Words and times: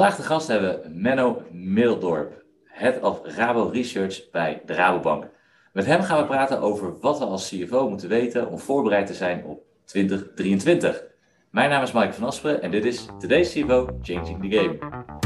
Vandaag 0.00 0.18
de 0.18 0.26
gast 0.26 0.48
hebben 0.48 0.82
we 0.82 0.88
Menno 0.88 1.42
Middeldorp, 1.50 2.44
Head 2.64 3.00
of 3.00 3.20
Rabo 3.24 3.68
Research 3.68 4.30
bij 4.30 4.62
de 4.66 4.74
Rabobank. 4.74 5.28
Met 5.72 5.86
hem 5.86 6.02
gaan 6.02 6.18
we 6.18 6.26
praten 6.26 6.60
over 6.60 6.98
wat 7.00 7.18
we 7.18 7.24
als 7.24 7.48
CFO 7.48 7.88
moeten 7.88 8.08
weten 8.08 8.48
om 8.48 8.58
voorbereid 8.58 9.06
te 9.06 9.14
zijn 9.14 9.44
op 9.44 9.62
2023. 9.84 11.04
Mijn 11.50 11.70
naam 11.70 11.82
is 11.82 11.92
Mike 11.92 12.12
van 12.12 12.26
Asperen 12.26 12.62
en 12.62 12.70
dit 12.70 12.84
is 12.84 13.06
Today's 13.18 13.52
CFO 13.52 13.98
Changing 14.02 14.42
the 14.42 14.56
Game. 14.56 15.19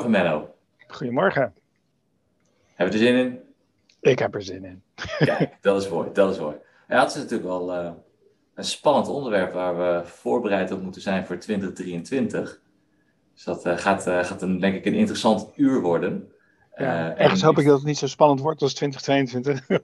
Goedemorgen 0.00 0.10
Menno. 0.10 0.54
Goedemorgen. 0.86 1.54
Hebben 2.74 2.98
we 2.98 3.04
er 3.04 3.06
zin 3.06 3.24
in? 3.24 3.40
Ik 4.00 4.18
heb 4.18 4.34
er 4.34 4.42
zin 4.42 4.64
in. 4.64 4.82
Kijk, 5.18 5.56
dat 5.60 5.82
is 5.82 5.88
mooi, 5.88 6.08
dat 6.12 6.32
is 6.32 6.40
mooi. 6.40 6.56
Ja, 6.88 7.00
het 7.00 7.08
is 7.08 7.14
natuurlijk 7.14 7.48
wel 7.48 7.74
uh, 7.74 7.90
een 8.54 8.64
spannend 8.64 9.08
onderwerp 9.08 9.52
waar 9.52 9.76
we 9.76 10.06
voorbereid 10.06 10.72
op 10.72 10.82
moeten 10.82 11.00
zijn 11.00 11.26
voor 11.26 11.38
2023. 11.38 12.60
Dus 13.34 13.44
dat 13.44 13.66
uh, 13.66 13.76
gaat, 13.76 14.06
uh, 14.06 14.24
gaat 14.24 14.42
een, 14.42 14.60
denk 14.60 14.74
ik 14.74 14.84
een 14.84 14.94
interessant 14.94 15.52
uur 15.56 15.80
worden. 15.80 16.32
Ja, 16.74 17.16
ergens 17.16 17.42
hoop 17.42 17.58
ik 17.58 17.66
dat 17.66 17.76
het 17.76 17.86
niet 17.86 17.98
zo 17.98 18.06
spannend 18.06 18.40
wordt 18.40 18.62
als 18.62 18.74
2022. 18.74 19.66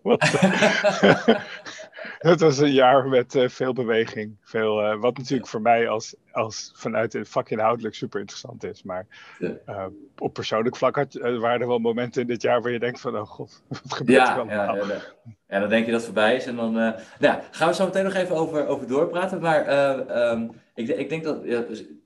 het 2.30 2.40
was 2.40 2.58
een 2.58 2.72
jaar 2.72 3.08
met 3.08 3.34
uh, 3.34 3.48
veel 3.48 3.72
beweging. 3.72 4.36
Veel, 4.42 4.82
uh, 4.82 5.00
wat 5.00 5.16
natuurlijk 5.16 5.48
voor 5.48 5.60
mij 5.60 5.88
als, 5.88 6.14
als 6.32 6.72
vanuit 6.74 7.12
het 7.12 7.28
vak 7.28 7.50
inhoudelijk 7.50 7.94
super 7.94 8.20
interessant 8.20 8.64
is. 8.64 8.82
Maar 8.82 9.06
uh, 9.38 9.86
op 10.18 10.32
persoonlijk 10.32 10.76
vlak 10.76 10.96
had, 10.96 11.12
waren 11.12 11.60
er 11.60 11.66
wel 11.66 11.78
momenten 11.78 12.20
in 12.20 12.26
dit 12.26 12.42
jaar 12.42 12.62
waar 12.62 12.72
je 12.72 12.78
denkt 12.78 13.00
van, 13.00 13.16
oh 13.16 13.26
god, 13.26 13.62
wat 13.82 13.94
gebeurt 13.94 14.26
ja, 14.26 14.32
er 14.32 14.40
allemaal? 14.40 14.76
Ja, 14.76 14.86
ja, 14.86 15.00
ja, 15.48 15.60
dan 15.60 15.68
denk 15.68 15.84
je 15.84 15.90
dat 15.90 16.00
het 16.00 16.10
voorbij 16.10 16.36
is. 16.36 16.46
En 16.46 16.56
dan 16.56 16.72
nou, 17.18 17.40
gaan 17.50 17.68
we 17.68 17.74
zo 17.74 17.84
meteen 17.84 18.04
nog 18.04 18.14
even 18.14 18.36
over, 18.36 18.66
over 18.66 18.86
doorpraten. 18.86 19.40
Maar 19.40 19.90
um, 20.30 20.50
ik, 20.74 20.88
ik, 20.88 21.08
denk 21.08 21.24
dat 21.24 21.44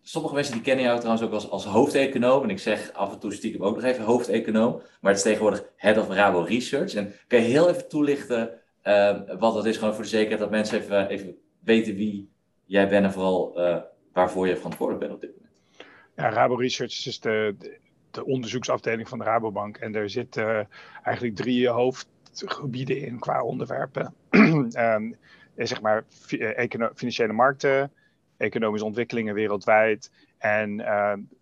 sommige 0.02 0.34
mensen 0.34 0.52
die 0.52 0.62
kennen 0.62 0.84
jou 0.84 0.98
trouwens 0.98 1.26
ook 1.26 1.32
als, 1.32 1.50
als 1.50 1.64
hoofdeconoom. 1.64 2.42
En 2.42 2.50
ik 2.50 2.58
zeg 2.58 2.92
af 2.92 3.12
en 3.12 3.18
toe 3.18 3.32
stiekem 3.32 3.62
ook 3.62 3.74
nog 3.74 3.84
even 3.84 4.04
hoofdeconoom. 4.04 4.72
Maar 5.00 5.10
het 5.10 5.16
is 5.16 5.26
tegenwoordig 5.26 5.64
Head 5.76 5.98
of 5.98 6.08
Rabo 6.08 6.40
Research. 6.40 6.94
En 6.94 7.12
kan 7.26 7.40
je 7.40 7.48
heel 7.48 7.68
even 7.68 7.88
toelichten 7.88 8.50
uh, 8.86 9.38
wat 9.38 9.54
dat 9.54 9.66
is, 9.66 9.76
gewoon 9.76 9.94
voor 9.94 10.02
de 10.02 10.08
zekerheid 10.08 10.40
dat 10.40 10.50
mensen 10.50 10.80
even, 10.80 11.08
even 11.08 11.36
weten 11.60 11.94
wie 11.94 12.30
jij 12.64 12.88
bent 12.88 13.04
en 13.04 13.12
vooral 13.12 13.60
uh, 13.60 13.78
waarvoor 14.12 14.48
je 14.48 14.56
verantwoordelijk 14.56 15.04
bent 15.04 15.14
op 15.14 15.20
dit 15.20 15.36
moment. 15.36 15.54
Ja, 16.16 16.30
Rabo 16.30 16.54
Research 16.54 17.06
is 17.06 17.20
de, 17.20 17.54
de, 17.58 17.78
de 18.10 18.24
onderzoeksafdeling 18.24 19.08
van 19.08 19.18
de 19.18 19.24
Rabobank. 19.24 19.76
En 19.76 19.94
er 19.94 20.10
zitten 20.10 20.44
uh, 20.44 20.64
eigenlijk 21.02 21.36
drie 21.36 21.68
hoofdgebieden 21.68 23.00
in 23.00 23.18
qua 23.18 23.42
onderwerpen. 23.42 24.14
um, 24.30 25.16
zeg 25.56 25.80
maar 25.80 26.04
financiële 26.94 27.32
markten, 27.32 27.92
economische 28.36 28.86
ontwikkelingen 28.86 29.34
wereldwijd 29.34 30.10
en, 30.38 30.80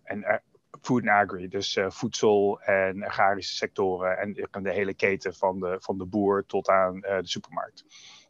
en 0.03 0.41
food 0.85 1.07
and 1.07 1.29
agri, 1.29 1.47
dus 1.47 1.75
uh, 1.75 1.89
voedsel 1.89 2.61
en 2.61 3.03
agrarische 3.03 3.55
sectoren 3.55 4.17
en 4.17 4.63
de 4.63 4.71
hele 4.71 4.93
keten 4.93 5.33
van 5.33 5.59
de, 5.59 5.77
van 5.79 5.97
de 5.97 6.05
boer 6.05 6.45
tot 6.45 6.69
aan 6.69 6.95
uh, 6.95 7.17
de 7.17 7.27
supermarkt. 7.27 7.85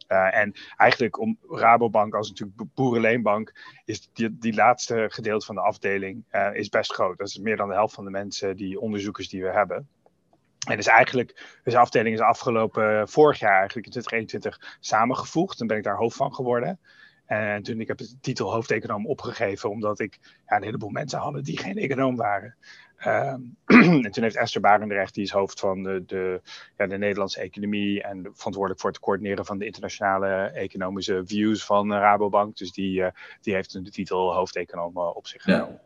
Uh, 0.08 0.38
en 0.38 0.54
eigenlijk 0.78 1.20
om 1.20 1.38
Rabobank 1.50 2.14
als 2.14 2.30
natuurlijk 2.30 2.74
boerenleenbank 2.74 3.54
is 3.86 4.10
die, 4.14 4.38
die 4.38 4.54
laatste 4.54 5.06
gedeelte 5.10 5.46
van 5.46 5.56
de 5.56 5.62
afdeling 5.62 6.26
is 6.54 6.70
best 6.70 6.94
groot. 6.94 7.18
Dat 7.18 7.28
is 7.28 7.38
meer 7.38 7.58
dan 7.58 7.68
de 7.68 7.74
helft 7.74 7.94
van 7.94 8.06
de 8.06 8.12
mensen, 8.12 8.56
die 8.56 8.80
onderzoekers 8.80 9.30
die 9.30 9.42
we 9.44 9.52
hebben. 9.52 9.88
En 10.68 10.76
dus 10.76 10.88
eigenlijk, 10.88 11.58
deze 11.64 11.78
afdeling 11.78 12.16
is 12.16 12.22
afgelopen 12.22 13.10
vorig 13.10 13.40
jaar 13.40 13.58
eigenlijk 13.58 13.86
in 13.86 13.92
2021 13.92 14.78
samengevoegd. 14.80 15.62
En 15.62 15.68
ben 15.68 15.78
ik 15.78 15.84
daar 15.84 15.98
hoofd 15.98 16.16
van 16.16 16.34
geworden. 16.34 16.80
En 17.26 17.64
toen 17.64 17.80
ik 17.80 17.88
heb 17.88 17.98
de 17.98 18.20
titel 18.22 18.54
hoofdeconoom 18.54 19.08
opgegeven, 19.08 19.70
omdat 19.70 20.00
ik 20.00 20.20
ja, 20.48 20.56
een 20.56 20.64
heleboel 20.64 20.90
mensen 20.90 21.20
hadden 21.20 21.44
die 21.44 21.58
geen 21.58 21.78
econoom 21.78 22.16
waren. 22.16 22.56
Um, 23.06 23.58
en 24.06 24.12
toen 24.12 24.24
heeft 24.24 24.36
Esther 24.36 24.62
Barendrecht, 24.62 25.14
die 25.14 25.24
is 25.24 25.32
hoofd 25.32 25.60
van 25.60 25.84
de, 25.84 26.04
de, 26.06 26.42
ja, 26.78 26.88
de 26.88 26.98
Nederlandse 26.98 27.42
economie 27.42 28.04
en 28.04 28.22
verantwoordelijk 28.34 28.82
voor 28.82 28.90
het 28.90 29.00
coördineren 29.00 29.46
van 29.46 29.58
de 29.58 29.66
internationale 29.66 30.36
economische 30.36 31.22
views 31.26 31.66
van 31.66 31.94
Rabobank. 31.94 32.58
Dus 32.58 32.72
die, 32.72 33.00
uh, 33.00 33.08
die 33.42 33.54
heeft 33.54 33.74
de 33.74 33.92
titel 33.92 34.34
hoofdeconoom 34.34 34.98
op 34.98 35.28
zich 35.28 35.42
genomen. 35.42 35.68
Ja. 35.68 35.84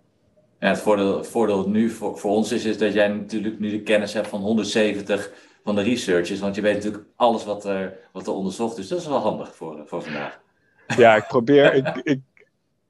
Ja, 0.60 0.68
het 0.68 0.80
voordeel, 0.80 1.18
het 1.18 1.28
voordeel 1.28 1.70
nu 1.70 1.90
voor, 1.90 2.18
voor 2.18 2.32
ons 2.32 2.52
is, 2.52 2.66
is 2.66 2.78
dat 2.78 2.94
jij 2.94 3.08
natuurlijk 3.08 3.60
nu 3.60 3.70
de 3.70 3.82
kennis 3.82 4.14
hebt 4.14 4.28
van 4.28 4.42
170 4.42 5.32
van 5.64 5.76
de 5.76 5.82
researchers. 5.82 6.40
Want 6.40 6.56
je 6.56 6.62
weet 6.62 6.76
natuurlijk 6.76 7.04
alles 7.16 7.46
wat 7.46 7.66
er, 7.66 7.98
wat 8.12 8.28
er 8.28 8.34
onderzocht 8.34 8.72
is. 8.72 8.78
Dus 8.78 8.88
dat 8.88 9.00
is 9.00 9.08
wel 9.08 9.18
handig 9.18 9.56
voor, 9.56 9.84
voor 9.86 10.04
vandaag. 10.04 10.40
Ja, 10.98 11.16
ik 11.16 11.28
probeer, 11.28 11.74
ik, 11.74 12.22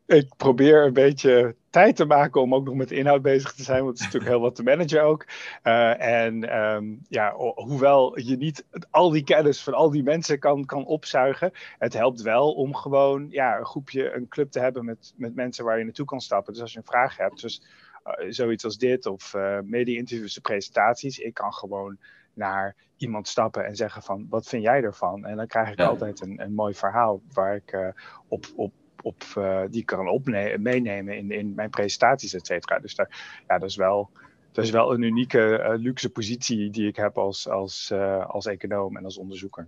ik, 0.06 0.28
probeer 0.38 0.86
een 0.86 0.94
beetje 0.94 1.56
tijd 1.70 1.96
te 1.96 2.06
maken 2.06 2.42
om 2.42 2.56
ook 2.56 2.66
nog 2.66 2.74
met 2.74 2.92
inhoud 2.92 3.22
bezig 3.22 3.54
te 3.54 3.64
zijn, 3.64 3.84
want 3.84 3.90
het 3.90 4.00
is 4.00 4.06
natuurlijk 4.06 4.32
heel 4.32 4.42
wat 4.42 4.56
te 4.56 4.64
managen 4.64 5.04
ook. 5.04 5.26
Uh, 5.64 6.02
en 6.02 6.58
um, 6.58 7.00
ja, 7.10 7.34
hoewel 7.56 8.20
je 8.20 8.38
niet 8.38 8.66
al 8.90 9.10
die 9.10 9.24
kennis 9.24 9.64
van 9.64 9.74
al 9.74 9.90
die 9.90 10.04
mensen 10.04 10.40
kan, 10.40 10.66
kan 10.66 10.86
opzuigen, 10.86 11.52
het 11.78 11.94
helpt 11.94 12.22
wel 12.22 12.52
om 12.52 12.76
gewoon 12.76 13.28
ja, 13.30 13.58
een 13.58 13.66
groepje, 13.66 14.14
een 14.14 14.28
club 14.28 14.52
te 14.52 14.60
hebben 14.60 14.86
met, 14.86 15.14
met 15.16 15.36
mensen 15.36 15.66
waar 15.66 15.78
je 15.78 15.84
naartoe 15.84 16.06
kan 16.06 16.22
stappen. 16.22 16.54
Dus 16.54 16.62
als 16.62 16.72
je 16.72 16.78
een 16.78 16.86
vraag 16.86 17.18
hebt, 17.18 17.42
dus 17.42 17.62
uh, 18.06 18.32
zoiets 18.32 18.64
als 18.64 18.78
dit 18.78 19.06
of 19.06 19.34
uh, 19.34 19.60
media-interviews, 19.64 20.38
presentaties, 20.38 21.20
ik 21.20 21.34
kan 21.34 21.54
gewoon 21.54 21.98
naar 22.34 22.76
iemand 22.98 23.28
stappen 23.28 23.66
en 23.66 23.76
zeggen 23.76 24.02
van 24.02 24.28
wat 24.30 24.48
vind 24.48 24.64
jij 24.64 24.84
ervan? 24.84 25.26
En 25.26 25.36
dan 25.36 25.48
krijg 25.48 25.72
ik 25.72 25.78
ja. 25.78 25.86
altijd 25.86 26.22
een, 26.22 26.42
een 26.42 26.54
mooi 26.54 26.74
verhaal 26.74 27.22
waar 27.34 27.56
ik 27.56 27.74
uh, 27.74 27.88
op, 28.28 28.46
op, 28.56 28.74
op 29.02 29.24
uh, 29.38 29.62
die 29.70 29.86
kan 29.86 30.08
opnemen, 30.08 30.62
meenemen 30.62 31.18
in, 31.18 31.32
in 31.32 31.54
mijn 31.56 31.70
presentaties, 31.70 32.34
et 32.34 32.46
cetera. 32.46 32.80
Dus 32.80 32.96
daar, 32.96 33.42
ja, 33.48 33.58
dat 33.58 33.70
is 33.70 33.76
wel. 33.76 34.10
Dat 34.52 34.64
is 34.64 34.72
wel 34.72 34.94
een 34.94 35.02
unieke, 35.02 35.60
uh, 35.60 35.82
luxe 35.82 36.10
positie 36.10 36.70
die 36.70 36.88
ik 36.88 36.96
heb 36.96 37.18
als, 37.18 37.50
als, 37.50 37.92
als 38.28 38.46
econoom 38.46 38.98
en 38.98 39.04
als 39.04 39.18
onderzoeker. 39.18 39.68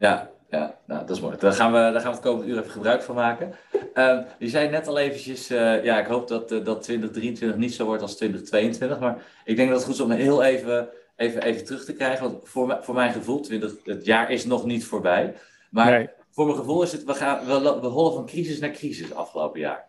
Ja, 0.00 0.30
ja 0.50 0.78
nou, 0.86 1.06
dat 1.06 1.16
is 1.16 1.22
mooi. 1.22 1.36
Daar 1.36 1.52
gaan, 1.52 1.72
we, 1.72 1.78
daar 1.78 2.00
gaan 2.00 2.10
we 2.10 2.16
het 2.16 2.20
komende 2.20 2.52
uur 2.52 2.58
even 2.58 2.70
gebruik 2.70 3.02
van 3.02 3.14
maken. 3.14 3.54
Uh, 3.94 4.18
je 4.38 4.48
zei 4.48 4.68
net 4.68 4.86
al 4.86 4.98
eventjes, 4.98 5.50
uh, 5.50 5.84
ja, 5.84 6.00
ik 6.00 6.06
hoop 6.06 6.28
dat, 6.28 6.52
uh, 6.52 6.64
dat 6.64 6.82
2023 6.82 7.58
niet 7.58 7.74
zo 7.74 7.84
wordt 7.84 8.02
als 8.02 8.16
2022. 8.16 9.00
Maar 9.00 9.22
ik 9.44 9.56
denk 9.56 9.68
dat 9.68 9.78
het 9.78 9.86
goed 9.86 9.94
is 9.94 10.00
om 10.00 10.10
heel 10.10 10.42
even 10.42 10.88
even, 11.20 11.42
even 11.42 11.64
terug 11.64 11.84
te 11.84 11.92
krijgen. 11.92 12.30
Want 12.30 12.48
voor, 12.48 12.78
voor 12.82 12.94
mijn 12.94 13.12
gevoel, 13.12 13.44
het, 13.48 13.80
het 13.84 14.04
jaar 14.04 14.30
is 14.30 14.44
nog 14.44 14.64
niet 14.64 14.84
voorbij. 14.84 15.36
Maar 15.70 15.90
nee. 15.90 16.08
voor 16.30 16.44
mijn 16.44 16.58
gevoel 16.58 16.82
is 16.82 16.92
het, 16.92 17.04
we, 17.04 17.14
gaan, 17.14 17.46
we, 17.46 17.78
we 17.80 17.86
hollen 17.86 18.12
van 18.12 18.26
crisis 18.26 18.58
naar 18.58 18.70
crisis 18.70 19.14
afgelopen 19.14 19.60
jaar. 19.60 19.88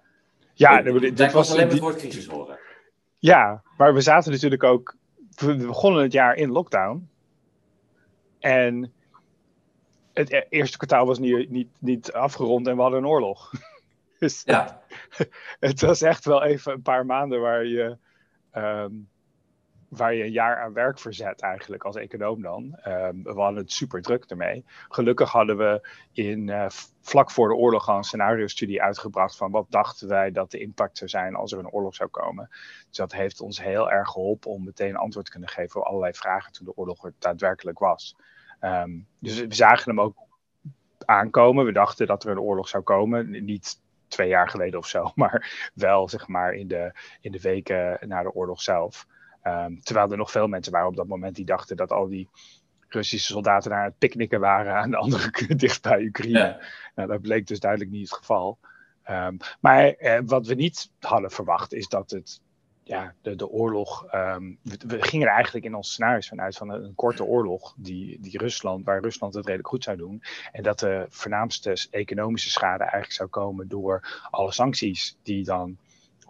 Ja, 0.53 0.81
dat, 0.81 1.31
was 1.31 1.51
alleen 1.51 1.63
maar 1.63 1.71
het 1.71 1.81
woord 1.81 1.95
crisis 1.95 2.27
horen. 2.27 2.59
Ja, 3.19 3.63
maar 3.77 3.93
we 3.93 4.01
zaten 4.01 4.31
natuurlijk 4.31 4.63
ook, 4.63 4.95
we 5.35 5.55
begonnen 5.55 6.03
het 6.03 6.11
jaar 6.11 6.35
in 6.35 6.51
lockdown. 6.51 7.09
En 8.39 8.93
het 10.13 10.31
e-, 10.31 10.45
eerste 10.49 10.77
kwartaal 10.77 11.05
was 11.05 11.19
niet, 11.19 11.49
niet, 11.49 11.69
niet 11.79 12.11
afgerond 12.11 12.67
en 12.67 12.75
we 12.75 12.81
hadden 12.81 12.99
een 12.99 13.07
oorlog. 13.07 13.51
dus 14.19 14.41
ja. 14.45 14.81
het 15.59 15.81
was 15.81 16.01
echt 16.01 16.25
wel 16.25 16.43
even 16.43 16.73
een 16.73 16.81
paar 16.81 17.05
maanden 17.05 17.41
waar 17.41 17.65
je... 17.65 17.97
Um, 18.55 19.09
waar 19.91 20.13
je 20.13 20.23
een 20.23 20.31
jaar 20.31 20.61
aan 20.61 20.73
werk 20.73 20.99
verzet 20.99 21.41
eigenlijk 21.41 21.83
als 21.83 21.95
econoom 21.95 22.41
dan. 22.41 22.63
Um, 22.87 23.23
we 23.23 23.33
hadden 23.33 23.61
het 23.61 23.71
super 23.71 24.01
druk 24.01 24.23
ermee. 24.23 24.65
Gelukkig 24.89 25.31
hadden 25.31 25.57
we 25.57 25.87
in, 26.11 26.47
uh, 26.47 26.65
vlak 27.01 27.31
voor 27.31 27.47
de 27.47 27.55
oorlog 27.55 27.89
al 27.89 27.97
een 27.97 28.03
scenario-studie 28.03 28.81
uitgebracht 28.81 29.35
van 29.35 29.51
wat 29.51 29.65
dachten 29.69 30.07
wij 30.07 30.31
dat 30.31 30.51
de 30.51 30.59
impact 30.59 30.97
zou 30.97 31.09
zijn 31.09 31.35
als 31.35 31.51
er 31.51 31.59
een 31.59 31.69
oorlog 31.69 31.95
zou 31.95 32.09
komen. 32.09 32.47
Dus 32.87 32.97
dat 32.97 33.11
heeft 33.11 33.41
ons 33.41 33.61
heel 33.61 33.91
erg 33.91 34.09
geholpen 34.09 34.51
om 34.51 34.63
meteen 34.63 34.95
antwoord 34.95 35.25
te 35.25 35.31
kunnen 35.31 35.49
geven 35.49 35.79
op 35.79 35.87
allerlei 35.87 36.13
vragen 36.13 36.53
toen 36.53 36.65
de 36.65 36.75
oorlog 36.75 37.05
er 37.05 37.13
daadwerkelijk 37.19 37.79
was. 37.79 38.15
Um, 38.61 39.07
dus 39.19 39.39
we 39.39 39.53
zagen 39.53 39.89
hem 39.89 40.01
ook 40.01 40.17
aankomen. 41.05 41.65
We 41.65 41.71
dachten 41.71 42.07
dat 42.07 42.23
er 42.23 42.31
een 42.31 42.39
oorlog 42.39 42.67
zou 42.67 42.83
komen. 42.83 43.43
Niet 43.45 43.79
twee 44.07 44.27
jaar 44.27 44.49
geleden 44.49 44.79
of 44.79 44.87
zo, 44.87 45.11
maar 45.15 45.71
wel 45.73 46.09
zeg 46.09 46.27
maar 46.27 46.53
in 46.53 46.67
de, 46.67 46.91
in 47.21 47.31
de 47.31 47.41
weken 47.41 47.97
na 48.07 48.23
de 48.23 48.33
oorlog 48.33 48.61
zelf. 48.61 49.07
Um, 49.43 49.81
terwijl 49.81 50.11
er 50.11 50.17
nog 50.17 50.31
veel 50.31 50.47
mensen 50.47 50.71
waren 50.71 50.87
op 50.87 50.95
dat 50.95 51.07
moment 51.07 51.35
die 51.35 51.45
dachten 51.45 51.77
dat 51.77 51.91
al 51.91 52.07
die 52.07 52.29
Russische 52.87 53.31
soldaten 53.31 53.71
naar 53.71 53.83
het 53.83 53.97
picknicken 53.97 54.39
waren 54.39 54.75
aan 54.75 54.91
de 54.91 54.97
andere 54.97 55.31
kant 55.37 55.59
dicht 55.59 55.81
bij 55.81 56.03
Oekraïne. 56.05 56.39
Ja. 56.39 56.59
Nou, 56.95 57.07
dat 57.07 57.21
bleek 57.21 57.47
dus 57.47 57.59
duidelijk 57.59 57.91
niet 57.91 58.09
het 58.09 58.17
geval. 58.17 58.57
Um, 59.09 59.37
maar 59.59 59.87
eh, 59.87 60.19
wat 60.25 60.47
we 60.47 60.53
niet 60.53 60.91
hadden 60.99 61.31
verwacht 61.31 61.73
is 61.73 61.87
dat 61.87 62.11
het, 62.11 62.41
ja, 62.83 63.13
de, 63.21 63.35
de 63.35 63.47
oorlog. 63.47 64.13
Um, 64.13 64.57
we, 64.61 64.77
we, 64.87 65.01
gingen 65.01 65.27
er 65.27 65.33
eigenlijk 65.33 65.65
in 65.65 65.75
ons 65.75 65.91
scenario's 65.91 66.27
vanuit 66.27 66.57
van 66.57 66.69
een, 66.69 66.83
een, 66.83 66.95
korte 66.95 67.23
oorlog 67.23 67.73
die, 67.77 68.19
die 68.19 68.37
Rusland, 68.37 68.85
waar 68.85 69.01
Rusland 69.01 69.33
het 69.33 69.45
redelijk 69.45 69.69
goed 69.69 69.83
zou 69.83 69.97
doen. 69.97 70.23
En 70.51 70.63
dat 70.63 70.79
de 70.79 71.05
voornaamste 71.09 71.87
economische 71.89 72.49
schade 72.49 72.83
eigenlijk 72.83 73.13
zou 73.13 73.29
komen 73.29 73.67
door 73.67 74.27
alle 74.29 74.51
sancties 74.51 75.17
die 75.23 75.43
dan 75.43 75.77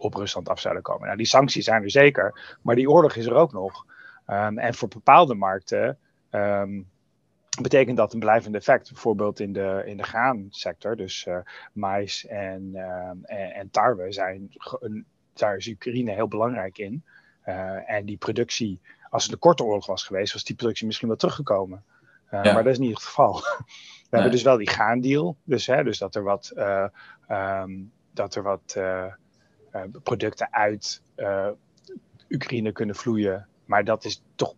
op 0.02 0.14
Rusland 0.14 0.50
af 0.50 0.60
zouden 0.60 0.84
komen. 0.84 1.06
Nou, 1.06 1.18
die 1.18 1.26
sancties 1.26 1.66
zijn 1.66 1.84
er 1.84 1.92
zeker, 1.92 2.58
maar 2.62 2.76
die 2.76 2.90
oorlog 2.90 3.16
is 3.16 3.26
er 3.26 3.34
ook 3.34 3.52
nog. 3.52 3.86
Ehm, 4.26 4.58
en 4.58 4.74
voor 4.74 4.88
bepaalde 4.88 5.34
markten 5.34 5.98
um, 6.32 6.90
betekent 7.62 7.98
dat 7.98 8.14
een 8.14 8.20
blijvend 8.20 8.56
effect. 8.56 8.92
Bijvoorbeeld 8.92 9.40
in 9.40 9.54
de, 9.54 9.84
in 9.86 9.98
de 9.98 10.04
graansector, 10.04 10.96
dus 10.96 11.26
uh, 11.26 11.38
mais 11.74 12.28
en, 12.28 12.72
en, 13.24 13.54
en, 13.54 13.70
tarwe, 13.70 14.12
zijn, 14.12 14.50
daar 15.34 15.56
is 15.56 15.68
Oekraïne 15.68 16.12
heel 16.12 16.28
belangrijk 16.28 16.78
in. 16.78 17.04
Uh, 17.46 17.90
en 17.90 18.06
die 18.06 18.18
productie, 18.18 18.82
als 19.10 19.24
het 19.24 19.32
een 19.32 19.40
korte 19.40 19.64
oorlog 19.64 19.86
was 19.86 20.04
geweest, 20.04 20.34
was 20.34 20.44
die 20.44 20.56
productie 20.56 20.86
misschien 20.86 21.08
wel 21.08 21.18
teruggekomen. 21.18 21.84
Uh, 22.32 22.44
ja. 22.44 22.54
Maar 22.54 22.64
dat 22.64 22.74
is 22.74 22.80
niet 22.80 22.94
het 22.94 23.04
geval. 23.04 23.34
We 24.12 24.18
nee. 24.18 24.22
hebben 24.22 24.32
dus 24.32 24.44
wel 24.44 24.58
die 24.58 24.70
gaandeal, 24.70 25.38
dus, 25.44 25.68
hè, 25.68 25.84
dus 25.84 25.98
dat 25.98 26.16
er 26.16 26.24
wat, 26.24 26.54
um, 27.30 27.92
dat 28.14 28.36
er 28.36 28.44
wat 28.44 28.80
producten 30.04 30.54
uit 30.54 31.02
Oekraïne 32.30 32.72
kunnen 32.72 32.96
vloeien 32.96 33.48
maar 33.72 33.84
dat 33.84 34.06
is 34.06 34.24
toch 34.36 34.56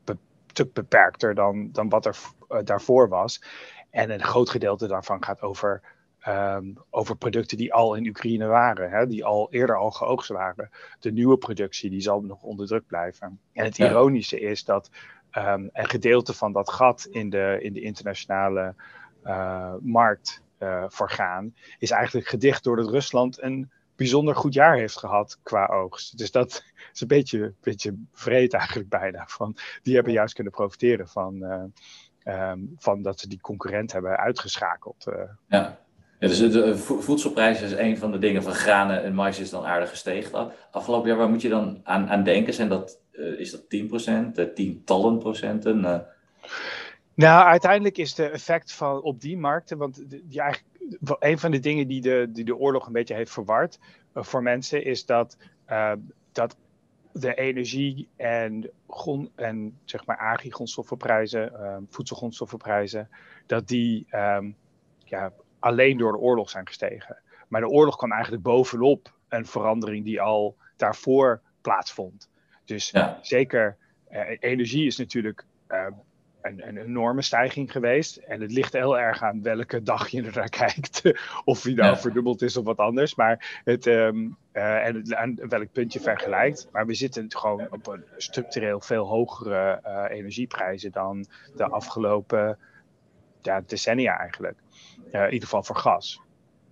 stuk 0.48 0.74
beperkter 0.74 1.36
dan, 1.36 1.69
dan 1.71 1.89
wat 1.89 2.06
er 2.06 2.18
uh, 2.50 2.57
daarvoor 2.63 3.10
was. 3.10 3.44
En 3.89 4.10
een 4.10 4.24
groot 4.24 4.50
gedeelte 4.50 4.88
daarvan 4.88 5.24
gaat 5.24 5.42
over, 5.42 5.81
um, 6.27 6.77
over 6.89 7.15
producten 7.15 7.57
die 7.57 7.74
al 7.74 7.95
in 7.95 8.07
Oekraïne 8.07 8.45
waren, 8.45 8.89
hè, 8.89 9.07
die 9.07 9.25
al 9.25 9.48
eerder 9.51 9.77
al 9.77 9.92
geoogst 9.92 10.30
waren. 10.30 10.69
De 11.00 11.12
nieuwe 11.12 11.38
productie 11.38 11.89
die 11.89 12.01
zal 12.01 12.21
nog 12.21 12.42
onder 12.42 12.68
druk 12.68 12.88
blijven. 12.88 13.39
En 13.54 13.63
het 13.65 13.77
ironische 13.77 14.39
is 14.39 14.63
dat 14.63 14.89
um, 15.38 15.69
een 15.74 15.89
gedeelte 15.89 16.33
van 16.33 16.51
dat 16.51 16.69
gat 16.69 17.07
in 17.12 17.30
de, 17.30 17.57
in 17.62 17.74
de 17.74 17.81
internationale 17.81 18.75
uh, 19.24 19.74
markt 19.81 20.42
uh, 20.60 20.83
voor 20.88 21.10
gaan, 21.10 21.56
is 21.80 21.92
eigenlijk 21.92 22.27
gedicht 22.27 22.63
doordat 22.63 22.89
Rusland 22.89 23.42
een 23.42 23.71
bijzonder 24.03 24.35
goed 24.35 24.53
jaar 24.53 24.75
heeft 24.77 24.97
gehad 24.97 25.39
qua 25.44 25.65
oogst. 25.65 26.17
Dus 26.17 26.31
dat 26.31 26.63
is 26.94 27.01
een 27.01 27.07
beetje, 27.07 27.53
beetje 27.61 27.95
vreed 28.11 28.53
eigenlijk 28.53 28.89
bijna. 28.89 29.23
Van, 29.27 29.55
die 29.83 29.95
hebben 29.95 30.13
juist 30.13 30.33
kunnen 30.33 30.53
profiteren 30.53 31.07
van, 31.07 31.44
uh, 32.23 32.50
um, 32.51 32.73
van 32.77 33.01
dat 33.01 33.19
ze 33.19 33.27
die 33.27 33.41
concurrent 33.41 33.91
hebben 33.91 34.17
uitgeschakeld. 34.17 35.05
Uh. 35.09 35.15
Ja. 35.47 35.77
ja. 36.19 36.27
dus 36.27 36.38
de 36.38 36.77
voedselprijs 36.77 37.61
is 37.61 37.71
een 37.71 37.97
van 37.97 38.11
de 38.11 38.19
dingen 38.19 38.44
van 38.44 38.53
granen 38.53 39.03
en 39.03 39.13
mais 39.13 39.39
is 39.39 39.50
dan 39.50 39.65
aardig 39.65 39.89
gestegen. 39.89 40.51
Afgelopen 40.71 41.09
jaar, 41.09 41.17
waar 41.17 41.29
moet 41.29 41.41
je 41.41 41.50
dan 41.50 41.81
aan, 41.83 42.09
aan 42.09 42.23
denken? 42.23 42.53
Zijn 42.53 42.69
dat, 42.69 43.00
uh, 43.11 43.39
is 43.39 43.51
dat 43.51 43.63
10%, 44.50 44.53
tientallen 44.53 45.17
procenten? 45.17 46.05
Nou, 47.15 47.48
uiteindelijk 47.48 47.98
is 47.98 48.15
de 48.15 48.30
effect 48.30 48.74
van 48.74 49.01
op 49.01 49.21
die 49.21 49.38
markten, 49.38 49.77
want 49.77 50.04
die 50.10 50.42
eigenlijk 50.42 50.63
een 51.19 51.39
van 51.39 51.51
de 51.51 51.60
dingen 51.60 51.88
die 51.88 52.01
de, 52.01 52.27
die 52.30 52.45
de 52.45 52.56
oorlog 52.56 52.86
een 52.86 52.94
beetje 52.94 53.13
heeft 53.13 53.31
verward 53.31 53.80
uh, 54.13 54.24
voor 54.24 54.44
mensen 54.44 54.83
is 54.83 55.06
dat, 55.06 55.38
uh, 55.69 55.94
dat 56.31 56.56
de 57.12 57.33
energie 57.33 58.07
en, 58.15 58.69
grond, 58.88 59.30
en 59.36 59.80
zeg 59.83 60.06
maar 60.06 60.18
agri-grondstoffenprijzen, 60.18 61.51
uh, 61.54 61.77
voedselgrondstoffenprijzen, 61.89 63.10
dat 63.45 63.68
die 63.68 64.07
um, 64.12 64.56
ja, 65.04 65.33
alleen 65.60 65.98
door 65.98 66.12
de 66.12 66.18
oorlog 66.18 66.50
zijn 66.50 66.68
gestegen. 66.68 67.18
Maar 67.48 67.62
de 67.62 67.69
oorlog 67.69 67.95
kwam 67.95 68.12
eigenlijk 68.12 68.44
bovenop 68.44 69.13
een 69.27 69.45
verandering 69.45 70.06
die 70.06 70.21
al 70.21 70.57
daarvoor 70.75 71.42
plaatsvond. 71.62 72.30
Dus 72.65 72.89
ja. 72.89 73.19
zeker, 73.21 73.77
energie 74.39 74.86
is 74.86 74.98
natuurlijk 74.98 75.45
een, 76.44 76.68
een, 76.68 76.78
enorme 76.78 77.22
stijging 77.22 77.72
geweest. 77.72 78.16
En 78.16 78.42
het 78.42 78.51
ligt 78.51 78.74
heel 78.74 79.00
erg 79.00 79.24
aan 79.24 79.42
welke 79.42 79.84
dag 79.84 80.07
je 80.07 80.24
er 80.24 80.36
naar 80.36 80.50
kijkt. 80.66 81.01
of 81.44 81.62
die 81.62 81.75
nou 81.75 81.90
ja. 81.90 81.98
verdubbeld 81.98 82.42
is 82.42 82.57
of 82.57 82.66
wat 82.66 82.78
anders. 82.78 83.16
Maar 83.16 83.62
het, 83.63 83.86
um, 83.86 84.38
uh, 84.54 84.86
en 84.86 84.95
het, 84.95 85.13
aan 85.13 85.36
welk 85.36 85.72
punt 85.72 85.94
je 85.94 86.00
vergelijkt. 86.00 86.68
Maar 86.72 86.86
we 86.86 86.94
zitten 86.94 87.31
gewoon 87.31 87.68
op 87.72 87.88
een 87.88 88.04
structureel 88.18 88.81
veel 88.81 89.07
hogere 89.07 89.81
uh, 89.86 90.18
energieprijzen 90.18 90.92
dan 90.92 91.25
de 91.56 91.68
afgelopen 91.68 92.57
ja, 93.42 93.62
decennia 93.68 94.19
eigenlijk. 94.19 94.57
Uh, 95.12 95.22
in 95.22 95.34
ieder 95.34 95.48
geval 95.48 95.63
voor 95.63 95.75
gas. 95.78 96.22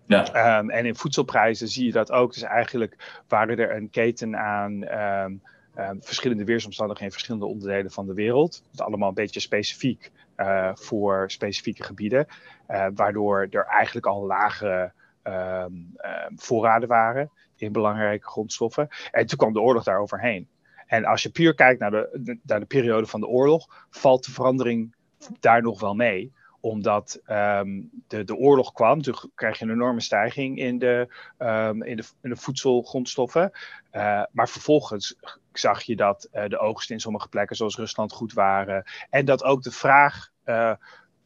Ja. 0.06 0.57
Um, 0.59 0.69
en 0.69 0.85
in 0.85 0.95
voedselprijzen 0.95 1.67
zie 1.67 1.85
je 1.85 1.91
dat 1.91 2.12
ook. 2.12 2.33
Dus 2.33 2.44
eigenlijk 2.44 3.21
waren 3.27 3.57
er 3.57 3.75
een 3.75 3.89
keten 3.89 4.38
aan. 4.38 4.71
Um, 4.71 5.31
uh, 5.31 5.50
verschillende 5.99 6.43
weersomstandigheden 6.43 7.13
in 7.13 7.19
verschillende 7.19 7.53
onderdelen 7.53 7.91
van 7.91 8.05
de 8.05 8.13
wereld. 8.13 8.63
Dat 8.71 8.85
allemaal 8.85 9.07
een 9.07 9.13
beetje 9.13 9.39
specifiek 9.39 10.11
uh, 10.37 10.71
voor 10.73 11.31
specifieke 11.31 11.83
gebieden. 11.83 12.27
Uh, 12.69 12.87
waardoor 12.95 13.47
er 13.49 13.65
eigenlijk 13.65 14.05
al 14.05 14.25
lage 14.25 14.91
ehm, 15.21 15.73
ehm, 15.95 16.31
voorraden 16.35 16.87
waren 16.87 17.31
in 17.55 17.71
belangrijke 17.71 18.27
grondstoffen. 18.27 18.87
En 19.11 19.25
toen 19.25 19.37
kwam 19.37 19.53
de 19.53 19.61
oorlog 19.61 19.83
daar 19.83 19.99
overheen. 19.99 20.47
En 20.87 21.05
als 21.05 21.23
je 21.23 21.29
puur 21.29 21.53
kijkt 21.53 21.79
naar 21.79 21.91
de, 21.91 22.37
naar 22.43 22.59
de 22.59 22.65
periode 22.65 23.07
van 23.07 23.19
de 23.19 23.27
oorlog, 23.27 23.85
valt 23.89 24.25
de 24.25 24.31
verandering 24.31 24.95
daar 25.39 25.61
nog 25.61 25.79
wel 25.79 25.93
mee 25.93 26.31
omdat 26.61 27.19
um, 27.27 27.89
de, 28.07 28.23
de 28.23 28.35
oorlog 28.35 28.71
kwam, 28.71 29.01
toen 29.01 29.15
krijg 29.35 29.59
je 29.59 29.65
een 29.65 29.71
enorme 29.71 30.01
stijging 30.01 30.57
in 30.57 30.79
de, 30.79 31.07
um, 31.37 31.83
in 31.83 31.97
de, 31.97 32.03
in 32.21 32.29
de 32.29 32.35
voedselgrondstoffen. 32.35 33.51
Uh, 33.91 34.23
maar 34.31 34.49
vervolgens 34.49 35.15
zag 35.53 35.81
je 35.81 35.95
dat 35.95 36.27
uh, 36.33 36.47
de 36.47 36.57
oogsten 36.57 36.95
in 36.95 37.01
sommige 37.01 37.27
plekken, 37.27 37.55
zoals 37.55 37.75
Rusland, 37.75 38.11
goed 38.11 38.33
waren. 38.33 38.83
En 39.09 39.25
dat 39.25 39.43
ook 39.43 39.63
de 39.63 39.71
vraag, 39.71 40.29
uh, 40.45 40.73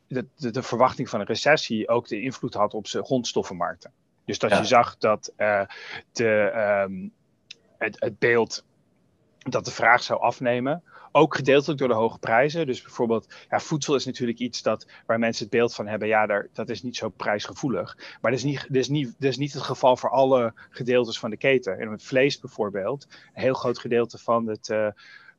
de, 0.07 0.25
de, 0.35 0.51
de, 0.51 0.63
verwachting 0.63 1.09
van 1.09 1.19
een 1.19 1.25
recessie, 1.25 1.87
ook 1.87 2.07
de 2.07 2.21
invloed 2.21 2.53
had 2.53 2.73
op 2.73 2.87
zijn 2.87 3.05
grondstoffenmarkten. 3.05 3.91
Dus 4.25 4.39
dat 4.39 4.49
ja. 4.49 4.57
je 4.57 4.65
zag 4.65 4.97
dat 4.97 5.33
de, 6.11 6.51
um, 6.87 7.11
het, 7.77 7.99
het 7.99 8.19
beeld 8.19 8.63
dat 9.37 9.65
de 9.65 9.71
vraag 9.71 10.03
zou 10.03 10.21
afnemen. 10.21 10.83
Ook 11.17 11.35
gedeeltelijk 11.35 11.79
door 11.79 11.87
de 11.87 11.93
hoge 11.93 12.19
prijzen. 12.19 12.65
Dus 12.65 12.81
bijvoorbeeld, 12.81 13.33
ja, 13.49 13.59
voedsel 13.59 13.95
is 13.95 14.05
natuurlijk 14.05 14.39
iets 14.39 14.61
dat, 14.61 14.87
waar 15.05 15.19
mensen 15.19 15.43
het 15.43 15.53
beeld 15.53 15.75
van 15.75 15.87
hebben, 15.87 16.07
ja, 16.07 16.25
daar, 16.25 16.47
dat 16.53 16.69
is 16.69 16.83
niet 16.83 16.95
zo 16.95 17.09
prijsgevoelig. 17.09 17.97
Maar 18.21 18.31
dat 18.31 18.39
is, 18.39 18.45
niet, 18.45 18.61
dat, 18.67 18.75
is 18.75 18.89
niet, 18.89 19.15
dat 19.17 19.29
is 19.29 19.37
niet 19.37 19.53
het 19.53 19.61
geval 19.61 19.97
voor 19.97 20.09
alle 20.09 20.53
gedeeltes 20.69 21.19
van 21.19 21.29
de 21.29 21.37
keten. 21.37 21.79
In 21.79 21.91
het 21.91 22.03
vlees 22.03 22.39
bijvoorbeeld, 22.39 23.07
een 23.09 23.41
heel 23.41 23.53
groot 23.53 23.79
gedeelte 23.79 24.17
van, 24.17 24.47
het, 24.47 24.69
uh, 24.69 24.87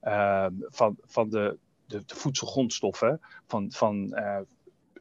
uh, 0.02 0.46
van, 0.60 0.96
van 1.06 1.30
de, 1.30 1.56
de, 1.86 2.02
voedselgrondstoffen, 2.06 3.20
van, 3.46 3.72
van 3.72 4.12
uh, 4.14 4.38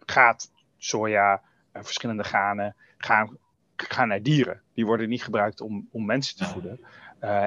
gaat, 0.06 0.52
soja, 0.78 1.42
verschillende 1.74 2.24
granen, 2.24 2.76
gaan, 2.98 3.38
gaan 3.76 4.08
naar 4.08 4.22
dieren. 4.22 4.62
Die 4.74 4.86
worden 4.86 5.10
niet 5.10 5.24
gebruikt 5.24 5.62
om, 5.62 5.88
om 5.92 6.06
mensen 6.06 6.38
te 6.38 6.46
voeden. 6.46 6.80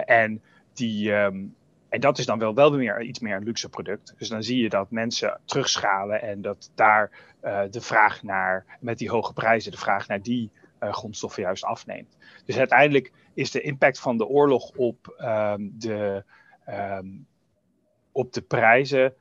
en 0.06 0.42
die, 0.72 1.12
um, 1.12 1.56
en 1.88 2.00
dat 2.00 2.19
is 2.19 2.26
dan 2.26 2.38
wel, 2.38 2.55
wel 2.55 2.73
meer, 2.73 3.02
iets 3.02 3.19
meer 3.19 3.37
een 3.37 3.44
luxe 3.44 3.69
product. 3.69 4.14
Dus 4.18 4.28
dan 4.28 4.42
zie 4.42 4.62
je 4.62 4.68
dat 4.68 4.90
mensen 4.90 5.40
terugschalen 5.45 6.23
en 6.23 6.42
dat 6.42 6.71
daar 6.75 7.11
uh, 7.45 7.61
de 7.71 7.80
vraag 7.80 8.23
naar, 8.23 8.64
met 8.80 8.99
die 8.99 9.11
hoge 9.11 9.33
prijzen, 9.33 9.71
de 9.71 9.78
vraag 9.78 10.09
naar 10.09 10.23
die 10.23 10.50
uh, 10.83 10.92
grondstoffen 10.92 11.42
juist 11.42 11.64
afneemt. 11.64 12.16
Dus 12.45 12.59
uiteindelijk 12.59 13.12
is 13.35 13.50
de 13.50 13.61
impact 13.61 14.00
van 14.00 14.16
de 14.16 14.26
oorlog 14.26 14.71
op, 14.76 15.16
um, 15.21 15.75
de, 15.78 16.25
um, 16.68 17.26
op 18.12 18.33
de 18.33 18.42
prijzen 18.42 19.14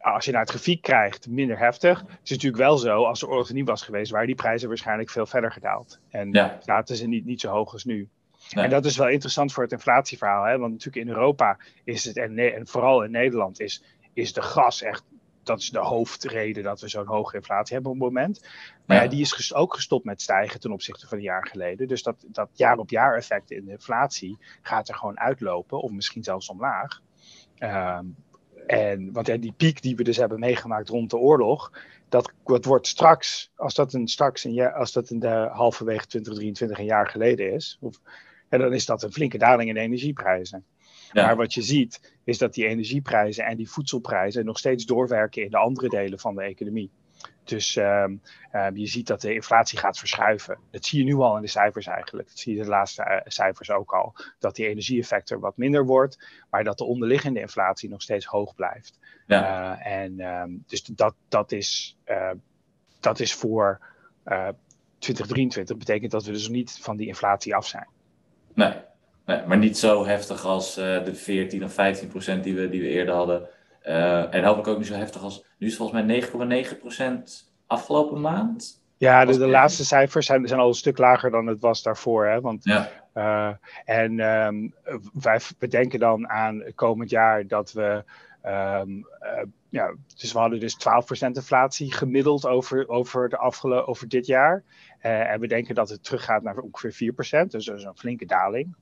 als 0.00 0.24
je 0.24 0.30
naar 0.30 0.40
het 0.40 0.50
grafiek 0.50 0.82
krijgt, 0.82 1.28
minder 1.28 1.58
heftig. 1.58 2.00
Het 2.00 2.20
is 2.22 2.30
natuurlijk 2.30 2.62
wel 2.62 2.78
zo, 2.78 3.04
als 3.04 3.20
de 3.20 3.28
oorlog 3.28 3.48
er 3.48 3.54
niet 3.54 3.68
was 3.68 3.82
geweest, 3.82 4.10
waren 4.10 4.26
die 4.26 4.36
prijzen 4.36 4.68
waarschijnlijk 4.68 5.10
veel 5.10 5.26
verder 5.26 5.52
gedaald. 5.52 6.00
En 6.08 6.32
ja. 6.32 6.58
zaten 6.62 6.96
ze 6.96 7.06
niet, 7.06 7.24
niet 7.24 7.40
zo 7.40 7.50
hoog 7.50 7.72
als 7.72 7.84
nu. 7.84 8.08
Nee. 8.54 8.64
En 8.64 8.70
dat 8.70 8.84
is 8.84 8.96
wel 8.96 9.08
interessant 9.08 9.52
voor 9.52 9.62
het 9.62 9.72
inflatieverhaal. 9.72 10.44
Hè? 10.44 10.58
Want 10.58 10.72
natuurlijk 10.72 11.06
in 11.06 11.12
Europa 11.12 11.58
is 11.84 12.04
het, 12.04 12.16
en, 12.16 12.38
en 12.38 12.66
vooral 12.66 13.04
in 13.04 13.10
Nederland, 13.10 13.60
is, 13.60 13.84
is 14.12 14.32
de 14.32 14.42
gas 14.42 14.82
echt 14.82 15.04
dat 15.42 15.60
is 15.60 15.70
de 15.70 15.78
hoofdreden 15.78 16.62
dat 16.62 16.80
we 16.80 16.88
zo'n 16.88 17.06
hoge 17.06 17.36
inflatie 17.36 17.74
hebben 17.74 17.92
op 17.92 18.00
het 18.00 18.06
moment. 18.06 18.40
Maar 18.86 18.96
ja. 18.96 19.02
Ja, 19.02 19.08
die 19.08 19.20
is 19.20 19.54
ook 19.54 19.74
gestopt 19.74 20.04
met 20.04 20.22
stijgen 20.22 20.60
ten 20.60 20.72
opzichte 20.72 21.08
van 21.08 21.18
een 21.18 21.24
jaar 21.24 21.46
geleden. 21.46 21.88
Dus 21.88 22.02
dat, 22.02 22.24
dat 22.26 22.48
jaar 22.52 22.78
op 22.78 22.90
jaar 22.90 23.16
effect 23.16 23.50
in 23.50 23.64
de 23.64 23.70
inflatie 23.70 24.38
gaat 24.62 24.88
er 24.88 24.94
gewoon 24.94 25.18
uitlopen, 25.18 25.80
of 25.80 25.90
misschien 25.90 26.24
zelfs 26.24 26.48
omlaag. 26.48 27.00
Um, 27.58 28.16
en, 28.66 29.12
want 29.12 29.26
ja, 29.26 29.36
die 29.36 29.52
piek 29.52 29.82
die 29.82 29.96
we 29.96 30.02
dus 30.02 30.16
hebben 30.16 30.38
meegemaakt 30.38 30.88
rond 30.88 31.10
de 31.10 31.16
oorlog, 31.16 31.72
dat, 32.08 32.32
dat 32.44 32.64
wordt 32.64 32.86
straks, 32.86 33.50
als 33.56 33.74
dat 33.74 33.92
een, 33.92 34.08
straks 34.08 34.44
een 34.44 34.52
jaar, 34.52 34.72
als 34.72 34.92
dat 34.92 35.10
in 35.10 35.18
de 35.18 35.48
halverwege 35.52 36.06
2023 36.06 36.78
een 36.78 36.84
jaar 36.84 37.08
geleden 37.08 37.52
is, 37.52 37.78
of 37.80 38.00
en 38.50 38.58
dan 38.58 38.72
is 38.72 38.86
dat 38.86 39.02
een 39.02 39.12
flinke 39.12 39.38
daling 39.38 39.68
in 39.68 39.74
de 39.74 39.80
energieprijzen. 39.80 40.64
Ja. 41.12 41.26
Maar 41.26 41.36
wat 41.36 41.54
je 41.54 41.62
ziet, 41.62 42.14
is 42.24 42.38
dat 42.38 42.54
die 42.54 42.66
energieprijzen 42.66 43.44
en 43.44 43.56
die 43.56 43.70
voedselprijzen 43.70 44.44
nog 44.44 44.58
steeds 44.58 44.84
doorwerken 44.84 45.42
in 45.42 45.50
de 45.50 45.56
andere 45.56 45.88
delen 45.88 46.18
van 46.18 46.34
de 46.34 46.42
economie. 46.42 46.90
Dus 47.44 47.76
um, 47.76 48.22
uh, 48.52 48.66
je 48.74 48.86
ziet 48.86 49.06
dat 49.06 49.20
de 49.20 49.34
inflatie 49.34 49.78
gaat 49.78 49.98
verschuiven. 49.98 50.58
Dat 50.70 50.84
zie 50.84 50.98
je 50.98 51.04
nu 51.04 51.14
al 51.14 51.36
in 51.36 51.42
de 51.42 51.48
cijfers 51.48 51.86
eigenlijk. 51.86 52.28
Dat 52.28 52.38
zie 52.38 52.56
je 52.56 52.62
de 52.62 52.68
laatste 52.68 53.04
uh, 53.08 53.16
cijfers 53.24 53.70
ook 53.70 53.92
al. 53.92 54.14
Dat 54.38 54.54
die 54.54 54.66
energieeffect 54.66 55.30
er 55.30 55.40
wat 55.40 55.56
minder 55.56 55.84
wordt, 55.84 56.26
maar 56.50 56.64
dat 56.64 56.78
de 56.78 56.84
onderliggende 56.84 57.40
inflatie 57.40 57.88
nog 57.88 58.02
steeds 58.02 58.26
hoog 58.26 58.54
blijft. 58.54 58.98
Ja. 59.26 59.78
Uh, 59.78 59.86
en 59.86 60.20
um, 60.20 60.64
dus 60.66 60.82
dat, 60.82 61.14
dat, 61.28 61.52
is, 61.52 61.98
dat 63.00 63.20
is 63.20 63.34
voor 63.34 63.80
2023 64.98 65.76
betekent 65.76 66.10
dat 66.10 66.24
we 66.24 66.32
dus 66.32 66.48
niet 66.48 66.78
van 66.80 66.96
die 66.96 67.06
inflatie 67.06 67.54
af 67.54 67.66
zijn. 67.66 67.88
Nee. 68.54 68.72
Nee, 69.26 69.46
maar 69.46 69.58
niet 69.58 69.78
zo 69.78 70.06
heftig 70.06 70.44
als 70.44 70.78
uh, 70.78 71.04
de 71.04 71.14
14 71.14 71.64
of 71.64 71.72
15 71.72 72.08
procent 72.08 72.44
die 72.44 72.54
we, 72.54 72.68
die 72.68 72.80
we 72.80 72.88
eerder 72.88 73.14
hadden. 73.14 73.48
Uh, 73.86 74.34
en 74.34 74.44
hopelijk 74.44 74.68
ook 74.68 74.78
niet 74.78 74.86
zo 74.86 74.94
heftig 74.94 75.22
als. 75.22 75.44
Nu 75.58 75.66
is 75.66 75.78
het 75.78 75.82
volgens 75.82 76.30
mij 76.38 76.64
9,9 76.64 76.78
procent 76.78 77.52
afgelopen 77.66 78.20
maand. 78.20 78.82
Ja, 78.96 79.24
de, 79.24 79.38
de 79.38 79.46
laatste 79.46 79.84
cijfers 79.84 80.26
zijn, 80.26 80.48
zijn 80.48 80.60
al 80.60 80.68
een 80.68 80.74
stuk 80.74 80.98
lager 80.98 81.30
dan 81.30 81.46
het 81.46 81.60
was 81.60 81.82
daarvoor. 81.82 82.26
Hè? 82.26 82.40
Want, 82.40 82.64
ja. 82.64 82.88
uh, 83.14 83.54
en 83.84 84.20
um, 84.20 84.74
wij 85.12 85.40
bedenken 85.58 85.98
dan 85.98 86.28
aan 86.28 86.62
komend 86.74 87.10
jaar 87.10 87.46
dat 87.46 87.72
we. 87.72 88.04
Um, 88.46 89.06
uh, 89.22 89.42
ja, 89.70 89.94
dus 90.16 90.32
we 90.32 90.38
hadden 90.38 90.60
dus 90.60 90.74
12% 90.74 91.26
inflatie 91.32 91.92
gemiddeld 91.92 92.46
over, 92.46 92.88
over, 92.88 93.28
de 93.28 93.36
afgelopen, 93.36 93.88
over 93.88 94.08
dit 94.08 94.26
jaar. 94.26 94.62
Uh, 95.02 95.32
en 95.32 95.40
we 95.40 95.46
denken 95.46 95.74
dat 95.74 95.88
het 95.88 96.04
teruggaat 96.04 96.42
naar 96.42 96.58
ongeveer 96.58 97.12
4%. 97.12 97.46
Dus 97.48 97.64
dat 97.64 97.78
is 97.78 97.84
een 97.84 97.96
flinke 97.96 98.26
daling. 98.26 98.74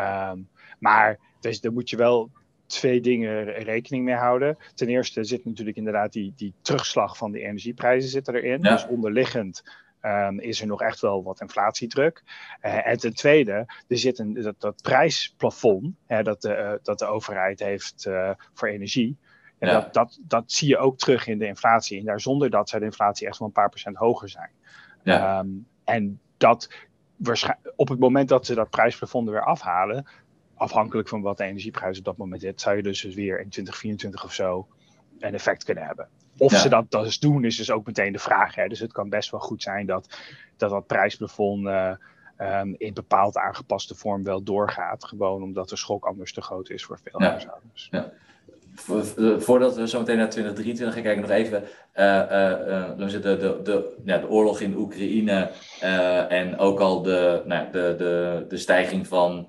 Um, 0.00 0.48
maar 0.78 1.18
dus, 1.40 1.60
daar 1.60 1.72
moet 1.72 1.90
je 1.90 1.96
wel 1.96 2.30
twee 2.66 3.00
dingen 3.00 3.44
rekening 3.44 4.04
mee 4.04 4.14
houden. 4.14 4.58
Ten 4.74 4.88
eerste 4.88 5.24
zit 5.24 5.44
natuurlijk 5.44 5.76
inderdaad 5.76 6.12
die, 6.12 6.32
die 6.36 6.54
terugslag 6.62 7.16
van 7.16 7.32
de 7.32 7.40
energieprijzen 7.40 8.10
zit 8.10 8.28
erin. 8.28 8.62
Ja. 8.62 8.72
Dus 8.72 8.86
onderliggend 8.86 9.62
um, 10.02 10.40
is 10.40 10.60
er 10.60 10.66
nog 10.66 10.82
echt 10.82 11.00
wel 11.00 11.22
wat 11.22 11.40
inflatiedruk. 11.40 12.22
Uh, 12.62 12.86
en 12.86 12.98
ten 12.98 13.14
tweede, 13.14 13.66
er 13.88 13.98
zit 13.98 14.18
een, 14.18 14.34
dat, 14.34 14.60
dat 14.60 14.82
prijsplafond 14.82 15.94
hè, 16.06 16.22
dat, 16.22 16.42
de, 16.42 16.48
uh, 16.48 16.72
dat 16.82 16.98
de 16.98 17.06
overheid 17.06 17.60
heeft 17.60 18.06
uh, 18.08 18.30
voor 18.54 18.68
energie. 18.68 19.16
En 19.58 19.68
ja. 19.68 19.80
dat, 19.80 19.94
dat, 19.94 20.18
dat 20.22 20.52
zie 20.52 20.68
je 20.68 20.78
ook 20.78 20.98
terug 20.98 21.26
in 21.26 21.38
de 21.38 21.46
inflatie. 21.46 21.98
En 21.98 22.04
daar 22.04 22.20
zonder 22.20 22.50
dat 22.50 22.68
zou 22.68 22.80
de 22.80 22.88
inflatie 22.88 23.26
echt 23.26 23.38
wel 23.38 23.48
een 23.48 23.54
paar 23.54 23.68
procent 23.68 23.96
hoger 23.96 24.28
zijn. 24.28 24.50
Ja. 25.02 25.38
Um, 25.38 25.66
en 25.84 26.20
dat 26.36 26.68
op 27.76 27.88
het 27.88 27.98
moment 27.98 28.28
dat 28.28 28.46
ze 28.46 28.54
dat 28.54 28.70
prijsplafond 28.70 29.28
weer 29.28 29.44
afhalen, 29.44 30.06
afhankelijk 30.54 31.08
van 31.08 31.20
wat 31.20 31.36
de 31.36 31.44
energieprijs 31.44 31.98
op 31.98 32.04
dat 32.04 32.16
moment 32.16 32.42
is, 32.42 32.52
zou 32.56 32.76
je 32.76 32.82
dus 32.82 33.02
weer 33.02 33.40
in 33.40 33.48
2024 33.48 34.24
of 34.24 34.32
zo 34.32 34.66
een 35.18 35.34
effect 35.34 35.64
kunnen 35.64 35.84
hebben. 35.84 36.08
Of 36.38 36.52
ja. 36.52 36.58
ze 36.58 36.68
dat 36.68 36.90
dus 36.90 37.18
doen, 37.18 37.44
is 37.44 37.56
dus 37.56 37.70
ook 37.70 37.86
meteen 37.86 38.12
de 38.12 38.18
vraag. 38.18 38.54
Hè? 38.54 38.68
Dus 38.68 38.80
het 38.80 38.92
kan 38.92 39.08
best 39.08 39.30
wel 39.30 39.40
goed 39.40 39.62
zijn 39.62 39.86
dat 39.86 40.18
dat, 40.56 40.70
dat 40.70 40.86
prijsplafond 40.86 41.66
uh, 41.66 41.92
um, 42.38 42.74
in 42.78 42.94
bepaald 42.94 43.36
aangepaste 43.36 43.94
vorm 43.94 44.22
wel 44.22 44.42
doorgaat. 44.42 45.04
Gewoon 45.04 45.42
omdat 45.42 45.68
de 45.68 45.76
schok 45.76 46.04
anders 46.04 46.32
te 46.32 46.42
groot 46.42 46.70
is 46.70 46.84
voor 46.84 46.98
veel 47.02 47.20
huishoudens. 47.20 47.88
Ja. 47.90 48.12
Voordat 49.38 49.76
we 49.76 49.88
zo 49.88 49.98
meteen 49.98 50.16
naar 50.16 50.30
2023 50.30 50.94
gaan 50.94 51.04
kijken, 51.04 51.22
nog 51.22 51.30
even 51.30 51.62
uh, 51.96 52.96
de, 52.96 53.20
de, 53.20 53.60
de, 53.62 53.92
de 54.04 54.28
oorlog 54.28 54.60
in 54.60 54.76
Oekraïne 54.76 55.50
en 56.28 56.58
ook 56.58 56.80
al 56.80 57.02
de, 57.02 57.42
nou, 57.44 57.66
de, 57.72 57.94
de, 57.98 58.44
de 58.48 58.56
stijging 58.56 59.06
van 59.06 59.48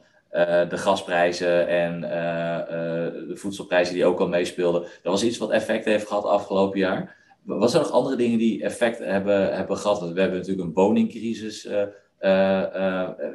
de 0.69 0.77
gasprijzen 0.77 1.67
en 1.67 2.01
de 2.01 3.35
voedselprijzen 3.35 3.93
die 3.93 4.05
ook 4.05 4.19
al 4.19 4.27
meespeelden. 4.27 4.81
Dat 4.81 5.11
was 5.11 5.23
iets 5.23 5.37
wat 5.37 5.51
effect 5.51 5.85
heeft 5.85 6.07
gehad 6.07 6.25
afgelopen 6.25 6.79
jaar. 6.79 7.15
Was 7.43 7.73
er 7.73 7.79
nog 7.79 7.91
andere 7.91 8.15
dingen 8.15 8.37
die 8.37 8.63
effect 8.63 8.99
hebben, 8.99 9.55
hebben 9.55 9.77
gehad? 9.77 9.99
Want 9.99 10.13
we 10.13 10.19
hebben 10.19 10.39
natuurlijk 10.39 10.67
een 10.67 10.73
woningcrisis 10.73 11.69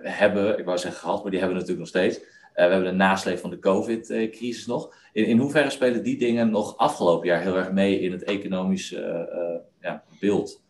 hebben, 0.03 0.59
ik 0.59 0.65
wou 0.65 0.79
zeggen 0.79 1.01
gehad, 1.01 1.23
maar 1.23 1.31
die 1.31 1.41
hebben 1.41 1.59
we 1.59 1.65
natuurlijk 1.65 1.93
nog 1.93 2.03
steeds. 2.03 2.21
We 2.55 2.61
hebben 2.61 2.85
de 2.85 2.93
nasleep 2.93 3.39
van 3.39 3.51
de 3.51 3.59
COVID-crisis 3.59 4.67
nog. 4.67 4.95
In, 5.13 5.25
in 5.25 5.39
hoeverre 5.39 5.71
spelen 5.71 6.03
die 6.03 6.19
dingen 6.19 6.51
nog 6.51 6.77
afgelopen 6.77 7.27
jaar 7.27 7.41
heel 7.41 7.57
erg 7.57 7.73
mee 7.73 8.01
in 8.01 8.13
het 8.13 8.23
economische 8.23 9.29
ja, 9.81 10.03
beeld? 10.21 10.63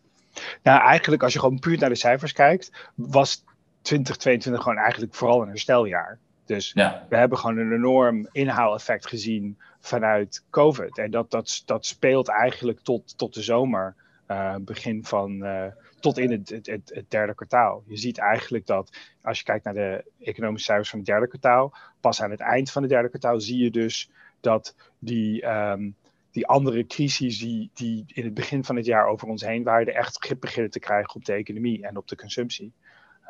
Nou, 0.63 0.81
eigenlijk 0.81 1.23
als 1.23 1.33
je 1.33 1.39
gewoon 1.39 1.59
puur 1.59 1.79
naar 1.79 1.89
de 1.89 1.95
cijfers 1.95 2.33
kijkt, 2.33 2.71
was 2.95 3.43
2022 3.81 4.63
gewoon 4.63 4.77
eigenlijk 4.77 5.15
vooral 5.15 5.41
een 5.41 5.47
hersteljaar. 5.47 6.19
Dus 6.45 6.71
ja. 6.73 7.05
we 7.09 7.15
hebben 7.15 7.37
gewoon 7.37 7.57
een 7.57 7.73
enorm 7.73 8.27
inhaaleffect 8.31 9.07
gezien 9.07 9.57
vanuit 9.79 10.43
COVID. 10.49 10.97
En 10.97 11.11
dat, 11.11 11.31
dat, 11.31 11.61
dat 11.65 11.85
speelt 11.85 12.27
eigenlijk 12.27 12.79
tot, 12.79 13.17
tot 13.17 13.33
de 13.33 13.41
zomer, 13.41 13.95
uh, 14.27 14.55
begin 14.61 15.05
van, 15.05 15.31
uh, 15.31 15.65
tot 15.99 16.17
in 16.17 16.31
het, 16.31 16.49
het, 16.49 16.67
het, 16.93 17.05
derde 17.07 17.35
kwartaal. 17.35 17.83
Je 17.87 17.97
ziet 17.97 18.17
eigenlijk 18.17 18.65
dat 18.65 18.97
als 19.21 19.37
je 19.37 19.43
kijkt 19.43 19.65
naar 19.65 19.73
de 19.73 20.03
economische 20.19 20.65
cijfers 20.65 20.89
van 20.89 20.99
het 20.99 21.07
derde 21.07 21.27
kwartaal, 21.27 21.73
pas 21.99 22.21
aan 22.21 22.31
het 22.31 22.39
eind 22.39 22.71
van 22.71 22.81
het 22.81 22.91
derde 22.91 23.09
kwartaal 23.09 23.39
zie 23.39 23.63
je 23.63 23.71
dus 23.71 24.09
dat 24.39 24.75
die, 24.99 25.45
um, 25.47 25.95
die 26.31 26.47
andere 26.47 26.87
crises 26.87 27.39
die, 27.39 27.69
die 27.73 28.05
in 28.07 28.23
het 28.23 28.33
begin 28.33 28.63
van 28.63 28.75
het 28.75 28.85
jaar 28.85 29.07
over 29.07 29.27
ons 29.27 29.45
heen 29.45 29.63
waren, 29.63 29.95
echt 29.95 30.25
grip 30.25 30.39
beginnen 30.39 30.71
te 30.71 30.79
krijgen 30.79 31.15
op 31.15 31.25
de 31.25 31.33
economie 31.33 31.87
en 31.87 31.97
op 31.97 32.07
de 32.07 32.15
consumptie. 32.15 32.71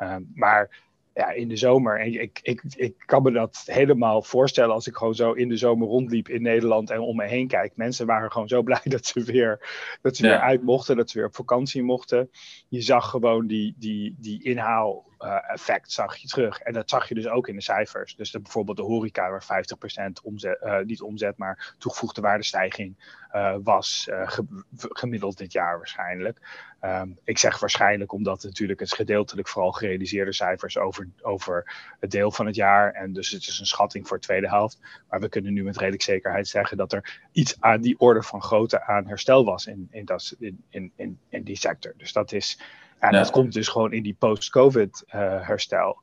Uh, 0.00 0.16
maar 0.34 0.82
ja, 1.14 1.30
in 1.30 1.48
de 1.48 1.56
zomer, 1.56 2.00
en 2.00 2.20
ik, 2.20 2.38
ik, 2.42 2.62
ik 2.76 2.94
kan 3.06 3.22
me 3.22 3.30
dat 3.30 3.62
helemaal 3.66 4.22
voorstellen 4.22 4.74
als 4.74 4.86
ik 4.86 4.96
gewoon 4.96 5.14
zo 5.14 5.32
in 5.32 5.48
de 5.48 5.56
zomer 5.56 5.88
rondliep 5.88 6.28
in 6.28 6.42
Nederland 6.42 6.90
en 6.90 7.00
om 7.00 7.16
me 7.16 7.26
heen 7.26 7.46
kijk. 7.46 7.76
Mensen 7.76 8.06
waren 8.06 8.32
gewoon 8.32 8.48
zo 8.48 8.62
blij 8.68 8.80
dat 8.84 9.06
ze 9.06 9.22
weer, 9.24 9.68
dat 10.02 10.16
ze 10.16 10.26
ja. 10.26 10.30
weer 10.30 10.40
uit 10.40 10.62
mochten, 10.62 10.96
dat 10.96 11.10
ze 11.10 11.18
weer 11.18 11.26
op 11.26 11.34
vakantie 11.34 11.82
mochten. 11.82 12.30
Je 12.68 12.80
zag 12.80 13.10
gewoon 13.10 13.46
die, 13.46 13.74
die, 13.78 14.14
die 14.18 14.44
inhaal 14.44 15.04
effect 15.18 15.92
zag 15.92 16.16
je 16.16 16.28
terug. 16.28 16.58
En 16.60 16.72
dat 16.72 16.90
zag 16.90 17.08
je 17.08 17.14
dus 17.14 17.28
ook 17.28 17.48
in 17.48 17.54
de 17.54 17.62
cijfers. 17.62 18.16
Dus 18.16 18.30
de, 18.30 18.40
bijvoorbeeld 18.40 18.76
de 18.76 18.82
horeca 18.82 19.30
waar 19.30 19.64
50% 20.08 20.22
omzet, 20.22 20.60
uh, 20.62 20.78
niet 20.80 21.02
omzet, 21.02 21.36
maar 21.36 21.74
toegevoegde 21.78 22.20
waardestijging 22.20 22.96
uh, 23.34 23.56
was 23.62 24.08
ge, 24.10 24.44
gemiddeld 24.76 25.38
dit 25.38 25.52
jaar 25.52 25.76
waarschijnlijk. 25.76 26.38
Um, 26.84 27.18
ik 27.24 27.38
zeg 27.38 27.58
waarschijnlijk 27.58 28.12
omdat 28.12 28.36
het 28.36 28.44
natuurlijk 28.44 28.80
het 28.80 28.94
gedeeltelijk 28.94 29.48
vooral 29.48 29.72
gerealiseerde 29.72 30.32
cijfers 30.32 30.78
over, 30.78 31.08
over 31.22 31.74
het 32.00 32.10
deel 32.10 32.30
van 32.30 32.46
het 32.46 32.54
jaar. 32.54 32.92
En 32.92 33.12
dus 33.12 33.30
het 33.30 33.46
is 33.46 33.58
een 33.58 33.66
schatting 33.66 34.08
voor 34.08 34.16
de 34.16 34.22
tweede 34.22 34.48
helft. 34.48 34.80
Maar 35.08 35.20
we 35.20 35.28
kunnen 35.28 35.52
nu 35.52 35.64
met 35.64 35.76
redelijk 35.76 36.02
zekerheid 36.02 36.48
zeggen 36.48 36.76
dat 36.76 36.92
er 36.92 37.20
iets 37.32 37.56
aan 37.60 37.80
die 37.80 37.98
orde 37.98 38.22
van 38.22 38.42
grootte 38.42 38.82
aan 38.82 39.06
herstel 39.06 39.44
was 39.44 39.66
in, 39.66 39.88
in, 39.90 40.04
dat, 40.04 40.36
in, 40.38 40.92
in, 40.96 41.18
in 41.28 41.42
die 41.42 41.56
sector. 41.56 41.94
Dus 41.96 42.12
dat 42.12 42.32
is. 42.32 42.58
En 43.04 43.12
ja. 43.12 43.18
dat 43.18 43.30
komt 43.30 43.52
dus 43.52 43.68
gewoon 43.68 43.92
in 43.92 44.02
die 44.02 44.16
post-COVID 44.18 45.04
uh, 45.06 45.12
herstel. 45.46 45.98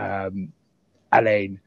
Um, 0.00 0.52
alleen, 1.08 1.60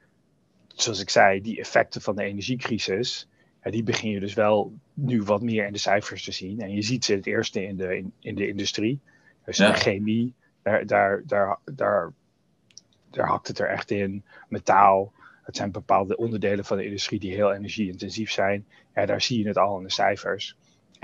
zoals 0.67 1.01
ik 1.01 1.10
zei, 1.10 1.41
die 1.41 1.60
effecten 1.60 2.01
van 2.01 2.15
de 2.15 2.24
energiecrisis, 2.24 3.27
ja, 3.63 3.72
die 3.72 3.84
begin 3.84 4.10
je 4.10 4.20
dus 4.20 4.34
wel 4.34 4.74
nu 4.94 5.24
wat 5.24 5.41
meer 5.41 5.65
in 5.65 5.74
de 5.74 5.79
cijfers 5.79 6.24
te 6.24 6.32
zien. 6.32 6.60
En 6.62 6.72
je 6.72 6.82
ziet 6.82 7.05
ze 7.05 7.13
het 7.13 7.25
eerste 7.25 7.65
in 7.65 7.77
de, 7.77 7.98
in, 7.98 8.13
in 8.20 8.36
de 8.36 8.48
industrie. 8.48 9.00
Dus 9.46 9.58
ja. 9.58 9.72
de 9.72 9.77
chemie, 9.77 10.34
daar, 10.63 10.86
daar, 10.86 11.24
daar, 11.25 11.60
daar, 11.65 12.13
daar 13.10 13.27
hakt 13.27 13.48
het 13.48 13.60
er 13.60 13.70
echt 13.70 13.91
in. 13.91 14.24
Metaal, 14.50 15.13
het 15.44 15.55
zijn 15.55 15.72
bepaalde 15.72 16.17
onderdelen 16.17 16.65
van 16.65 16.77
de 16.77 16.86
industrie 16.86 17.20
die 17.20 17.34
heel 17.34 17.53
energie-intensief 17.53 18.32
zijn. 18.32 18.65
Ja, 18.94 19.05
daar 19.05 19.22
zie 19.22 19.39
je 19.39 19.48
het 19.48 19.58
al 19.58 19.77
in 19.77 19.84
de 19.84 19.91
cijfers. 19.91 20.55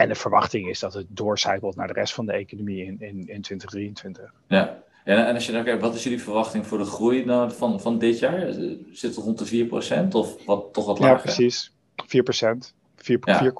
En 0.01 0.07
de 0.07 0.15
verwachting 0.15 0.69
is 0.69 0.79
dat 0.79 0.93
het 0.93 1.05
doorcijpelt 1.09 1.75
naar 1.75 1.87
de 1.87 1.93
rest 1.93 2.13
van 2.13 2.25
de 2.25 2.31
economie 2.31 2.85
in, 2.85 2.95
in, 2.99 3.27
in 3.27 3.41
2023. 3.41 4.33
Ja. 4.47 4.83
ja, 5.05 5.27
en 5.27 5.33
als 5.33 5.45
je 5.45 5.51
dan 5.51 5.63
kijkt, 5.63 5.81
wat 5.81 5.95
is 5.95 6.03
jullie 6.03 6.21
verwachting 6.21 6.67
voor 6.67 6.77
de 6.77 6.85
groei 6.85 7.25
nou 7.25 7.51
van, 7.51 7.81
van 7.81 7.99
dit 7.99 8.19
jaar? 8.19 8.53
Zit 8.91 9.15
het 9.15 9.23
rond 9.23 9.49
de 9.51 9.67
4% 10.05 10.07
of 10.11 10.45
wat, 10.45 10.73
toch 10.73 10.85
wat 10.85 10.99
lager? 10.99 11.15
Ja, 11.15 11.21
precies. 11.21 11.71
4%. 11.95 12.80
4,2. 13.01 13.15
Ja. 13.21 13.51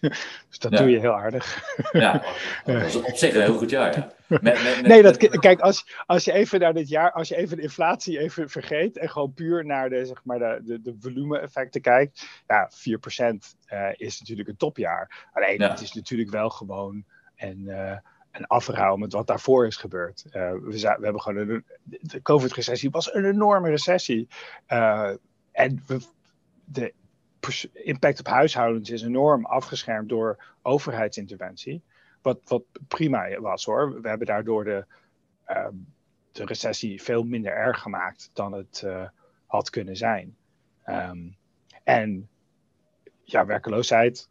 Dus 0.48 0.58
dat 0.58 0.72
doe 0.72 0.90
je 0.90 0.98
heel 0.98 1.14
aardig. 1.14 1.76
Ja, 1.92 2.24
dat 2.64 2.82
is 2.82 2.96
op 2.96 3.16
zich 3.16 3.34
een 3.34 3.40
heel 3.40 3.56
goed 3.56 3.70
jaar. 3.70 3.96
Ja. 3.96 4.12
Met, 4.26 4.42
met, 4.42 4.62
met, 4.62 4.86
nee, 4.86 5.02
dat, 5.02 5.16
kijk, 5.16 5.60
als, 5.60 5.86
als 6.06 6.24
je 6.24 6.32
even 6.32 6.60
naar 6.60 6.74
dit 6.74 6.88
jaar, 6.88 7.12
als 7.12 7.28
je 7.28 7.36
even 7.36 7.56
de 7.56 7.62
inflatie 7.62 8.18
even 8.18 8.48
vergeet 8.48 8.98
en 8.98 9.10
gewoon 9.10 9.34
puur 9.34 9.64
naar 9.64 9.88
de, 9.88 10.06
zeg 10.06 10.24
maar 10.24 10.38
de, 10.38 10.60
de, 10.64 10.82
de 10.82 10.96
volume-effecten 11.00 11.80
kijkt, 11.80 12.42
ja, 12.46 12.70
4% 12.70 13.34
uh, 13.72 13.88
is 13.96 14.18
natuurlijk 14.20 14.48
een 14.48 14.56
topjaar. 14.56 15.28
Alleen 15.32 15.62
het 15.62 15.80
is 15.80 15.92
natuurlijk 15.92 16.30
wel 16.30 16.50
gewoon 16.50 17.04
een. 17.36 17.62
Uh, 17.66 17.96
een 18.30 18.46
afrouw 18.46 18.96
met 18.96 19.12
wat 19.12 19.26
daarvoor 19.26 19.66
is 19.66 19.76
gebeurd. 19.76 20.24
Uh, 20.26 20.32
we, 20.50 20.58
we, 20.70 20.86
hebben 20.86 21.20
gewoon 21.20 21.48
een, 21.48 21.64
de 22.00 22.22
COVID-recessie 22.22 22.90
was 22.90 23.14
een 23.14 23.24
enorme 23.24 23.70
recessie. 23.70 24.28
En 25.52 25.82
we, 25.86 26.00
de 26.64 26.92
impact 27.72 28.18
op 28.18 28.26
huishoudens 28.26 28.90
is 28.90 29.02
enorm 29.02 29.44
afgeschermd 29.44 30.08
door 30.08 30.44
overheidsinterventie. 30.62 31.82
Wat, 32.22 32.40
wat 32.44 32.62
prima 32.88 33.40
was 33.40 33.64
hoor. 33.64 34.00
We 34.00 34.08
hebben 34.08 34.26
daardoor 34.26 34.64
de, 34.64 34.84
uh, 35.48 35.68
de 36.32 36.44
recessie 36.44 37.02
veel 37.02 37.22
minder 37.22 37.52
erg 37.52 37.80
gemaakt 37.80 38.30
dan 38.32 38.52
het 38.52 38.82
uh, 38.84 39.08
had 39.46 39.70
kunnen 39.70 39.96
zijn. 39.96 40.36
Um, 40.86 41.36
en 41.84 42.28
ja, 43.22 43.46
werkeloosheid 43.46 44.28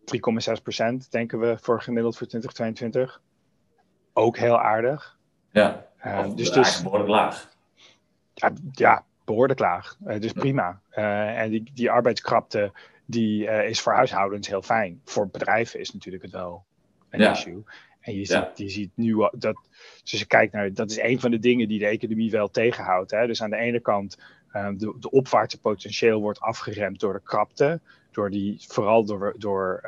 3,6% 0.00 1.08
denken 1.10 1.38
we 1.38 1.58
voor 1.60 1.82
gemiddeld 1.82 2.16
voor 2.16 2.26
2022. 2.26 3.22
Ook 4.12 4.36
heel 4.36 4.60
aardig. 4.60 5.18
Ja, 5.50 5.86
uh, 6.06 6.34
dus, 6.34 6.50
dus 6.50 6.82
behoorlijk 6.82 7.10
laag. 7.10 7.50
Ja, 8.34 8.52
ja, 8.72 9.04
behoorlijk 9.24 9.58
laag. 9.58 9.96
Uh, 10.06 10.20
dus 10.20 10.32
prima. 10.32 10.80
Uh, 10.94 11.40
en 11.40 11.50
die, 11.50 11.70
die 11.74 11.90
arbeidskrapte 11.90 12.72
die, 13.04 13.44
uh, 13.44 13.68
is 13.68 13.80
voor 13.80 13.92
huishoudens 13.92 14.48
heel 14.48 14.62
fijn. 14.62 15.00
Voor 15.04 15.28
bedrijven 15.28 15.80
is 15.80 15.92
natuurlijk 15.92 16.22
het 16.22 16.32
wel 16.32 16.64
een 17.10 17.20
ja. 17.20 17.30
issue. 17.30 17.62
En 18.00 18.14
je 18.14 18.24
ziet, 18.24 18.28
ja. 18.28 18.52
je 18.54 18.68
ziet 18.68 18.90
nu 18.94 19.28
dat, 19.32 19.68
dus 20.02 20.18
je 20.20 20.26
kijkt 20.26 20.52
naar, 20.52 20.72
dat 20.72 20.90
is 20.90 20.98
een 20.98 21.20
van 21.20 21.30
de 21.30 21.38
dingen 21.38 21.68
die 21.68 21.78
de 21.78 21.86
economie 21.86 22.30
wel 22.30 22.50
tegenhoudt. 22.50 23.10
Hè? 23.10 23.26
Dus 23.26 23.42
aan 23.42 23.50
de 23.50 23.56
ene 23.56 23.80
kant 23.80 24.18
de, 24.52 24.96
de 25.00 25.10
opwaartse 25.10 25.60
potentieel 25.60 26.20
wordt 26.20 26.40
afgeremd 26.40 27.00
door 27.00 27.12
de 27.12 27.20
krapte, 27.22 27.80
door 28.10 28.30
die, 28.30 28.64
vooral 28.68 29.04
door, 29.04 29.34
door, 29.38 29.80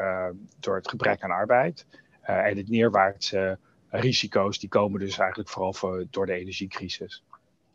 door 0.60 0.76
het 0.76 0.88
gebrek 0.88 1.22
aan 1.22 1.30
arbeid. 1.30 1.86
En 2.22 2.56
het 2.56 2.68
neerwaartse 2.68 3.58
risico's 3.88 4.58
die 4.58 4.68
komen 4.68 5.00
dus 5.00 5.18
eigenlijk 5.18 5.48
vooral 5.48 5.72
voor, 5.72 6.04
door 6.10 6.26
de 6.26 6.32
energiecrisis. 6.32 7.22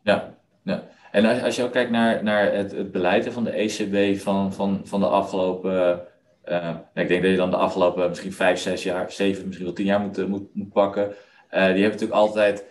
Ja, 0.02 0.34
ja. 0.62 0.82
en 1.12 1.24
als, 1.24 1.42
als 1.42 1.56
je 1.56 1.64
ook 1.64 1.72
kijkt 1.72 1.90
naar, 1.90 2.22
naar 2.22 2.52
het, 2.52 2.72
het 2.72 2.92
beleid 2.92 3.28
van 3.32 3.44
de 3.44 3.50
ECB 3.50 4.20
van, 4.20 4.52
van, 4.52 4.80
van 4.84 5.00
de 5.00 5.06
afgelopen 5.06 6.02
uh, 6.44 6.76
ik 6.94 7.08
denk 7.08 7.22
dat 7.22 7.30
je 7.30 7.36
dan 7.36 7.50
de 7.50 7.56
afgelopen 7.56 8.08
misschien 8.08 8.32
vijf, 8.32 8.58
zes 8.58 8.82
jaar, 8.82 9.12
zeven, 9.12 9.46
misschien 9.46 9.66
wel 9.66 9.74
tien 9.74 9.86
jaar 9.86 10.00
moet, 10.00 10.28
moet, 10.28 10.54
moet 10.54 10.72
pakken. 10.72 11.02
Uh, 11.02 11.12
die 11.50 11.60
hebben 11.60 11.82
natuurlijk 11.82 12.12
altijd 12.12 12.64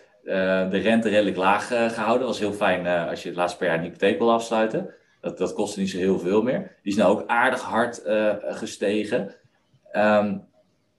de 0.70 0.78
rente 0.78 1.08
redelijk 1.08 1.36
laag 1.36 1.66
gehouden. 1.66 2.18
Dat 2.18 2.28
was 2.28 2.38
heel 2.38 2.52
fijn 2.52 2.86
als 2.86 3.22
je 3.22 3.28
het 3.28 3.36
laatste 3.36 3.58
per 3.58 3.66
jaar 3.66 3.76
een 3.76 3.82
hypotheek 3.82 4.18
wil 4.18 4.32
afsluiten. 4.32 4.94
Dat, 5.20 5.38
dat 5.38 5.52
kostte 5.52 5.80
niet 5.80 5.90
zo 5.90 5.98
heel 5.98 6.18
veel 6.18 6.42
meer. 6.42 6.58
Die 6.82 6.92
is 6.92 6.98
nou 6.98 7.10
ook 7.10 7.26
aardig 7.26 7.60
hard 7.60 8.02
gestegen. 8.40 9.34
Um, 9.92 10.48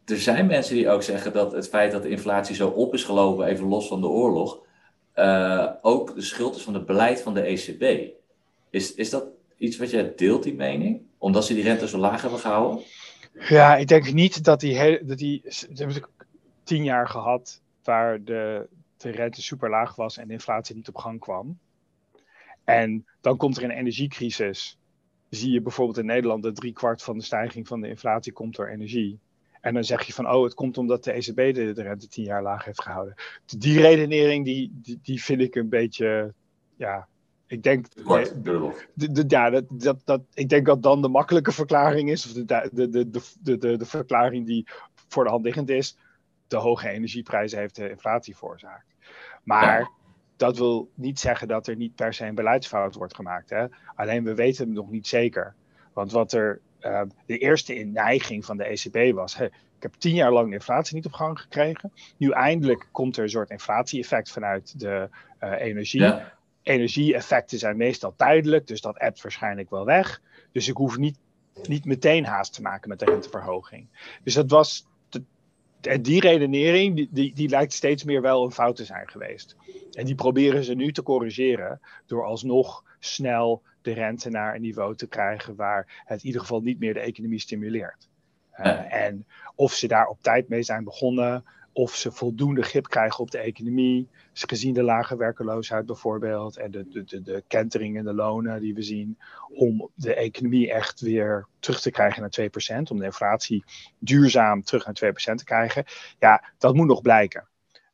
er 0.05 0.17
zijn 0.17 0.45
mensen 0.45 0.75
die 0.75 0.89
ook 0.89 1.03
zeggen 1.03 1.33
dat 1.33 1.51
het 1.51 1.69
feit 1.69 1.91
dat 1.91 2.03
de 2.03 2.09
inflatie 2.09 2.55
zo 2.55 2.67
op 2.67 2.93
is 2.93 3.03
gelopen, 3.03 3.45
even 3.45 3.67
los 3.67 3.87
van 3.87 4.01
de 4.01 4.07
oorlog, 4.07 4.59
ook 5.81 6.15
de 6.15 6.21
schuld 6.21 6.55
is 6.55 6.61
van 6.61 6.73
het 6.73 6.85
beleid 6.85 7.21
van 7.21 7.33
de 7.33 7.41
ECB. 7.41 8.13
Is, 8.69 8.93
is 8.95 9.09
dat 9.09 9.25
iets 9.57 9.77
wat 9.77 9.89
jij 9.89 10.13
deelt, 10.15 10.43
die 10.43 10.55
mening? 10.55 11.01
Omdat 11.17 11.45
ze 11.45 11.53
die 11.53 11.63
rente 11.63 11.87
zo 11.87 11.97
laag 11.97 12.21
hebben 12.21 12.39
gehouden? 12.39 12.83
Ja, 13.33 13.77
ik 13.77 13.87
denk 13.87 14.13
niet 14.13 14.43
dat 14.43 14.59
die 14.59 14.77
hele. 14.77 15.05
Dat 15.05 15.17
die, 15.17 15.43
hebben 15.73 16.05
tien 16.63 16.83
jaar 16.83 17.07
gehad 17.07 17.61
waar 17.83 18.23
de, 18.23 18.67
de 18.97 19.09
rente 19.09 19.41
super 19.41 19.69
laag 19.69 19.95
was 19.95 20.17
en 20.17 20.27
de 20.27 20.33
inflatie 20.33 20.75
niet 20.75 20.87
op 20.87 20.97
gang 20.97 21.19
kwam. 21.19 21.59
En 22.63 23.05
dan 23.21 23.37
komt 23.37 23.57
er 23.57 23.63
een 23.63 23.71
energiecrisis. 23.71 24.77
Zie 25.29 25.51
je 25.51 25.61
bijvoorbeeld 25.61 25.97
in 25.97 26.05
Nederland 26.05 26.43
dat 26.43 26.55
drie 26.55 26.73
kwart 26.73 27.03
van 27.03 27.17
de 27.17 27.23
stijging 27.23 27.67
van 27.67 27.81
de 27.81 27.87
inflatie 27.87 28.33
komt 28.33 28.55
door 28.55 28.67
energie. 28.67 29.19
En 29.61 29.73
dan 29.73 29.83
zeg 29.83 30.03
je 30.03 30.13
van, 30.13 30.29
oh, 30.29 30.43
het 30.43 30.53
komt 30.53 30.77
omdat 30.77 31.03
de 31.03 31.11
ECB 31.11 31.35
de, 31.35 31.71
de 31.73 31.81
rente 31.81 32.07
tien 32.07 32.23
jaar 32.23 32.41
laag 32.41 32.65
heeft 32.65 32.81
gehouden. 32.81 33.13
Die 33.45 33.79
redenering, 33.79 34.45
die, 34.45 34.79
die, 34.81 34.99
die 35.01 35.23
vind 35.23 35.41
ik 35.41 35.55
een 35.55 35.69
beetje, 35.69 36.33
ja, 36.75 37.07
ik 37.47 37.63
denk, 37.63 37.85
Kort, 38.03 38.43
de, 38.43 39.11
de, 39.11 39.23
ja, 39.27 39.49
dat, 39.49 39.63
dat, 39.69 40.01
dat, 40.05 40.21
ik 40.33 40.49
denk 40.49 40.65
dat 40.65 40.83
dan 40.83 41.01
de 41.01 41.07
makkelijke 41.07 41.51
verklaring 41.51 42.09
is, 42.09 42.25
of 42.25 42.31
de, 42.31 42.69
de, 42.73 42.89
de, 42.89 43.09
de, 43.41 43.57
de, 43.57 43.77
de 43.77 43.85
verklaring 43.85 44.45
die 44.45 44.67
voor 45.07 45.23
de 45.23 45.29
hand 45.29 45.43
liggend 45.43 45.69
is, 45.69 45.97
de 46.47 46.57
hoge 46.57 46.89
energieprijzen 46.89 47.59
heeft 47.59 47.75
de 47.75 47.89
inflatie 47.89 48.37
veroorzaakt. 48.37 48.85
Maar 49.43 49.91
dat 50.35 50.57
wil 50.57 50.89
niet 50.93 51.19
zeggen 51.19 51.47
dat 51.47 51.67
er 51.67 51.75
niet 51.75 51.95
per 51.95 52.13
se 52.13 52.25
een 52.25 52.35
beleidsfout 52.35 52.95
wordt 52.95 53.15
gemaakt. 53.15 53.49
Hè? 53.49 53.65
Alleen 53.95 54.23
we 54.23 54.35
weten 54.35 54.65
het 54.65 54.75
nog 54.75 54.89
niet 54.89 55.07
zeker. 55.07 55.55
Want 55.93 56.11
wat 56.11 56.31
er 56.31 56.61
uh, 56.81 57.01
de 57.25 57.37
eerste 57.37 57.73
neiging 57.73 58.45
van 58.45 58.57
de 58.57 58.63
ECB 58.63 59.15
was, 59.15 59.35
hey, 59.35 59.45
ik 59.77 59.91
heb 59.91 59.93
tien 59.97 60.15
jaar 60.15 60.31
lang 60.31 60.47
de 60.47 60.53
inflatie 60.53 60.95
niet 60.95 61.05
op 61.05 61.13
gang 61.13 61.39
gekregen. 61.39 61.93
Nu 62.17 62.31
eindelijk 62.31 62.87
komt 62.91 63.17
er 63.17 63.23
een 63.23 63.29
soort 63.29 63.49
inflatie-effect 63.49 64.31
vanuit 64.31 64.79
de 64.79 65.09
uh, 65.43 65.59
energie. 65.59 66.01
Ja 66.01 66.39
energie-effecten 66.63 67.59
zijn 67.59 67.77
meestal 67.77 68.13
tijdelijk, 68.15 68.67
dus 68.67 68.81
dat 68.81 68.99
appt 68.99 69.21
waarschijnlijk 69.21 69.69
wel 69.69 69.85
weg. 69.85 70.21
Dus 70.51 70.67
ik 70.67 70.77
hoef 70.77 70.97
niet, 70.97 71.17
niet 71.67 71.85
meteen 71.85 72.25
haast 72.25 72.53
te 72.53 72.61
maken 72.61 72.89
met 72.89 72.99
de 72.99 73.05
renteverhoging. 73.05 73.87
Dus 74.23 74.33
dat 74.33 74.49
was. 74.49 74.89
De, 75.09 76.01
die 76.01 76.21
redenering, 76.21 76.95
die, 76.95 77.07
die, 77.11 77.33
die, 77.33 77.49
lijkt 77.49 77.73
steeds 77.73 78.03
meer 78.03 78.21
wel 78.21 78.43
een 78.43 78.51
fout 78.51 78.75
te 78.75 78.85
zijn 78.85 79.09
geweest. 79.09 79.55
En 79.91 80.05
die 80.05 80.15
proberen 80.15 80.63
ze 80.63 80.73
nu 80.73 80.91
te 80.91 81.03
corrigeren 81.03 81.79
door 82.05 82.25
alsnog 82.25 82.83
snel 82.99 83.61
de 83.81 83.93
rente 83.93 84.29
naar 84.29 84.55
een 84.55 84.61
niveau 84.61 84.95
te 84.95 85.07
krijgen 85.07 85.55
waar 85.55 86.03
het 86.05 86.19
in 86.19 86.25
ieder 86.25 86.41
geval 86.41 86.61
niet 86.61 86.79
meer 86.79 86.93
de 86.93 86.99
economie 86.99 87.39
stimuleert. 87.39 88.09
Uh, 88.59 88.93
en 88.93 89.25
of 89.55 89.73
ze 89.73 89.87
daar 89.87 90.07
op 90.07 90.21
tijd 90.21 90.49
mee 90.49 90.63
zijn 90.63 90.83
begonnen, 90.83 91.43
of 91.73 91.95
ze 91.95 92.11
voldoende 92.11 92.61
grip 92.61 92.87
krijgen 92.87 93.19
op 93.19 93.31
de 93.31 93.37
economie. 93.37 94.09
Gezien 94.33 94.73
de 94.73 94.83
lage 94.83 95.17
werkeloosheid 95.17 95.85
bijvoorbeeld 95.85 96.57
en 96.57 96.71
de, 96.71 96.87
de, 96.87 97.03
de, 97.03 97.21
de 97.21 97.43
kentering 97.47 97.97
in 97.97 98.03
de 98.03 98.13
lonen 98.13 98.61
die 98.61 98.73
we 98.73 98.81
zien, 98.81 99.17
om 99.49 99.89
de 99.95 100.13
economie 100.13 100.71
echt 100.71 100.99
weer 100.99 101.47
terug 101.59 101.81
te 101.81 101.91
krijgen 101.91 102.21
naar 102.21 102.49
2%, 102.79 102.91
om 102.91 102.97
de 102.97 103.05
inflatie 103.05 103.63
duurzaam 103.99 104.63
terug 104.63 104.85
naar 104.85 105.13
2% 105.13 105.35
te 105.35 105.43
krijgen. 105.43 105.83
Ja, 106.19 106.53
dat 106.57 106.75
moet 106.75 106.87
nog 106.87 107.01
blijken. 107.01 107.47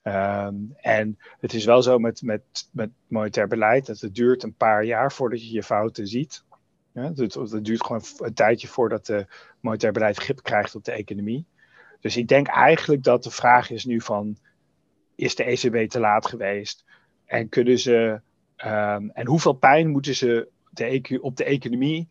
Um, 0.08 0.76
en 0.82 1.18
het 1.40 1.54
is 1.54 1.66
wel 1.66 1.82
zo 1.82 2.00
met, 2.00 2.22
met, 2.22 2.42
met 2.72 2.90
monetair 3.08 3.48
beleid 3.48 3.86
dat 3.86 4.00
het 4.00 4.16
duurt 4.16 4.44
een 4.44 4.54
paar 4.54 4.84
jaar 4.84 5.12
voordat 5.12 5.48
je 5.48 5.54
je 5.54 5.64
fouten 5.64 6.08
ziet. 6.08 6.44
Ja, 6.92 7.14
het, 7.16 7.34
het 7.34 7.66
duurt 7.66 7.86
gewoon 7.86 8.02
een 8.18 8.34
tijdje 8.34 8.68
voordat 8.68 9.06
de 9.06 9.26
monetair 9.60 9.92
beleid 9.92 10.18
grip 10.18 10.44
krijgt 10.44 10.76
op 10.76 10.84
de 10.84 10.92
economie. 10.92 11.46
Dus 12.00 12.18
ik 12.18 12.28
denk 12.28 12.48
eigenlijk 12.48 13.04
dat 13.04 13.24
de 13.24 13.32
vraag 13.32 13.70
is 13.70 13.86
nu 13.86 14.02
van, 14.02 14.38
is 15.16 15.36
de 15.36 15.44
ECB 15.44 15.90
te 15.90 16.00
laat 16.00 16.28
geweest? 16.28 16.86
En 17.26 17.50
kunnen 17.50 17.80
ze, 17.80 18.22
um, 18.66 19.10
en 19.10 19.28
hoeveel 19.28 19.54
pijn 19.54 19.90
moeten 19.90 20.16
ze 20.16 20.48
de, 20.70 21.18
op 21.22 21.38
de 21.38 21.44
economie 21.44 22.10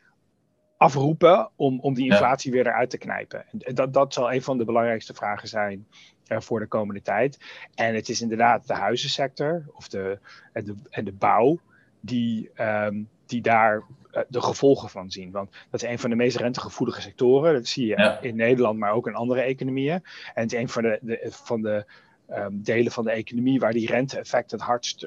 afroepen 0.77 1.51
om, 1.57 1.81
om 1.81 1.95
die 1.95 2.11
inflatie 2.11 2.53
weer 2.53 2.67
eruit 2.67 2.91
te 2.91 2.99
knijpen? 2.99 3.45
En 3.59 3.75
dat, 3.75 3.93
dat 3.93 4.15
zal 4.15 4.33
een 4.33 4.43
van 4.43 4.59
de 4.59 4.65
belangrijkste 4.65 5.15
vragen 5.15 5.49
zijn 5.49 5.87
uh, 6.29 6.41
voor 6.41 6.61
de 6.61 6.67
komende 6.67 7.03
tijd. 7.03 7.39
En 7.75 7.95
het 7.95 8.09
is 8.09 8.21
inderdaad 8.21 8.67
de 8.67 8.75
huizensector 8.75 9.65
of 9.73 9.89
de, 9.89 10.19
en, 10.53 10.65
de, 10.65 10.75
en 10.91 11.05
de 11.05 11.13
bouw 11.13 11.61
die, 12.01 12.51
um, 12.61 13.09
die 13.27 13.41
daar 13.41 13.83
eh, 14.11 14.23
de 14.29 14.41
gevolgen 14.41 14.89
van 14.89 15.11
zien. 15.11 15.31
Want 15.31 15.51
dat 15.71 15.83
is 15.83 15.89
een 15.89 15.99
van 15.99 16.11
de 16.11 16.17
meest 16.17 16.37
rentegevoelige 16.37 17.01
sectoren. 17.01 17.53
Dat 17.53 17.67
zie 17.67 17.87
je 17.87 18.19
in 18.21 18.37
Nederland, 18.37 18.79
maar 18.79 18.93
ook 18.93 19.07
in 19.07 19.15
andere 19.15 19.41
economieën. 19.41 20.03
En 20.35 20.43
het 20.43 20.53
is 20.53 20.59
een 20.59 20.69
van 20.69 20.83
de, 20.83 20.99
de 21.03 21.29
van 21.31 21.63
de 21.63 21.85
um, 22.31 22.63
delen 22.63 22.93
van 22.93 23.05
de 23.05 23.11
economie 23.11 23.61
waar 23.61 23.73
die 23.73 23.87
rente-effecten 23.87 24.59
het 24.59 24.67
hardst 24.67 25.07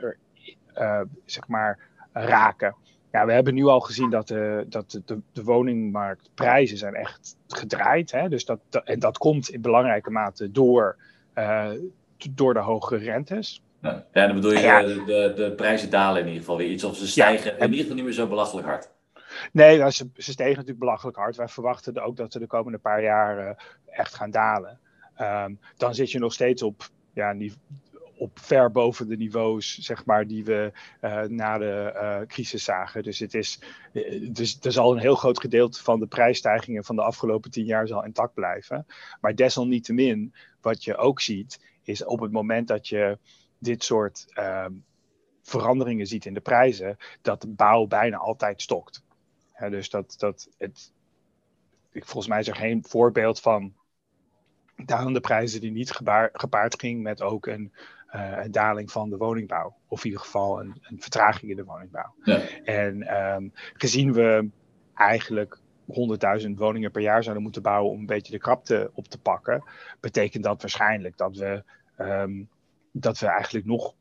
uh, 0.78 1.02
zeg 1.26 1.48
maar, 1.48 1.80
raken. 2.14 2.76
Ja, 3.12 3.26
we 3.26 3.34
hebben 3.34 3.54
nu 3.54 3.66
al 3.66 3.80
gezien 3.80 4.10
dat 4.10 4.28
de, 4.28 4.66
dat 4.68 5.02
de, 5.06 5.22
de 5.32 5.44
woningmarktprijzen 5.44 6.78
zijn 6.78 6.96
echt 6.96 7.38
gedraaid. 7.48 8.12
Hè? 8.12 8.30
Dus 8.30 8.46
dat, 8.46 8.60
dat, 8.70 8.84
en 8.84 9.00
dat 9.00 9.18
komt 9.18 9.50
in 9.50 9.62
belangrijke 9.62 10.10
mate 10.10 10.52
door, 10.52 10.98
uh, 11.36 11.70
door 12.34 12.54
de 12.54 12.60
hoge 12.60 12.96
rentes. 12.96 13.62
Ja, 13.82 14.06
dan 14.12 14.34
bedoel 14.34 14.52
je, 14.52 14.60
ja. 14.60 14.82
de, 14.82 15.04
de, 15.06 15.34
de, 15.36 15.52
prijzen 15.56 15.90
dalen 15.90 16.22
in 16.22 16.28
ieder 16.28 16.42
geval 16.42 16.58
weer 16.58 16.70
iets. 16.70 16.84
Of 16.84 16.96
ze 16.96 17.08
stijgen 17.08 17.58
in 17.58 17.64
ieder 17.64 17.80
geval 17.80 17.96
niet 17.96 18.04
meer 18.04 18.14
zo 18.14 18.28
belachelijk 18.28 18.68
hard. 18.68 18.90
Nee, 19.52 19.78
nou, 19.78 19.92
ze, 19.92 20.10
ze 20.16 20.32
stegen 20.32 20.52
natuurlijk 20.52 20.80
belachelijk 20.80 21.18
hard. 21.18 21.36
Wij 21.36 21.48
verwachten 21.48 22.04
ook 22.04 22.16
dat 22.16 22.32
ze 22.32 22.40
de 22.40 22.48
komende 22.48 22.78
paar 22.78 23.04
jaar 23.04 23.48
uh, 23.48 23.52
echt 23.86 24.14
gaan 24.14 24.32
dalen. 24.32 24.80
Um, 25.22 25.60
dan 25.78 25.96
zit 25.96 26.12
je 26.12 26.20
nog 26.20 26.34
steeds 26.34 26.62
op, 26.62 26.90
ja, 27.14 27.34
op 28.20 28.40
ver 28.40 28.72
boven 28.72 29.08
de 29.08 29.18
niveaus 29.18 29.78
zeg 29.78 30.06
maar, 30.06 30.28
die 30.28 30.44
we 30.44 30.72
uh, 31.02 31.22
na 31.22 31.58
de 31.58 31.92
uh, 31.96 32.28
crisis 32.28 32.64
zagen. 32.64 33.04
Dus, 33.04 33.20
het 33.20 33.34
is, 33.34 33.62
dus 34.32 34.60
er 34.62 34.72
zal 34.72 34.92
een 34.92 35.00
heel 35.00 35.16
groot 35.16 35.40
gedeelte 35.40 35.84
van 35.84 36.00
de 36.00 36.08
prijsstijgingen 36.08 36.84
van 36.84 36.96
de 36.96 37.02
afgelopen 37.02 37.52
tien 37.52 37.66
jaar 37.66 37.88
zal 37.88 38.06
intact 38.06 38.34
blijven. 38.34 38.86
Maar 39.22 39.36
desalniettemin, 39.36 40.34
wat 40.62 40.84
je 40.84 40.98
ook 40.98 41.22
ziet, 41.22 41.60
is 41.84 42.06
op 42.06 42.20
het 42.20 42.32
moment 42.32 42.68
dat 42.68 42.88
je 42.88 43.18
dit 43.58 43.84
soort 43.84 44.26
um, 44.40 44.86
veranderingen 45.42 46.08
ziet 46.08 46.26
in 46.26 46.34
de 46.34 46.42
prijzen, 46.42 46.98
dat 47.22 47.42
de 47.42 47.48
bouw 47.48 47.86
bijna 47.86 48.18
altijd 48.18 48.62
stokt. 48.62 49.04
Dus 49.70 49.90
dat, 49.90 50.16
dat 50.18 50.50
het, 50.58 50.92
volgens 51.92 52.28
mij 52.28 52.40
is 52.40 52.48
er 52.48 52.56
geen 52.56 52.84
voorbeeld 52.88 53.40
van 53.40 53.74
dalende 54.86 55.20
prijzen 55.20 55.62
die 55.62 55.72
niet 55.72 55.92
gepaard 56.34 56.80
ging 56.80 57.02
met 57.02 57.22
ook 57.22 57.46
een, 57.46 57.74
een, 58.12 58.52
daling 58.52 58.92
van 58.92 59.10
de 59.10 59.18
woningbouw. 59.18 59.76
Of 59.88 60.00
in 60.00 60.06
ieder 60.06 60.26
geval 60.26 60.60
een, 60.60 60.78
een 60.82 61.02
vertraging 61.02 61.52
in 61.52 61.58
de 61.58 61.64
woningbouw. 61.64 62.14
Ja. 62.24 62.40
En 62.64 63.24
um, 63.36 63.52
gezien 63.54 64.14
we 64.14 64.50
eigenlijk 64.94 65.60
100.000 66.42 66.50
woningen 66.56 66.92
per 66.92 67.02
jaar 67.02 67.24
zouden 67.24 67.44
moeten 67.44 67.62
bouwen 67.62 67.92
om 67.92 68.00
een 68.00 68.06
beetje 68.06 68.32
de 68.32 68.38
krapte 68.38 68.92
op 68.94 69.08
te 69.08 69.20
pakken, 69.20 69.64
betekent 70.00 70.44
dat 70.44 70.62
waarschijnlijk 70.62 71.18
dat 71.18 71.36
we, 71.36 71.64
um, 71.98 72.50
dat 72.92 73.20
we 73.20 73.28
eigenlijk 73.28 73.66
nog, 73.66 73.94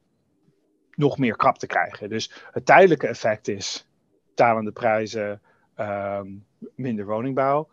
nog 0.95 1.19
meer 1.19 1.37
krapte 1.37 1.67
krijgen. 1.67 2.09
Dus 2.09 2.33
het 2.51 2.67
tijdelijke 2.67 3.07
effect 3.07 3.49
is 3.49 3.89
dalende 4.35 4.73
prijzen, 4.73 5.41
um, 5.77 6.45
minder 6.75 7.07
woningbouw. 7.07 7.69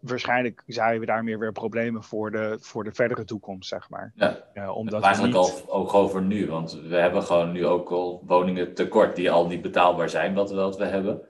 Waarschijnlijk 0.00 0.62
zagen 0.66 1.00
we 1.00 1.06
daar 1.06 1.24
meer 1.24 1.38
weer 1.38 1.52
problemen 1.52 2.02
voor 2.02 2.30
de, 2.30 2.56
voor 2.60 2.84
de 2.84 2.92
verdere 2.92 3.24
toekomst, 3.24 3.68
zeg 3.68 3.88
maar. 3.88 4.12
Ja, 4.14 4.36
uh, 4.54 4.76
omdat 4.76 5.02
eigenlijk 5.02 5.34
niet... 5.34 5.64
al, 5.66 5.66
ook 5.66 5.94
over 5.94 6.22
nu, 6.22 6.46
want 6.46 6.80
we 6.88 6.96
hebben 6.96 7.22
gewoon 7.22 7.52
nu 7.52 7.66
ook 7.66 7.90
al 7.90 8.22
woningen 8.26 8.74
tekort 8.74 9.16
die 9.16 9.30
al 9.30 9.46
niet 9.46 9.62
betaalbaar 9.62 10.08
zijn, 10.08 10.34
wat, 10.34 10.50
wat 10.50 10.76
we 10.76 10.84
hebben. 10.84 11.20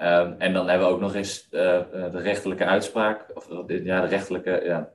Um, 0.00 0.34
en 0.38 0.52
dan 0.52 0.68
hebben 0.68 0.86
we 0.86 0.92
ook 0.92 1.00
nog 1.00 1.14
eens 1.14 1.48
uh, 1.50 1.60
de 1.90 2.20
rechterlijke 2.20 2.64
uitspraak, 2.64 3.24
of 3.34 3.48
ja, 3.66 4.00
de 4.00 4.06
rechterlijke, 4.06 4.62
ja, 4.64 4.88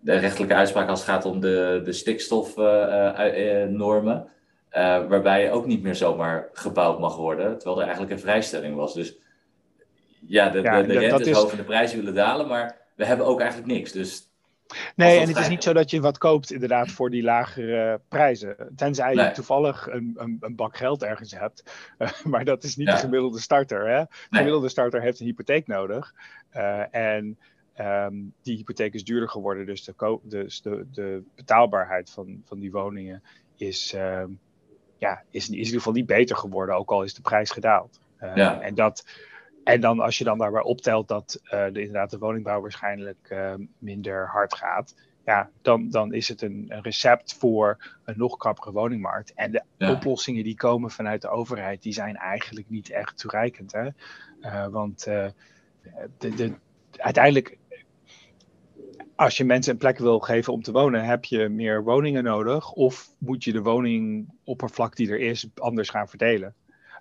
de 0.00 0.16
rechterlijke 0.16 0.54
uitspraak 0.54 0.88
als 0.88 1.00
het 1.00 1.08
gaat 1.08 1.24
om 1.24 1.40
de, 1.40 1.80
de 1.84 1.92
stikstofnormen. 1.92 4.26
Uh, 4.72 5.06
waarbij 5.06 5.52
ook 5.52 5.66
niet 5.66 5.82
meer 5.82 5.94
zomaar 5.94 6.48
gebouwd 6.52 6.98
mag 6.98 7.16
worden, 7.16 7.58
terwijl 7.58 7.76
er 7.76 7.86
eigenlijk 7.86 8.12
een 8.12 8.20
vrijstelling 8.20 8.76
was. 8.76 8.94
Dus 8.94 9.16
ja, 10.28 10.48
de, 10.48 10.60
ja, 10.60 10.82
de, 10.82 10.86
de 10.86 10.98
rente 10.98 11.30
is 11.30 11.36
hoog 11.36 11.56
de 11.56 11.64
prijzen 11.64 11.98
willen 11.98 12.14
dalen, 12.14 12.48
maar 12.48 12.76
we 12.94 13.04
hebben 13.04 13.26
ook 13.26 13.40
eigenlijk 13.40 13.72
niks. 13.72 13.92
Dus 13.92 14.28
Nee, 14.94 15.18
en 15.18 15.28
het 15.28 15.36
is 15.36 15.48
niet 15.48 15.62
zo 15.62 15.72
dat 15.72 15.90
je 15.90 16.00
wat 16.00 16.18
koopt 16.18 16.52
inderdaad 16.52 16.90
voor 16.90 17.10
die 17.10 17.22
lagere 17.22 18.00
prijzen. 18.08 18.56
Tenzij 18.76 19.14
je 19.14 19.30
toevallig 19.30 19.86
een, 19.90 20.14
een, 20.16 20.36
een, 20.40 20.54
bak 20.54 20.76
geld 20.76 21.02
ergens 21.02 21.32
hebt. 21.32 21.72
Uh, 21.98 22.08
maar 22.32 22.44
dat 22.44 22.64
is 22.64 22.76
niet 22.76 22.86
de 22.86 22.96
gemiddelde 22.96 23.40
starter. 23.40 23.88
Hè? 23.88 24.00
De 24.00 24.36
gemiddelde 24.36 24.68
starter 24.68 25.02
heeft 25.02 25.20
een 25.20 25.26
hypotheek 25.26 25.66
nodig. 25.66 26.14
Uh, 26.56 26.94
en 26.94 27.38
um, 27.80 28.32
die 28.42 28.56
hypotheek 28.56 28.94
is 28.94 29.04
duurder 29.04 29.28
geworden. 29.28 29.66
Dus 29.66 29.84
de, 29.84 30.18
dus 30.22 30.62
de, 30.62 30.86
de 30.92 31.22
betaalbaarheid 31.34 32.10
van, 32.10 32.42
van 32.44 32.58
die 32.58 32.70
woningen 32.70 33.22
is, 33.56 33.94
uh, 33.94 34.24
ja, 34.98 35.22
is, 35.30 35.42
is 35.42 35.48
in 35.48 35.54
ieder 35.54 35.72
geval 35.72 35.92
niet 35.92 36.06
beter 36.06 36.36
geworden. 36.36 36.76
Ook 36.76 36.90
al 36.90 37.02
is 37.02 37.14
de 37.14 37.22
prijs 37.22 37.50
gedaald. 37.50 38.00
Ja. 38.34 38.60
En 38.60 38.74
dat 38.74 39.04
en 39.66 39.80
dan 39.80 40.00
als 40.00 40.18
je 40.18 40.24
dan 40.24 40.38
daarbij 40.38 40.62
optelt 40.62 41.08
dat 41.08 41.40
uh, 41.44 41.50
de, 41.50 41.80
inderdaad 41.80 42.10
de 42.10 42.18
woningbouw 42.18 42.60
waarschijnlijk 42.60 43.28
uh, 43.32 43.54
minder 43.78 44.28
hard 44.28 44.54
gaat, 44.54 44.94
ja, 45.24 45.50
dan, 45.62 45.90
dan 45.90 46.12
is 46.12 46.28
het 46.28 46.42
een, 46.42 46.64
een, 46.68 46.82
recept 46.82 47.34
voor 47.34 47.96
een 48.04 48.14
nog 48.16 48.36
krappere 48.36 48.72
woningmarkt. 48.72 49.34
En 49.34 49.50
de 49.50 49.90
oplossingen 49.90 50.44
die 50.44 50.56
komen 50.56 50.90
vanuit 50.90 51.22
de 51.22 51.28
overheid, 51.28 51.82
die 51.82 51.92
zijn 51.92 52.16
eigenlijk 52.16 52.70
niet 52.70 52.90
echt 52.90 53.18
toereikend. 53.18 53.72
Hè? 53.72 53.88
Uh, 54.40 54.66
want 54.66 55.04
de, 55.04 55.32
de, 56.18 56.52
uiteindelijk, 56.96 57.58
als 59.16 59.36
je 59.36 59.44
mensen 59.44 59.72
een 59.72 59.78
plek 59.78 59.98
wil 59.98 60.18
geven 60.18 60.52
om 60.52 60.62
te 60.62 60.72
wonen, 60.72 61.04
heb 61.04 61.24
je 61.24 61.48
meer 61.48 61.82
woningen 61.84 62.24
nodig. 62.24 62.72
Of 62.72 63.08
moet 63.18 63.44
je 63.44 63.52
de 63.52 63.62
woningoppervlak 63.62 64.96
die 64.96 65.10
er 65.10 65.20
is 65.20 65.48
anders 65.54 65.88
gaan 65.88 66.08
verdelen. 66.08 66.54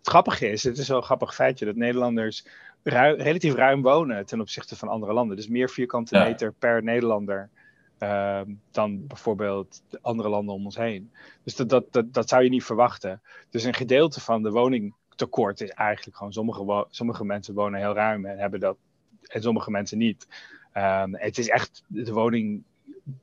Het 0.05 0.13
grappige 0.13 0.49
is, 0.49 0.63
het 0.63 0.77
is 0.77 0.87
wel 0.87 0.97
een 0.97 1.03
grappig 1.03 1.35
feitje, 1.35 1.65
dat 1.65 1.75
Nederlanders 1.75 2.45
relatief 2.83 3.53
ruim 3.53 3.81
wonen 3.81 4.25
ten 4.25 4.41
opzichte 4.41 4.75
van 4.75 4.87
andere 4.87 5.13
landen. 5.13 5.35
Dus 5.35 5.47
meer 5.47 5.69
vierkante 5.69 6.17
meter 6.17 6.53
per 6.53 6.83
Nederlander 6.83 7.49
ehm, 7.97 8.53
dan 8.71 9.07
bijvoorbeeld 9.07 9.83
de 9.89 9.99
andere 10.01 10.29
landen 10.29 10.55
om 10.55 10.65
ons 10.65 10.75
heen. 10.75 11.11
Dus 11.43 11.55
dat, 11.55 11.69
dat, 11.69 11.93
dat, 11.93 12.13
dat 12.13 12.29
zou 12.29 12.43
je 12.43 12.49
niet 12.49 12.63
verwachten. 12.63 13.21
Dus 13.49 13.63
een 13.63 13.73
gedeelte 13.73 14.21
van 14.21 14.43
de 14.43 14.51
woningtekort 14.51 15.61
is 15.61 15.69
eigenlijk 15.69 16.17
gewoon 16.17 16.33
sommige, 16.33 16.87
sommige 16.89 17.25
mensen 17.25 17.53
wonen 17.53 17.79
heel 17.79 17.93
ruim 17.93 18.25
en 18.25 18.37
hebben 18.37 18.59
dat, 18.59 18.77
en 19.21 19.41
sommige 19.41 19.71
mensen 19.71 19.97
niet. 19.97 20.27
Um, 20.73 21.15
het 21.15 21.37
is 21.37 21.49
echt 21.49 21.83
de 21.87 22.13
woning 22.13 22.63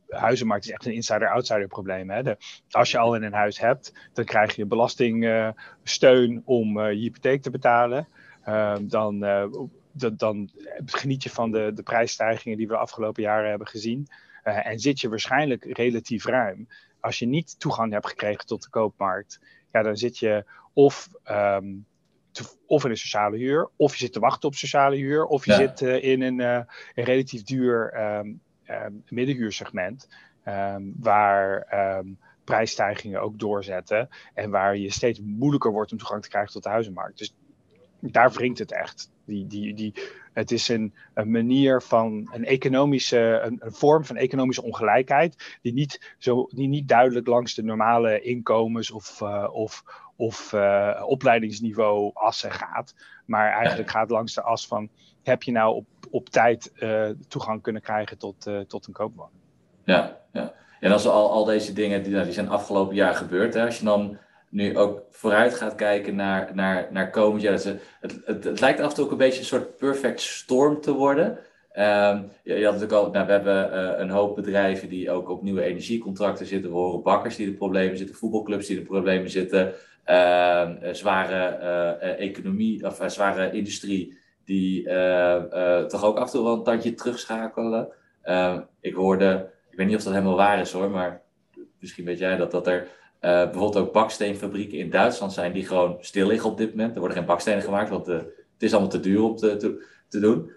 huizenmarkt 0.09 0.65
is 0.65 0.71
echt 0.71 0.87
een 0.87 0.95
insider-outsider 0.95 1.67
probleem. 1.67 2.11
Hè? 2.11 2.35
als 2.71 2.91
je 2.91 2.99
al 2.99 3.15
in 3.15 3.23
een 3.23 3.33
huis 3.33 3.59
hebt, 3.59 3.93
dan 4.13 4.25
krijg 4.25 4.57
je 4.57 4.67
belastingsteun 4.67 6.43
om 6.45 6.79
uh, 6.79 6.93
je 6.93 6.99
hypotheek 6.99 7.43
te 7.43 7.51
betalen. 7.51 8.09
Ehm, 8.45 8.87
dan, 8.87 9.25
uh, 9.25 9.45
dan 10.17 10.51
geniet 10.85 11.23
je 11.23 11.31
van 11.31 11.51
de, 11.51 11.73
de 11.75 11.83
prijsstijgingen 11.83 12.59
die 12.59 12.67
we 12.67 12.73
de 12.73 12.79
afgelopen 12.79 13.23
jaren 13.23 13.49
hebben 13.49 13.69
gezien. 13.69 14.09
Uh, 14.45 14.67
en 14.67 14.79
zit 14.79 15.01
je 15.01 15.09
waarschijnlijk 15.09 15.65
relatief 15.65 16.25
ruim. 16.25 16.69
Als 17.01 17.19
je 17.19 17.27
niet 17.27 17.61
toegang 17.61 17.93
hebt 17.93 18.09
gekregen 18.09 18.47
tot 18.47 18.63
de 18.63 18.71
koopmarkt, 18.71 19.41
ja, 19.73 19.83
dan 19.83 19.97
zit 19.97 20.19
je 20.19 20.45
of, 20.73 21.09
um, 21.31 21.87
te, 22.31 22.45
of 22.67 22.85
in 22.85 22.91
een 22.91 22.97
sociale 22.97 23.37
huur, 23.37 23.71
of 23.77 23.93
je 23.93 23.99
zit 23.99 24.13
te 24.13 24.21
wachten 24.21 24.49
op 24.49 24.55
sociale 24.55 24.97
huur, 24.97 25.25
of 25.25 25.45
je 25.47 25.53
zit 25.53 25.81
in 25.81 26.23
een, 26.23 26.39
een 26.39 26.67
relatief 26.95 27.43
duur 27.43 27.95
um, 28.19 28.41
um, 28.73 29.03
middenhuursegment, 29.09 30.09
um, 30.49 30.95
waar 30.99 31.67
um, 31.99 32.19
prijsstijgingen 32.45 33.21
ook 33.21 33.39
doorzetten 33.39 34.09
en 34.35 34.51
waar 34.51 34.77
je 34.77 34.91
steeds 34.91 35.21
moeilijker 35.21 35.73
wordt 35.73 35.93
om 35.93 35.99
toegang 35.99 36.23
te 36.23 36.29
krijgen 36.29 36.53
tot 36.53 36.63
de 36.63 36.69
huizenmarkt. 36.69 37.19
Dus 37.19 37.35
daar 38.01 38.33
wringt 38.33 38.59
het 38.59 38.73
echt. 38.73 39.11
Die, 39.25 39.47
die, 39.47 39.75
die, 39.75 39.95
het 40.33 40.51
is 40.51 40.69
een, 40.69 40.95
een 41.15 41.31
manier 41.31 41.83
van 41.83 42.31
een 42.33 42.45
economische, 42.45 43.41
een, 43.45 43.61
vorm 43.65 44.05
van 44.05 44.17
economische 44.17 44.63
ongelijkheid, 44.63 45.59
die 45.63 45.73
niet, 45.73 46.15
zo, 46.19 46.49
die 46.51 46.69
niet 46.69 46.89
duidelijk 46.89 47.27
langs 47.27 47.55
de 47.55 47.63
normale 47.63 48.21
inkomens 48.21 48.91
of, 48.91 49.21
uh, 49.21 49.49
of, 49.53 49.85
of 50.17 50.53
uh, 50.53 51.03
opleidingsniveau 51.07 52.11
assen 52.15 52.53
gaat, 52.53 52.95
maar 53.25 53.53
eigenlijk 53.53 53.91
gaat 53.91 54.11
langs 54.11 54.35
de 54.35 54.43
as 54.43 54.67
van 54.67 54.89
heb 55.23 55.43
je 55.43 55.53
nou 55.53 55.75
op, 55.75 55.87
op 56.13 56.29
tijd 56.29 56.73
uh, 56.79 57.09
toegang 57.29 57.63
kunnen 57.63 57.83
krijgen 57.83 58.19
tot, 58.19 58.47
uh, 58.47 58.61
tot 58.61 58.87
een 58.87 58.93
koopwoning. 58.93 59.39
Ja, 59.85 60.21
ja. 60.33 60.53
En 60.81 60.93
als 60.93 61.07
al, 61.07 61.31
al 61.31 61.45
deze 61.45 61.73
dingen 61.73 62.03
die, 62.03 62.13
nou, 62.13 62.25
die 62.25 62.33
zijn 62.33 62.49
afgelopen 62.49 62.95
jaar 62.95 63.15
gebeurd, 63.15 63.55
hè, 63.55 63.65
als 63.65 63.79
je 63.79 63.85
dan 63.85 64.19
nu 64.49 64.79
ook 64.79 65.03
vooruit 65.11 65.55
gaat 65.55 65.75
kijken 65.75 66.15
naar, 66.15 66.51
naar, 66.55 66.89
naar 66.91 67.11
komend 67.11 67.43
jaar. 67.43 67.53
Het, 67.53 67.81
het, 68.01 68.45
het, 68.45 68.61
lijkt 68.61 68.81
af 68.81 68.89
en 68.89 68.95
toe 68.95 69.05
ook 69.05 69.11
een 69.11 69.17
beetje 69.17 69.39
een 69.39 69.47
soort 69.47 69.77
perfect 69.77 70.21
storm 70.21 70.81
te 70.81 70.93
worden. 70.93 71.29
Um, 71.29 72.31
je, 72.43 72.55
je, 72.55 72.65
had 72.65 72.75
natuurlijk 72.75 72.93
al, 72.93 73.11
nou, 73.11 73.27
we 73.27 73.33
hebben 73.33 73.73
uh, 73.73 73.99
een 73.99 74.11
hoop 74.11 74.35
bedrijven 74.35 74.89
die 74.89 75.11
ook 75.11 75.29
op 75.29 75.43
nieuwe 75.43 75.63
energiecontracten 75.63 76.47
zitten. 76.47 76.71
We 76.71 76.77
horen 76.77 77.03
bakkers 77.03 77.37
die 77.37 77.47
de 77.47 77.57
problemen 77.57 77.97
zitten, 77.97 78.17
voetbalclubs 78.17 78.67
die 78.67 78.77
de 78.77 78.83
problemen 78.83 79.31
zitten, 79.31 79.73
uh, 80.07 80.71
zware 80.93 81.37
economie 82.19 82.87
of 82.87 83.03
zware 83.07 83.53
industrie 83.53 84.21
die 84.45 84.85
toch 85.87 86.05
ook 86.05 86.17
af 86.17 86.25
en 86.27 86.31
toe 86.31 86.45
wel 86.45 86.55
een 86.55 86.63
tandje 86.63 86.95
terugschakelen. 86.95 87.89
Ehm, 88.23 88.61
ik 88.81 88.95
hoorde, 88.95 89.51
ik 89.71 89.77
weet 89.77 89.87
niet 89.87 89.97
of 89.97 90.03
dat 90.03 90.13
helemaal 90.13 90.37
waar 90.37 90.61
is 90.61 90.73
hoor, 90.73 90.91
maar 90.91 91.23
misschien 91.79 92.05
weet 92.05 92.19
jij 92.19 92.37
dat, 92.37 92.51
dat 92.51 92.67
er 92.67 92.89
bijvoorbeeld 93.21 93.77
ook 93.77 93.93
baksteenfabrieken 93.93 94.79
in 94.79 94.91
Duitsland 94.91 95.33
zijn 95.33 95.53
die 95.53 95.67
gewoon 95.67 95.97
stil 96.01 96.27
liggen 96.27 96.51
op 96.51 96.59
dit 96.59 96.71
moment. 96.71 96.93
Er 96.93 96.99
worden 96.99 97.17
geen 97.17 97.27
bakstenen 97.27 97.63
gemaakt, 97.63 97.91
want 97.91 98.07
het 98.07 98.27
is 98.59 98.73
allemaal 98.73 98.91
te 98.91 99.01
duur 99.01 99.23
om 99.23 99.37
te, 99.37 99.57
te, 100.09 100.21
doen. 100.21 100.53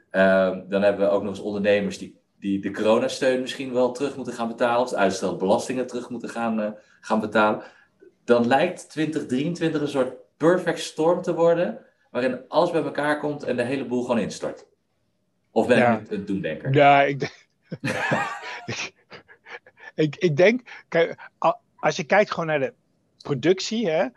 Dan 0.70 0.82
hebben 0.82 1.06
we 1.06 1.12
ook 1.12 1.22
nog 1.22 1.32
eens 1.32 1.40
ondernemers 1.40 1.98
die, 1.98 2.20
die 2.40 2.60
de 2.60 2.72
coronasteun 2.72 3.42
misschien 3.42 3.74
wel 3.74 3.92
terug 3.92 4.16
moeten 4.16 4.34
gaan 4.34 4.48
betalen. 4.48 4.82
Of 4.82 4.94
uitstel 4.94 5.36
belastingen 5.36 5.88
terug 5.88 6.10
moeten 6.10 6.30
gaan, 6.30 6.62
eh, 6.62 6.72
gaan 7.02 7.20
betalen. 7.20 7.64
Dan 8.24 8.48
lijkt 8.48 8.90
2023 8.90 9.82
een 9.82 9.88
soort 9.88 10.14
perfect 10.38 10.80
storm 10.80 11.22
te 11.22 11.34
worden. 11.34 11.80
Waarin 12.16 12.48
alles 12.48 12.72
bij 12.72 12.84
elkaar 12.84 13.20
komt 13.20 13.44
en 13.44 13.56
de 13.56 13.64
hele 13.64 13.86
boel 13.86 14.02
gewoon 14.02 14.20
instort. 14.20 14.66
Of 15.52 15.68
ben 15.68 15.78
ja. 15.78 16.00
ik 16.00 16.10
het 16.10 16.28
doemdenker? 16.28 16.74
Ja, 16.74 17.04
ik, 17.04 17.48
ik, 19.96 20.16
ik 20.16 20.38
denk... 20.38 20.84
Kijk, 20.88 21.30
als 21.76 21.96
je 21.96 22.04
kijkt 22.04 22.32
gewoon 22.32 22.46
naar 22.46 22.60
de 22.60 22.74
productie, 23.18 23.90
hè, 23.90 24.08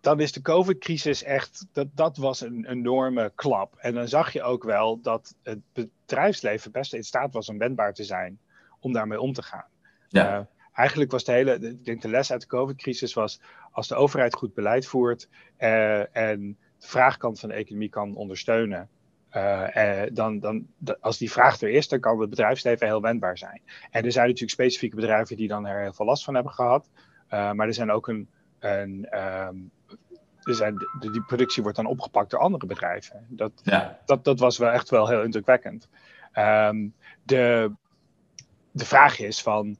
dan 0.00 0.20
is 0.20 0.32
de 0.32 0.40
COVID-crisis 0.40 1.22
echt, 1.22 1.66
dat, 1.72 1.86
dat 1.94 2.16
was 2.16 2.40
een 2.40 2.66
enorme 2.68 3.32
klap. 3.34 3.76
En 3.76 3.94
dan 3.94 4.08
zag 4.08 4.32
je 4.32 4.42
ook 4.42 4.64
wel 4.64 5.00
dat 5.00 5.34
het 5.42 5.58
bedrijfsleven 5.72 6.72
best 6.72 6.94
in 6.94 7.04
staat 7.04 7.32
was 7.32 7.48
om 7.48 7.58
wendbaar 7.58 7.94
te 7.94 8.04
zijn 8.04 8.38
om 8.80 8.92
daarmee 8.92 9.20
om 9.20 9.32
te 9.32 9.42
gaan. 9.42 9.66
Ja. 10.08 10.38
Uh, 10.38 10.44
eigenlijk 10.72 11.10
was 11.10 11.24
de 11.24 11.32
hele, 11.32 11.54
ik 11.54 11.84
denk 11.84 12.02
de 12.02 12.08
les 12.08 12.32
uit 12.32 12.40
de 12.40 12.46
COVID-crisis 12.46 13.14
was, 13.14 13.40
als 13.70 13.88
de 13.88 13.94
overheid 13.94 14.34
goed 14.34 14.54
beleid 14.54 14.86
voert 14.86 15.28
uh, 15.58 16.16
en 16.16 16.58
de 16.78 16.86
vraagkant 16.86 17.40
van 17.40 17.48
de 17.48 17.54
economie 17.54 17.88
kan 17.88 18.14
ondersteunen, 18.14 18.88
uh, 19.36 20.02
dan, 20.12 20.38
dan, 20.38 20.66
als 21.00 21.18
die 21.18 21.30
vraag 21.30 21.60
er 21.60 21.68
is, 21.68 21.88
dan 21.88 22.00
kan 22.00 22.20
het 22.20 22.30
bedrijfsleven 22.30 22.86
heel 22.86 23.00
wendbaar 23.00 23.38
zijn. 23.38 23.62
En 23.90 24.04
er 24.04 24.12
zijn 24.12 24.26
natuurlijk 24.26 24.52
specifieke 24.52 24.96
bedrijven 24.96 25.36
die 25.36 25.48
dan 25.48 25.66
er 25.66 25.80
heel 25.80 25.92
veel 25.92 26.06
last 26.06 26.24
van 26.24 26.34
hebben 26.34 26.52
gehad. 26.52 26.90
Uh, 27.30 27.52
maar 27.52 27.66
er 27.66 27.74
zijn 27.74 27.90
ook 27.90 28.08
een. 28.08 28.28
een 28.58 29.08
um, 29.46 29.70
er 30.42 30.54
zijn, 30.54 30.74
de, 30.74 31.10
die 31.10 31.22
productie 31.22 31.62
wordt 31.62 31.76
dan 31.76 31.86
opgepakt 31.86 32.30
door 32.30 32.40
andere 32.40 32.66
bedrijven. 32.66 33.26
Dat, 33.28 33.52
ja. 33.62 33.98
dat, 34.04 34.24
dat 34.24 34.38
was 34.38 34.58
wel 34.58 34.70
echt 34.70 34.90
wel 34.90 35.08
heel 35.08 35.22
indrukwekkend. 35.22 35.88
Um, 36.34 36.94
de, 37.22 37.72
de 38.70 38.84
vraag 38.84 39.18
is 39.18 39.42
van, 39.42 39.76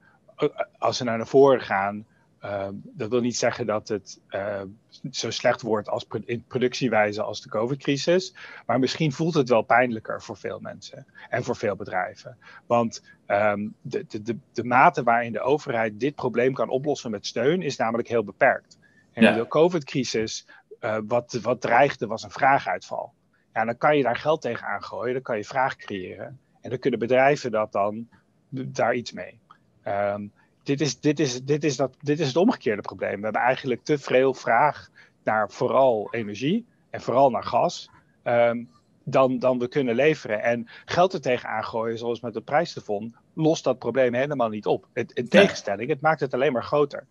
als 0.78 0.98
we 0.98 1.04
naar 1.04 1.26
voren 1.26 1.60
gaan, 1.60 2.06
uh, 2.44 2.68
dat 2.72 3.10
wil 3.10 3.20
niet 3.20 3.36
zeggen 3.36 3.66
dat 3.66 3.88
het 3.88 4.20
uh, 4.30 4.62
zo 5.10 5.30
slecht 5.30 5.62
wordt 5.62 5.88
als 5.88 6.06
in 6.24 6.44
productiewijze 6.48 7.22
als 7.22 7.42
de 7.42 7.48
COVID-crisis. 7.48 8.34
Maar 8.66 8.78
misschien 8.78 9.12
voelt 9.12 9.34
het 9.34 9.48
wel 9.48 9.62
pijnlijker 9.62 10.22
voor 10.22 10.36
veel 10.36 10.60
mensen 10.60 11.06
en 11.28 11.44
voor 11.44 11.56
veel 11.56 11.76
bedrijven. 11.76 12.38
Want 12.66 13.02
um, 13.26 13.74
de, 13.80 14.04
de, 14.08 14.22
de, 14.22 14.36
de, 14.52 14.64
mate 14.64 15.02
waarin 15.02 15.32
de 15.32 15.40
overheid 15.40 16.00
dit 16.00 16.14
probleem 16.14 16.52
kan 16.52 16.68
oplossen 16.68 17.10
met 17.10 17.26
steun 17.26 17.62
is 17.62 17.76
namelijk 17.76 18.08
heel 18.08 18.24
beperkt. 18.24 18.78
En 19.12 19.22
ja. 19.22 19.32
de 19.32 19.48
COVID-crisis, 19.48 20.46
uh, 20.80 20.98
wat, 21.06 21.38
wat 21.42 21.60
dreigde, 21.60 22.06
was 22.06 22.22
een 22.22 22.30
vraaguitval. 22.30 23.12
Ja, 23.52 23.64
dan 23.64 23.76
kan 23.76 23.96
je 23.96 24.02
daar 24.02 24.16
geld 24.16 24.40
tegen 24.40 24.66
aangooien, 24.66 25.12
dan 25.12 25.22
kan 25.22 25.36
je 25.36 25.44
vraag 25.44 25.76
creëren. 25.76 26.40
En 26.60 26.70
dan 26.70 26.78
kunnen 26.78 26.98
bedrijven 26.98 27.50
dat 27.50 27.72
dan 27.72 28.08
daar 28.48 28.94
iets 28.94 29.12
mee. 29.12 29.40
Um, 29.86 30.32
dit 30.68 30.80
is, 30.80 31.00
dit, 31.00 31.20
is, 31.20 31.44
dit, 31.44 31.64
is 31.64 31.76
dat, 31.76 31.96
dit 32.00 32.20
is 32.20 32.26
het 32.26 32.36
omgekeerde 32.36 32.82
probleem. 32.82 33.16
We 33.16 33.22
hebben 33.22 33.42
eigenlijk 33.42 33.84
te 33.84 33.98
veel 33.98 34.34
vraag 34.34 34.88
naar 35.24 35.50
vooral 35.50 36.08
energie 36.10 36.66
en 36.90 37.00
vooral 37.00 37.30
naar 37.30 37.44
gas. 37.44 37.90
Um, 38.24 38.68
dan, 39.04 39.38
dan 39.38 39.58
we 39.58 39.68
kunnen 39.68 39.94
leveren. 39.94 40.42
En 40.42 40.68
geld 40.84 41.12
er 41.12 41.20
tegenaan 41.20 41.64
gooien, 41.64 41.98
zoals 41.98 42.20
met 42.20 42.34
het 42.34 42.44
prijsplafond, 42.44 43.14
lost 43.34 43.64
dat 43.64 43.78
probleem 43.78 44.14
helemaal 44.14 44.48
niet 44.48 44.66
op. 44.66 44.86
Het, 44.92 45.12
in 45.12 45.28
tegenstelling, 45.28 45.90
het 45.90 46.00
maakt 46.00 46.20
het 46.20 46.34
alleen 46.34 46.52
maar 46.52 46.64
groter. 46.64 47.06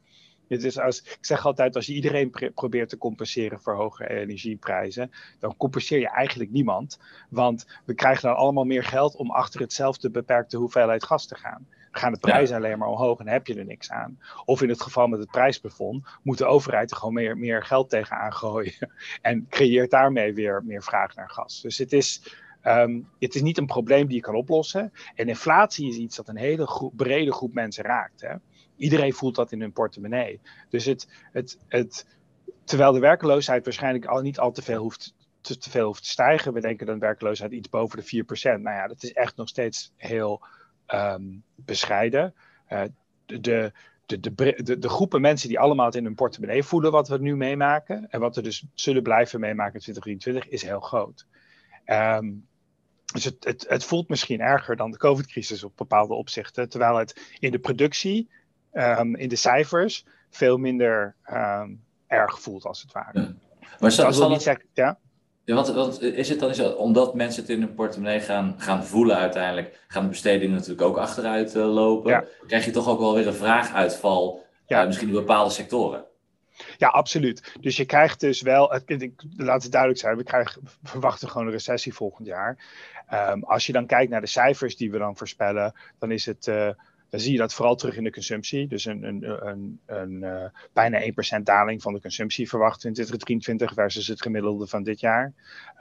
Het 0.47 0.63
is 0.63 0.79
als, 0.79 1.01
ik 1.01 1.25
zeg 1.25 1.45
altijd, 1.45 1.75
als 1.75 1.85
je 1.85 1.93
iedereen 1.93 2.51
probeert 2.53 2.89
te 2.89 2.97
compenseren 2.97 3.59
voor 3.59 3.75
hoge 3.75 4.09
energieprijzen, 4.09 5.11
dan 5.39 5.57
compenseer 5.57 5.99
je 5.99 6.09
eigenlijk 6.09 6.51
niemand. 6.51 6.99
Want 7.29 7.67
we 7.85 7.93
krijgen 7.93 8.27
dan 8.27 8.37
allemaal 8.37 8.63
meer 8.63 8.83
geld 8.83 9.15
om 9.15 9.31
achter 9.31 9.61
hetzelfde 9.61 10.09
beperkte 10.09 10.57
hoeveelheid 10.57 11.03
gas 11.03 11.27
te 11.27 11.35
gaan. 11.35 11.67
Gaan 11.97 12.11
de 12.11 12.19
prijzen 12.19 12.55
alleen 12.55 12.77
maar 12.77 12.87
omhoog 12.87 13.19
en 13.19 13.27
heb 13.27 13.47
je 13.47 13.55
er 13.55 13.65
niks 13.65 13.91
aan. 13.91 14.19
Of 14.45 14.61
in 14.61 14.69
het 14.69 14.81
geval 14.81 15.07
met 15.07 15.19
het 15.19 15.31
prijsplafond, 15.31 16.07
moet 16.23 16.37
de 16.37 16.45
overheid 16.45 16.91
er 16.91 16.97
gewoon 16.97 17.13
meer, 17.13 17.37
meer 17.37 17.63
geld 17.63 17.89
tegenaan 17.89 18.33
gooien. 18.33 18.73
En 19.21 19.47
creëert 19.49 19.91
daarmee 19.91 20.33
weer 20.33 20.63
meer 20.65 20.83
vraag 20.83 21.15
naar 21.15 21.29
gas. 21.29 21.61
Dus 21.61 21.77
het 21.77 21.93
is, 21.93 22.35
ehm, 22.61 22.99
het 23.19 23.35
is 23.35 23.41
niet 23.41 23.57
een 23.57 23.65
probleem 23.65 24.07
die 24.07 24.15
je 24.15 24.21
kan 24.21 24.35
oplossen. 24.35 24.93
En 25.15 25.27
inflatie 25.27 25.89
is 25.89 25.95
iets 25.95 26.15
dat 26.15 26.27
een 26.27 26.37
hele 26.37 26.91
brede 26.95 27.31
groep 27.31 27.53
mensen 27.53 27.83
raakt. 27.83 28.21
Hè? 28.21 28.33
Iedereen 28.75 29.13
voelt 29.13 29.35
dat 29.35 29.51
in 29.51 29.61
hun 29.61 29.73
portemonnee. 29.73 30.39
Dus 30.69 30.85
het, 30.85 31.07
het, 31.31 31.57
het, 31.67 32.07
terwijl 32.63 32.91
de 32.91 32.99
werkloosheid 32.99 33.63
waarschijnlijk 33.63 34.05
al 34.05 34.21
niet 34.21 34.39
al 34.39 34.51
te 34.51 34.61
veel 34.61 34.81
hoeft 34.81 35.15
te, 35.41 35.57
te 35.57 35.69
veel 35.69 35.85
hoeft 35.85 36.03
te 36.03 36.09
stijgen. 36.09 36.53
We 36.53 36.61
denken 36.61 36.85
dat 36.85 36.97
werkloosheid 36.97 37.51
iets 37.51 37.69
boven 37.69 37.99
de 37.99 38.23
4%. 38.25 38.61
Nou 38.61 38.75
ja, 38.75 38.87
dat 38.87 39.03
is 39.03 39.13
echt 39.13 39.35
nog 39.35 39.47
steeds 39.47 39.93
heel 39.95 40.45
ehm, 40.87 41.23
bescheiden. 41.55 42.33
Uh, 42.69 42.81
de, 43.25 43.39
de, 43.39 43.71
de, 44.05 44.19
de, 44.63 44.79
de, 44.79 44.89
groepen 44.89 45.21
mensen 45.21 45.47
die 45.47 45.59
allemaal 45.59 45.85
het 45.85 45.95
in 45.95 46.03
hun 46.03 46.15
portemonnee 46.15 46.63
voelen 46.63 46.91
wat 46.91 47.07
we 47.07 47.19
nu 47.19 47.35
meemaken. 47.35 48.07
En 48.09 48.19
wat 48.19 48.35
we 48.35 48.41
dus 48.41 48.65
zullen 48.73 49.03
blijven 49.03 49.39
meemaken 49.39 49.73
in 49.73 49.79
2023 49.79 50.47
is 50.51 50.63
heel 50.63 50.79
groot. 50.79 51.25
Um, 51.85 52.47
dus 53.13 53.23
het, 53.23 53.43
het, 53.43 53.65
het, 53.67 53.83
voelt 53.83 54.09
misschien 54.09 54.41
erger 54.41 54.75
dan 54.75 54.91
de 54.91 54.97
COVID-crisis 54.97 55.63
op 55.63 55.71
bepaalde 55.75 56.13
opzichten. 56.13 56.69
Terwijl 56.69 56.97
het 56.97 57.35
in 57.39 57.51
de 57.51 57.59
productie 57.59 58.29
um, 58.73 59.15
in 59.15 59.29
de 59.29 59.35
cijfers 59.35 60.05
veel 60.29 60.57
minder 60.57 61.15
um, 61.33 61.83
erg 62.07 62.41
voelt, 62.41 62.65
als 62.65 62.81
het 62.81 62.91
ware. 62.91 63.19
Ja. 63.19 63.33
Maar 63.79 63.91
zal, 63.91 64.13
zal 64.13 64.29
niet 64.29 64.41
zeggen, 64.41 64.65
ja? 64.73 64.99
Ja, 65.47 65.55
want, 65.55 65.67
want, 65.67 66.01
is 66.01 66.29
het 66.29 66.39
dan 66.39 66.49
is 66.49 66.57
het, 66.57 66.75
omdat 66.75 67.15
mensen 67.15 67.41
het 67.41 67.51
in 67.51 67.61
hun 67.61 67.73
portemonnee 67.73 68.19
gaan, 68.19 68.55
gaan 68.57 68.85
voelen 68.85 69.17
uiteindelijk, 69.17 69.79
gaan 69.87 70.03
de 70.03 70.09
bestedingen 70.09 70.55
natuurlijk 70.55 70.81
ook 70.81 70.97
achteruit 70.97 71.55
uh, 71.55 71.73
lopen, 71.73 72.11
ja. 72.11 72.23
krijg 72.47 72.65
je 72.65 72.71
toch 72.71 72.87
ook 72.87 72.99
wel 72.99 73.13
weer 73.13 73.27
een 73.27 73.33
vraaguitval, 73.33 74.45
ja. 74.65 74.81
uh, 74.81 74.87
misschien 74.87 75.07
in 75.07 75.13
bepaalde 75.13 75.51
sectoren? 75.51 76.05
Ja, 76.77 76.87
absoluut. 76.87 77.53
Dus 77.59 77.77
je 77.77 77.85
krijgt 77.85 78.19
dus 78.19 78.41
wel, 78.41 78.69
het, 78.69 79.09
laat 79.37 79.63
het 79.63 79.71
duidelijk 79.71 80.01
zijn, 80.01 80.17
we 80.17 80.23
krijgen, 80.23 80.61
verwachten 80.83 81.29
gewoon 81.29 81.47
een 81.47 81.53
recessie 81.53 81.93
volgend 81.93 82.27
jaar. 82.27 82.57
Um, 83.13 83.43
als 83.43 83.65
je 83.65 83.73
dan 83.73 83.85
kijkt 83.85 84.11
naar 84.11 84.21
de 84.21 84.27
cijfers 84.27 84.77
die 84.77 84.91
we 84.91 84.97
dan 84.97 85.17
voorspellen, 85.17 85.73
dan 85.99 86.11
is 86.11 86.25
het 86.25 86.47
uh, 86.47 86.69
dan 87.09 87.19
zie 87.19 87.31
je 87.31 87.37
dat 87.37 87.53
vooral 87.53 87.75
terug 87.75 87.95
in 87.95 88.03
de 88.03 88.11
consumptie. 88.11 88.67
Dus 88.67 88.85
een, 88.85 89.03
een, 89.03 89.47
een, 89.47 89.79
een 89.85 90.11
uh, 90.11 90.45
bijna 90.73 91.01
1% 91.39 91.43
daling 91.43 91.81
van 91.81 91.93
de 91.93 92.01
consumptie 92.01 92.49
verwacht 92.49 92.83
in 92.83 92.93
2023 92.93 93.73
versus 93.73 94.07
het 94.07 94.21
gemiddelde 94.21 94.67
van 94.67 94.83
dit 94.83 94.99
jaar. 94.99 95.33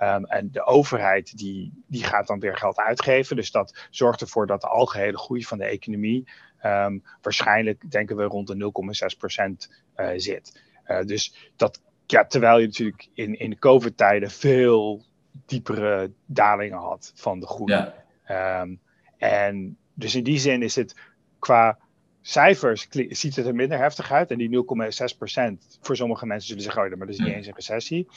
Um, 0.03 0.25
en 0.25 0.49
de 0.53 0.65
overheid 0.65 1.39
die, 1.39 1.83
die 1.87 2.05
gaat 2.05 2.27
dan 2.27 2.41
weer 2.41 2.57
geld 2.57 2.77
uitgeven. 2.77 3.37
Dus 3.37 3.51
dat 3.51 3.87
zorgt 3.91 4.21
ervoor 4.21 4.47
dat 4.47 4.61
de 4.61 4.69
algehele 4.69 5.19
groei 5.19 5.45
van 5.45 5.59
de 5.59 5.65
economie 5.65 6.29
um, 6.65 7.03
waarschijnlijk, 7.23 7.91
denken 7.91 8.17
we, 8.17 8.23
rond 8.23 8.47
de 8.47 8.73
0,6% 9.67 9.73
uh, 9.97 10.09
zit. 10.17 10.62
Uh, 10.87 11.01
dus 11.01 11.51
dat, 11.57 11.81
ja, 12.07 12.25
terwijl 12.25 12.59
je 12.59 12.67
natuurlijk 12.67 13.09
in, 13.15 13.39
in 13.39 13.51
de 13.51 13.59
COVID-tijden 13.59 14.31
veel 14.31 15.05
diepere 15.47 16.12
dalingen 16.27 16.79
had 16.79 17.12
van 17.15 17.41
de 17.41 17.47
groei. 17.47 17.73
Ja. 17.73 18.61
Um, 18.61 18.81
en 19.19 19.77
dus 19.95 20.15
in 20.15 20.25
die 20.25 20.39
zin 20.39 20.62
is 20.62 20.75
het 20.75 20.95
qua 21.47 21.79
cijfers 22.21 22.87
ziet 22.91 23.37
het 23.37 23.47
er 23.47 23.55
minder 23.55 23.79
heftig 23.79 24.13
uit. 24.13 24.31
En 24.31 24.39
die 24.39 24.65
0,6% 25.71 25.79
voor 25.81 25.97
sommige 25.97 26.27
mensen 26.27 26.49
zullen 26.49 26.63
zeggen, 26.63 26.83
oh, 26.83 26.89
maar 26.89 27.07
dat 27.07 27.09
is 27.09 27.19
niet 27.19 27.35
eens 27.35 27.47
een 27.47 27.55
recessie. 27.55 28.09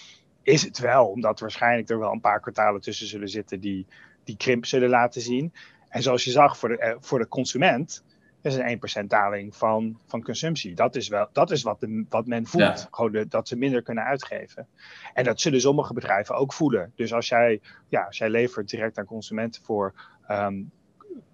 Is 0.41 0.63
het 0.63 0.79
wel, 0.79 1.07
omdat 1.07 1.39
waarschijnlijk 1.39 1.89
er 1.89 1.99
wel 1.99 2.11
een 2.11 2.21
paar 2.21 2.39
kwartalen 2.39 2.81
tussen 2.81 3.07
zullen 3.07 3.29
zitten 3.29 3.59
die, 3.59 3.85
die 4.23 4.37
krimp 4.37 4.65
zullen 4.65 4.89
laten 4.89 5.21
zien. 5.21 5.53
En 5.89 6.01
zoals 6.01 6.23
je 6.23 6.31
zag 6.31 6.57
voor 6.57 6.69
de, 6.69 6.77
eh, 6.77 6.95
voor 6.99 7.19
de 7.19 7.27
consument, 7.27 8.03
is 8.41 8.55
een 8.55 8.69
1% 8.69 9.09
daling 9.09 9.55
van, 9.55 9.99
van 10.05 10.23
consumptie. 10.23 10.75
Dat 10.75 10.95
is, 10.95 11.07
wel, 11.07 11.27
dat 11.31 11.51
is 11.51 11.63
wat, 11.63 11.79
de, 11.79 12.05
wat 12.09 12.27
men 12.27 12.47
voelt. 12.47 12.87
Gewoon 12.91 13.25
dat 13.29 13.47
ze 13.47 13.55
minder 13.55 13.81
kunnen 13.81 14.03
uitgeven. 14.03 14.67
En 15.13 15.23
dat 15.23 15.41
zullen 15.41 15.61
sommige 15.61 15.93
bedrijven 15.93 16.35
ook 16.35 16.53
voelen. 16.53 16.91
Dus 16.95 17.13
als 17.13 17.27
jij, 17.29 17.61
ja, 17.89 18.03
als 18.03 18.17
jij 18.17 18.29
levert 18.29 18.69
direct 18.69 18.97
aan 18.97 19.05
consumenten 19.05 19.63
voor 19.63 19.93
um, 20.29 20.71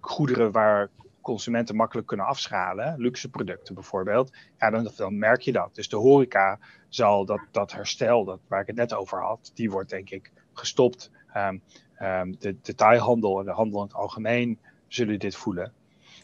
goederen 0.00 0.52
waar 0.52 0.90
consumenten 1.26 1.76
makkelijk 1.76 2.06
kunnen 2.06 2.26
afschalen, 2.26 2.94
luxe 2.98 3.30
producten 3.30 3.74
bijvoorbeeld, 3.74 4.32
ja, 4.58 4.70
dan, 4.70 4.90
dan 4.96 5.18
merk 5.18 5.40
je 5.40 5.52
dat. 5.52 5.74
Dus 5.74 5.88
de 5.88 5.96
horeca 5.96 6.58
zal 6.88 7.24
dat, 7.24 7.40
dat 7.50 7.72
herstel, 7.72 8.24
dat, 8.24 8.40
waar 8.48 8.60
ik 8.60 8.66
het 8.66 8.76
net 8.76 8.94
over 8.94 9.22
had, 9.22 9.50
die 9.54 9.70
wordt 9.70 9.90
denk 9.90 10.10
ik 10.10 10.32
gestopt. 10.52 11.10
Um, 11.36 11.62
um, 11.98 12.36
de 12.38 12.56
detailhandel 12.62 13.38
en 13.38 13.44
de 13.44 13.50
handel 13.50 13.80
in 13.80 13.86
het 13.86 13.96
algemeen 13.96 14.58
zullen 14.88 15.18
dit 15.18 15.36
voelen. 15.36 15.72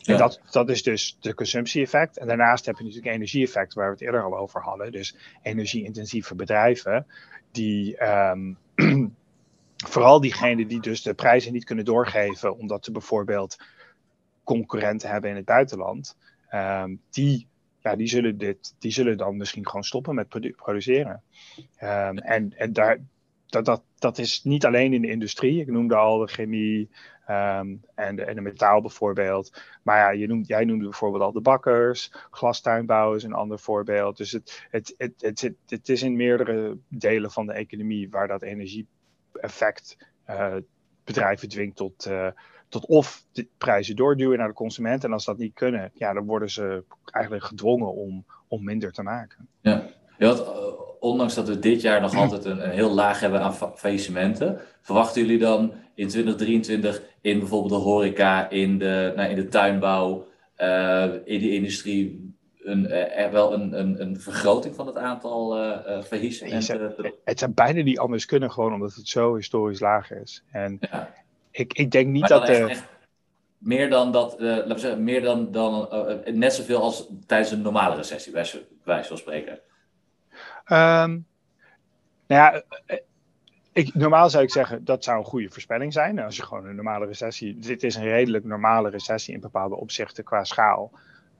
En 0.04 0.16
dat, 0.16 0.40
dat 0.50 0.70
is 0.70 0.82
dus 0.82 1.16
de 1.20 1.34
consumptie-effect. 1.34 2.18
En 2.18 2.26
daarnaast 2.26 2.66
heb 2.66 2.76
je 2.76 2.84
natuurlijk 2.84 3.14
energie-effect, 3.14 3.74
waar 3.74 3.86
we 3.86 3.92
het 3.92 4.02
eerder 4.02 4.22
al 4.22 4.36
over 4.36 4.62
hadden. 4.62 4.92
Dus 4.92 5.16
energie-intensieve 5.42 6.34
bedrijven, 6.34 7.06
die 7.50 8.04
um, 8.04 8.58
vooral 9.92 10.20
diegenen 10.20 10.68
die 10.68 10.80
dus 10.80 11.02
de 11.02 11.14
prijzen 11.14 11.52
niet 11.52 11.64
kunnen 11.64 11.84
doorgeven, 11.84 12.56
omdat 12.56 12.84
ze 12.84 12.92
bijvoorbeeld 12.92 13.56
concurrenten 14.52 15.10
hebben 15.10 15.30
in 15.30 15.36
het 15.36 15.44
buitenland, 15.44 16.16
um, 16.54 17.00
die, 17.10 17.48
ja, 17.80 17.96
die, 17.96 18.06
zullen 18.06 18.38
dit, 18.38 18.74
die 18.78 18.92
zullen 18.92 19.16
dan 19.16 19.36
misschien 19.36 19.66
gewoon 19.66 19.84
stoppen 19.84 20.14
met 20.14 20.28
produ 20.28 20.52
produceren. 20.52 21.22
Um, 21.80 22.18
en 22.18 22.52
en 22.56 22.72
daar, 22.72 22.98
dat, 23.46 23.64
dat, 23.64 23.82
dat 23.98 24.18
is 24.18 24.44
niet 24.44 24.64
alleen 24.64 24.92
in 24.92 25.02
de 25.02 25.10
industrie. 25.10 25.60
Ik 25.60 25.70
noemde 25.70 25.94
al 25.94 26.18
de 26.18 26.26
chemie 26.26 26.90
um, 27.28 27.80
en, 27.94 28.16
de, 28.16 28.24
en 28.24 28.34
de 28.34 28.40
metaal 28.40 28.80
bijvoorbeeld. 28.80 29.62
Maar 29.82 29.98
ja, 29.98 30.10
je 30.10 30.26
noemt, 30.26 30.46
jij 30.46 30.64
noemde 30.64 30.84
bijvoorbeeld 30.84 31.22
al 31.22 31.32
de 31.32 31.40
bakkers, 31.40 32.12
glastuinbouw 32.30 33.14
is 33.14 33.22
een 33.22 33.32
ander 33.32 33.58
voorbeeld. 33.58 34.16
Dus 34.16 34.32
het, 34.32 34.66
het, 34.70 34.94
het, 34.98 35.22
het, 35.40 35.54
het, 35.66 35.88
is 35.88 36.02
in 36.02 36.16
meerdere 36.16 36.76
delen 36.88 37.30
van 37.30 37.46
de 37.46 37.52
economie 37.52 38.10
waar 38.10 38.28
dat 38.28 38.42
energie-effect 38.42 39.96
uh, 40.30 40.56
bedrijven 41.04 41.48
dwingt 41.48 41.76
tot, 41.76 42.06
uh, 42.06 42.26
tot 42.72 42.86
of 42.86 43.24
de 43.32 43.46
prijzen 43.58 43.96
doorduwen 43.96 44.38
naar 44.38 44.48
de 44.48 44.54
consument. 44.54 45.04
En 45.04 45.12
als 45.12 45.24
dat 45.24 45.38
niet 45.38 45.54
kunnen, 45.54 45.90
ja, 45.94 46.12
dan 46.12 46.26
worden 46.26 46.50
ze 46.50 46.84
eigenlijk 47.04 47.44
gedwongen 47.44 47.94
om, 47.94 48.24
om 48.48 48.64
minder 48.64 48.92
te 48.92 49.02
maken. 49.02 49.48
Ja, 49.60 49.84
uh, 50.18 50.38
ondanks 51.00 51.34
dat 51.34 51.48
we 51.48 51.58
dit 51.58 51.80
jaar 51.80 52.00
nog 52.00 52.14
altijd 52.16 52.44
een, 52.44 52.64
een 52.64 52.70
heel 52.70 52.90
laag 52.90 53.20
hebben 53.20 53.40
aan 53.40 53.54
faillissementen, 53.54 54.60
verwachten 54.80 55.22
jullie 55.22 55.38
dan 55.38 55.72
in 55.94 56.08
2023 56.08 57.02
in 57.20 57.38
bijvoorbeeld 57.38 57.72
de 57.72 57.88
horeca, 57.88 58.50
in 58.50 58.78
de, 58.78 59.12
nou, 59.16 59.30
in 59.30 59.36
de 59.36 59.48
tuinbouw, 59.48 60.26
uh, 60.58 61.04
in 61.24 61.40
de 61.40 61.54
industrie, 61.54 62.34
een, 62.58 62.84
uh, 62.84 63.30
wel 63.30 63.52
een, 63.52 63.78
een, 63.78 64.00
een 64.00 64.20
vergroting 64.20 64.74
van 64.74 64.86
het 64.86 64.96
aantal 64.96 65.58
uh, 65.58 66.02
faillissementen? 66.02 67.14
Het 67.24 67.38
zou 67.38 67.50
bijna 67.50 67.82
niet 67.82 67.98
anders 67.98 68.26
kunnen, 68.26 68.50
gewoon 68.50 68.72
omdat 68.72 68.94
het 68.94 69.08
zo 69.08 69.34
historisch 69.34 69.80
laag 69.80 70.10
is. 70.10 70.44
En 70.50 70.76
ja 70.80 71.12
ik, 71.52 71.72
ik 71.72 71.90
denk 71.90 72.06
niet 72.06 72.28
dat. 72.28 72.48
Echt, 72.48 72.68
echt 72.68 72.90
meer 73.58 73.90
dan 73.90 74.12
dat, 74.12 74.40
uh, 74.40 74.40
laten 74.40 74.74
we 74.74 74.78
zeggen, 74.78 75.04
meer 75.04 75.22
dan, 75.22 75.52
dan 75.52 75.88
uh, 75.92 76.34
net 76.34 76.52
zoveel 76.52 76.82
als 76.82 77.08
tijdens 77.26 77.50
een 77.50 77.62
normale 77.62 77.96
recessie, 77.96 78.32
bij 78.32 78.46
wijze 78.84 79.08
van 79.08 79.18
spreken. 79.18 79.52
Um, 80.66 81.26
nou 82.26 82.54
ja, 82.54 82.62
eh, 82.86 82.98
ik, 83.72 83.94
normaal 83.94 84.30
zou 84.30 84.44
ik 84.44 84.50
zeggen 84.50 84.84
dat 84.84 85.04
zou 85.04 85.18
een 85.18 85.24
goede 85.24 85.50
voorspelling 85.50 85.92
zijn. 85.92 86.18
Als 86.18 86.36
je 86.36 86.42
gewoon 86.42 86.66
een 86.66 86.74
normale 86.74 87.06
recessie. 87.06 87.58
Dit 87.58 87.82
is 87.82 87.94
een 87.94 88.02
redelijk 88.02 88.44
normale 88.44 88.90
recessie 88.90 89.34
in 89.34 89.40
bepaalde 89.40 89.76
opzichten 89.76 90.24
qua 90.24 90.44
schaal. 90.44 90.90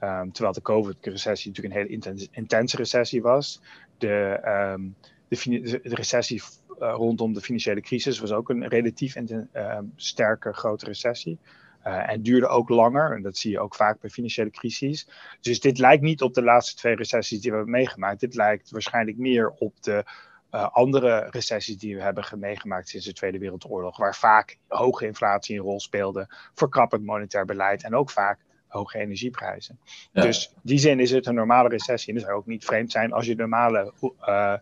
Um, 0.02 0.32
terwijl 0.32 0.54
de 0.54 0.62
COVID-recessie 0.62 1.48
natuurlijk 1.48 1.74
een 1.74 1.80
hele 1.80 1.94
intense, 1.94 2.28
intense 2.30 2.76
recessie 2.76 3.22
was. 3.22 3.60
De, 3.98 4.40
um, 4.74 4.96
de, 5.28 5.80
de 5.82 5.94
recessie 5.94 6.42
rondom 6.90 7.32
de 7.32 7.40
financiële 7.40 7.80
crisis 7.80 8.18
was 8.18 8.32
ook 8.32 8.48
een 8.48 8.68
relatief 8.68 9.16
uh, 9.16 9.78
sterke 9.96 10.52
grote 10.52 10.84
recessie. 10.84 11.38
Uh, 11.86 12.10
en 12.10 12.22
duurde 12.22 12.46
ook 12.46 12.68
langer. 12.68 13.16
En 13.16 13.22
dat 13.22 13.36
zie 13.36 13.50
je 13.50 13.60
ook 13.60 13.74
vaak 13.74 14.00
bij 14.00 14.10
financiële 14.10 14.50
crises. 14.50 15.08
Dus 15.40 15.60
dit 15.60 15.78
lijkt 15.78 16.02
niet 16.02 16.22
op 16.22 16.34
de 16.34 16.42
laatste 16.42 16.76
twee 16.76 16.94
recessies 16.94 17.40
die 17.40 17.50
we 17.50 17.56
hebben 17.56 17.74
meegemaakt. 17.74 18.20
Dit 18.20 18.34
lijkt 18.34 18.70
waarschijnlijk 18.70 19.16
meer 19.16 19.50
op 19.50 19.82
de 19.82 20.04
uh, 20.50 20.68
andere 20.72 21.26
recessies 21.30 21.78
die 21.78 21.96
we 21.96 22.02
hebben 22.02 22.24
meegemaakt 22.38 22.88
sinds 22.88 23.06
de 23.06 23.12
Tweede 23.12 23.38
Wereldoorlog. 23.38 23.96
Waar 23.96 24.16
vaak 24.16 24.58
hoge 24.68 25.06
inflatie 25.06 25.56
een 25.56 25.62
rol 25.62 25.80
speelde, 25.80 26.34
verkrappend 26.54 27.04
monetair 27.04 27.44
beleid 27.44 27.84
en 27.84 27.94
ook 27.94 28.10
vaak 28.10 28.38
hoge 28.66 28.98
energieprijzen. 28.98 29.78
Ja. 30.12 30.22
Dus 30.22 30.54
die 30.62 30.78
zin 30.78 31.00
is 31.00 31.10
het 31.10 31.26
een 31.26 31.34
normale 31.34 31.68
recessie. 31.68 32.08
En 32.08 32.18
dat 32.18 32.28
zou 32.28 32.38
ook 32.38 32.46
niet 32.46 32.64
vreemd 32.64 32.92
zijn 32.92 33.12
als 33.12 33.26
je 33.26 33.34
normale 33.34 33.92
uh, 34.28 34.54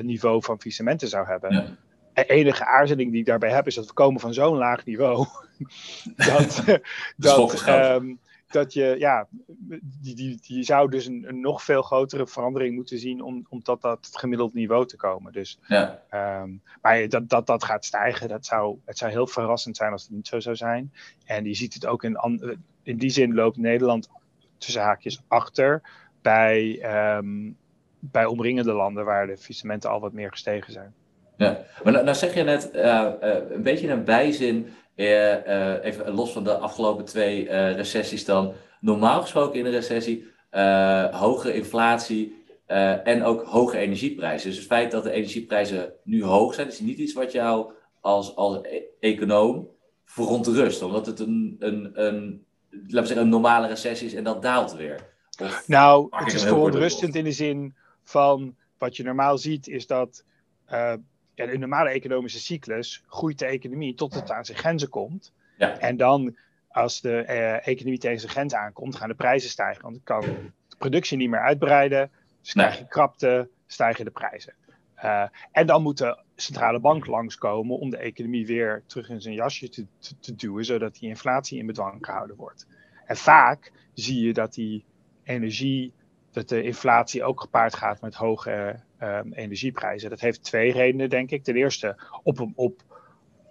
niveau 0.00 0.42
van 0.42 0.56
faillissementen 0.56 1.08
zou 1.08 1.26
hebben. 1.26 1.52
Ja. 1.52 1.76
De 2.14 2.24
enige 2.24 2.66
aarzeling 2.66 3.10
die 3.10 3.20
ik 3.20 3.26
daarbij 3.26 3.50
heb, 3.50 3.66
is 3.66 3.74
dat 3.74 3.86
we 3.86 3.92
komen 3.92 4.20
van 4.20 4.34
zo'n 4.34 4.56
laag 4.56 4.84
niveau. 4.84 5.26
dat, 6.16 6.64
dat, 7.16 7.68
um, 7.68 8.18
dat 8.50 8.72
je, 8.72 8.94
ja, 8.98 9.26
die, 10.00 10.14
die, 10.14 10.38
die 10.42 10.62
zou 10.62 10.90
dus 10.90 11.06
een, 11.06 11.24
een, 11.28 11.40
nog 11.40 11.62
veel 11.62 11.82
grotere 11.82 12.26
verandering 12.26 12.74
moeten 12.74 12.98
zien 12.98 13.22
om, 13.22 13.46
om 13.48 13.62
tot 13.62 13.82
dat 13.82 14.08
gemiddeld 14.12 14.54
niveau 14.54 14.86
te 14.86 14.96
komen. 14.96 15.32
Dus, 15.32 15.58
ja. 15.66 16.02
Um, 16.42 16.62
maar 16.82 17.08
dat, 17.08 17.28
dat 17.28 17.46
dat 17.46 17.64
gaat 17.64 17.84
stijgen, 17.84 18.28
dat 18.28 18.46
zou, 18.46 18.78
het 18.84 18.98
zou 18.98 19.10
heel 19.10 19.26
verrassend 19.26 19.76
zijn 19.76 19.92
als 19.92 20.02
het 20.02 20.10
niet 20.10 20.26
zo 20.26 20.40
zou 20.40 20.56
zijn. 20.56 20.92
En 21.24 21.44
je 21.44 21.54
ziet 21.54 21.74
het 21.74 21.86
ook 21.86 22.04
in, 22.04 22.18
in 22.82 22.96
die 22.96 23.10
zin 23.10 23.34
loopt 23.34 23.56
Nederland 23.56 24.08
tussen 24.58 24.82
haakjes 24.82 25.22
achter 25.28 25.82
bij, 26.22 26.80
um, 27.16 27.56
bij 28.00 28.24
omringende 28.24 28.72
landen 28.72 29.04
waar 29.04 29.26
de 29.26 29.36
faillissementen 29.36 29.90
al 29.90 30.00
wat 30.00 30.12
meer 30.12 30.30
gestegen 30.30 30.72
zijn. 30.72 30.94
Ja, 31.36 31.58
maar 31.82 31.92
nou, 31.92 32.04
nou 32.04 32.16
zeg 32.16 32.34
je 32.34 32.42
net 32.42 32.70
uh, 32.74 32.82
uh, 33.22 33.36
een 33.50 33.62
beetje 33.62 33.88
een 33.88 34.04
bijzin 34.04 34.68
uh, 34.96 35.84
even 35.84 36.10
los 36.10 36.32
van 36.32 36.44
de 36.44 36.54
afgelopen 36.54 37.04
twee 37.04 37.48
recessies 37.72 38.24
dan. 38.24 38.52
Normaal 38.80 39.20
gesproken 39.20 39.58
in 39.58 39.66
een 39.66 39.72
recessie 39.72 40.28
hogere 41.10 41.54
inflatie 41.54 42.44
en 43.04 43.24
ook 43.24 43.42
hoge 43.42 43.78
energieprijzen. 43.78 44.48
Dus 44.48 44.58
het 44.58 44.66
feit 44.66 44.90
dat 44.90 45.02
de 45.02 45.10
energieprijzen 45.10 45.92
nu 46.04 46.24
hoog 46.24 46.54
zijn, 46.54 46.68
is 46.68 46.80
niet 46.80 46.98
iets 46.98 47.12
wat 47.12 47.32
jou 47.32 47.72
als, 48.00 48.36
als 48.36 48.58
e-, 48.62 48.82
econoom 49.00 49.68
verontrust. 50.04 50.82
Omdat 50.82 51.06
het 51.06 51.20
een, 51.20 51.56
een, 51.58 51.90
een, 51.94 52.44
laten 52.70 53.00
we 53.00 53.06
zeggen, 53.06 53.18
een 53.18 53.28
normale 53.28 53.66
recessie 53.66 54.06
is 54.06 54.14
en 54.14 54.24
dat 54.24 54.42
daalt 54.42 54.72
weer. 54.72 55.08
Of 55.42 55.62
nou, 55.66 56.06
het 56.10 56.32
is 56.32 56.42
verontrustend 56.42 57.14
in 57.14 57.24
de 57.24 57.32
zin 57.32 57.74
van 58.10 58.56
wat 58.78 58.96
je 58.96 59.02
normaal 59.02 59.38
ziet, 59.38 59.68
is 59.68 59.86
dat 59.86 60.24
ja, 61.40 61.46
in 61.46 61.54
een 61.54 61.60
normale 61.60 61.90
economische 61.90 62.40
cyclus 62.40 63.04
groeit 63.06 63.38
de 63.38 63.46
economie 63.46 63.94
tot 63.94 64.14
het 64.14 64.30
aan 64.30 64.44
zijn 64.44 64.58
grenzen 64.58 64.88
komt. 64.88 65.32
Ja. 65.56 65.78
En 65.78 65.96
dan, 65.96 66.36
als 66.68 67.00
de 67.00 67.24
uh, 67.28 67.66
economie 67.66 67.98
tegen 67.98 68.20
zijn 68.20 68.32
grens 68.32 68.54
aankomt, 68.54 68.96
gaan 68.96 69.08
de 69.08 69.14
prijzen 69.14 69.50
stijgen. 69.50 69.82
Want 69.82 69.94
dan 69.94 70.04
kan 70.04 70.30
de 70.68 70.76
productie 70.76 71.16
niet 71.16 71.30
meer 71.30 71.40
uitbreiden. 71.40 72.10
Dus 72.40 72.52
krijg 72.52 72.78
je 72.78 72.86
krapte, 72.86 73.48
stijgen 73.66 74.04
de 74.04 74.10
prijzen. 74.10 74.54
Uh, 75.04 75.24
en 75.52 75.66
dan 75.66 75.82
moet 75.82 75.98
de 75.98 76.18
centrale 76.36 76.80
bank 76.80 77.06
langskomen 77.06 77.78
om 77.78 77.90
de 77.90 77.96
economie 77.96 78.46
weer 78.46 78.82
terug 78.86 79.08
in 79.08 79.20
zijn 79.20 79.34
jasje 79.34 79.68
te, 79.68 79.86
te, 79.98 80.18
te, 80.18 80.34
duwen, 80.34 80.64
zodat 80.64 80.94
die 80.94 81.08
inflatie 81.08 81.58
in 81.58 81.66
bedwang 81.66 82.06
gehouden 82.06 82.36
wordt. 82.36 82.66
En 83.06 83.16
vaak 83.16 83.72
zie 83.94 84.26
je 84.26 84.32
dat 84.32 84.54
die 84.54 84.84
energie, 85.22 85.92
dat 86.30 86.48
de 86.48 86.62
inflatie 86.62 87.24
ook 87.24 87.40
gepaard 87.40 87.74
gaat 87.74 88.00
met 88.00 88.14
hoge 88.14 88.80
um, 89.02 89.32
energieprijzen. 89.32 90.10
Dat 90.10 90.20
heeft 90.20 90.44
twee 90.44 90.72
redenen, 90.72 91.10
denk 91.10 91.30
ik. 91.30 91.44
Ten 91.44 91.56
eerste, 91.56 91.96
op, 92.22 92.48
op, 92.54 92.82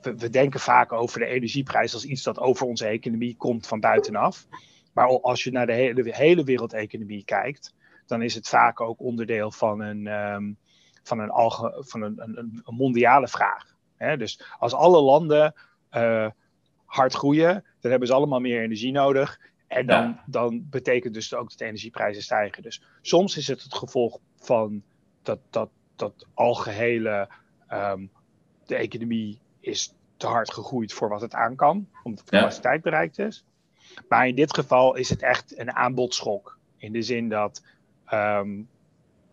we, 0.01 0.29
denken 0.29 0.59
vaak 0.59 0.91
over 0.91 1.19
de 1.19 1.25
energieprijs 1.25 1.93
als 1.93 2.05
iets 2.05 2.23
dat 2.23 2.39
over 2.39 2.67
onze 2.67 2.85
economie 2.85 3.35
komt 3.35 3.67
van 3.67 3.79
buitenaf. 3.79 4.47
Maar 4.93 5.07
als 5.07 5.43
je 5.43 5.51
naar 5.51 5.65
de 5.65 5.73
hele, 5.73 6.15
hele 6.15 6.43
wereldeconomie 6.43 7.23
kijkt, 7.23 7.73
dan 8.05 8.21
is 8.21 8.35
het 8.35 8.47
vaak 8.47 8.81
ook 8.81 8.99
onderdeel 8.99 9.51
van 9.51 9.81
een, 9.81 10.07
um, 10.07 10.57
van 11.03 11.19
een, 11.19 11.29
alge, 11.29 11.83
van 11.87 12.01
een, 12.01 12.21
een, 12.21 12.61
een 12.63 12.75
mondiale 12.75 13.27
vraag. 13.27 13.75
Hè? 13.95 14.17
Dus 14.17 14.43
als 14.59 14.73
alle 14.73 15.01
landen 15.01 15.53
uh, 15.91 16.29
hard 16.85 17.13
groeien, 17.13 17.63
dan 17.79 17.91
hebben 17.91 18.07
ze 18.07 18.13
allemaal 18.13 18.39
meer 18.39 18.61
energie 18.61 18.91
nodig. 18.91 19.39
En 19.69 19.85
dan, 19.85 20.03
ja. 20.03 20.23
dan 20.25 20.67
betekent 20.69 21.13
dus 21.13 21.33
ook 21.33 21.49
dat 21.49 21.57
de 21.57 21.65
energieprijzen 21.65 22.23
stijgen. 22.23 22.63
Dus 22.63 22.81
soms 23.01 23.37
is 23.37 23.47
het 23.47 23.63
het 23.63 23.73
gevolg 23.73 24.19
van 24.35 24.83
dat, 25.21 25.39
dat, 25.49 25.69
dat 25.95 26.25
algehele 26.33 27.29
um, 27.71 28.09
de 28.65 28.75
economie 28.75 29.39
is 29.59 29.93
te 30.17 30.27
hard 30.27 30.53
gegroeid 30.53 30.93
voor 30.93 31.09
wat 31.09 31.21
het 31.21 31.33
aan 31.33 31.55
kan, 31.55 31.87
omdat 32.03 32.25
de 32.25 32.37
capaciteit 32.37 32.83
ja. 32.83 32.89
bereikt 32.89 33.19
is. 33.19 33.45
Maar 34.07 34.27
in 34.27 34.35
dit 34.35 34.53
geval 34.53 34.95
is 34.95 35.09
het 35.09 35.21
echt 35.21 35.59
een 35.59 35.71
aanbodschok. 35.71 36.57
In 36.77 36.91
de 36.91 37.01
zin 37.01 37.29
dat, 37.29 37.63
um, 38.13 38.69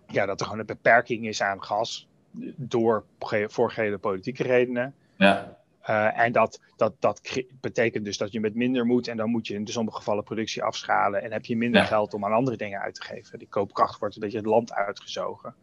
ja, 0.06 0.26
dat 0.26 0.40
er 0.40 0.46
gewoon 0.46 0.60
een 0.60 0.66
beperking 0.66 1.26
is 1.26 1.42
aan 1.42 1.62
gas 1.62 2.08
door 2.56 3.04
voorgehele 3.48 3.98
politieke 3.98 4.42
redenen. 4.42 4.94
Ja. 5.16 5.56
Uh, 5.90 6.18
en 6.18 6.32
dat, 6.32 6.60
dat, 6.76 6.94
dat 6.98 7.42
betekent 7.60 8.04
dus 8.04 8.18
dat 8.18 8.32
je 8.32 8.40
met 8.40 8.54
minder 8.54 8.86
moet 8.86 9.08
en 9.08 9.16
dan 9.16 9.30
moet 9.30 9.46
je 9.46 9.54
in 9.54 9.66
sommige 9.66 9.96
gevallen 9.96 10.24
productie 10.24 10.62
afschalen 10.62 11.22
en 11.22 11.32
heb 11.32 11.44
je 11.44 11.56
minder 11.56 11.80
ja. 11.80 11.86
geld 11.86 12.14
om 12.14 12.24
aan 12.24 12.32
andere 12.32 12.56
dingen 12.56 12.80
uit 12.80 12.94
te 12.94 13.02
geven. 13.02 13.38
Die 13.38 13.48
koopkracht 13.48 13.98
wordt 13.98 14.14
een 14.14 14.20
beetje 14.20 14.36
het 14.36 14.46
land 14.46 14.72
uitgezogen. 14.72 15.54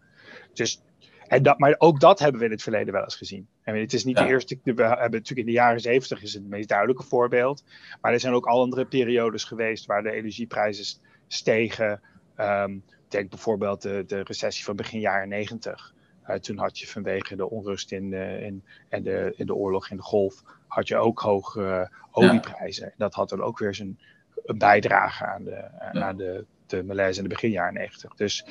Dus, 0.53 0.81
en 1.27 1.43
dat, 1.43 1.59
maar 1.59 1.75
ook 1.77 1.99
dat 1.99 2.19
hebben 2.19 2.39
we 2.39 2.45
in 2.45 2.51
het 2.51 2.61
verleden 2.61 2.93
wel 2.93 3.03
eens 3.03 3.15
gezien. 3.15 3.47
En 3.63 3.79
het 3.79 3.93
is 3.93 4.03
niet 4.03 4.17
ja. 4.17 4.23
de 4.23 4.29
eerste. 4.29 4.59
We 4.63 4.83
hebben 4.83 4.99
natuurlijk 4.99 5.39
in 5.39 5.45
de 5.45 5.51
jaren 5.51 5.79
zeventig 5.79 6.21
is 6.21 6.33
het 6.33 6.47
meest 6.47 6.69
duidelijke 6.69 7.03
voorbeeld. 7.03 7.63
Maar 8.01 8.13
er 8.13 8.19
zijn 8.19 8.33
ook 8.33 8.45
al 8.45 8.59
andere 8.59 8.85
periodes 8.85 9.43
geweest 9.43 9.85
waar 9.85 10.03
de 10.03 10.11
energieprijzen 10.11 10.99
stegen. 11.27 12.01
Um, 12.37 12.83
denk 13.07 13.29
bijvoorbeeld 13.29 13.81
de, 13.81 14.03
de 14.07 14.21
recessie 14.23 14.65
van 14.65 14.75
begin 14.75 14.99
jaren 14.99 15.29
negentig. 15.29 15.92
Uh, 16.29 16.35
toen 16.35 16.57
had 16.57 16.79
je 16.79 16.87
vanwege 16.87 17.35
de 17.35 17.49
onrust 17.49 17.91
in, 17.91 18.11
uh, 18.11 18.43
in, 18.43 18.63
en 18.89 19.03
de, 19.03 19.33
in 19.35 19.45
de 19.45 19.55
oorlog 19.55 19.89
in 19.89 19.97
de 19.97 20.03
golf, 20.03 20.43
had 20.67 20.87
je 20.87 20.97
ook 20.97 21.19
hoge 21.19 21.89
olieprijzen. 22.11 22.85
Ja. 22.85 22.93
Dat 22.97 23.13
had 23.13 23.29
dan 23.29 23.41
ook 23.41 23.59
weer 23.59 23.75
zijn 23.75 23.99
een 24.45 24.57
bijdrage 24.57 25.25
aan 25.25 25.43
de, 25.43 25.69
ja. 25.91 26.01
aan 26.01 26.17
de, 26.17 26.45
de 26.65 26.83
malaise 26.83 27.17
in 27.17 27.23
de 27.23 27.33
begin 27.33 27.51
jaren 27.51 27.73
negentig. 27.73 28.15
Dus 28.15 28.45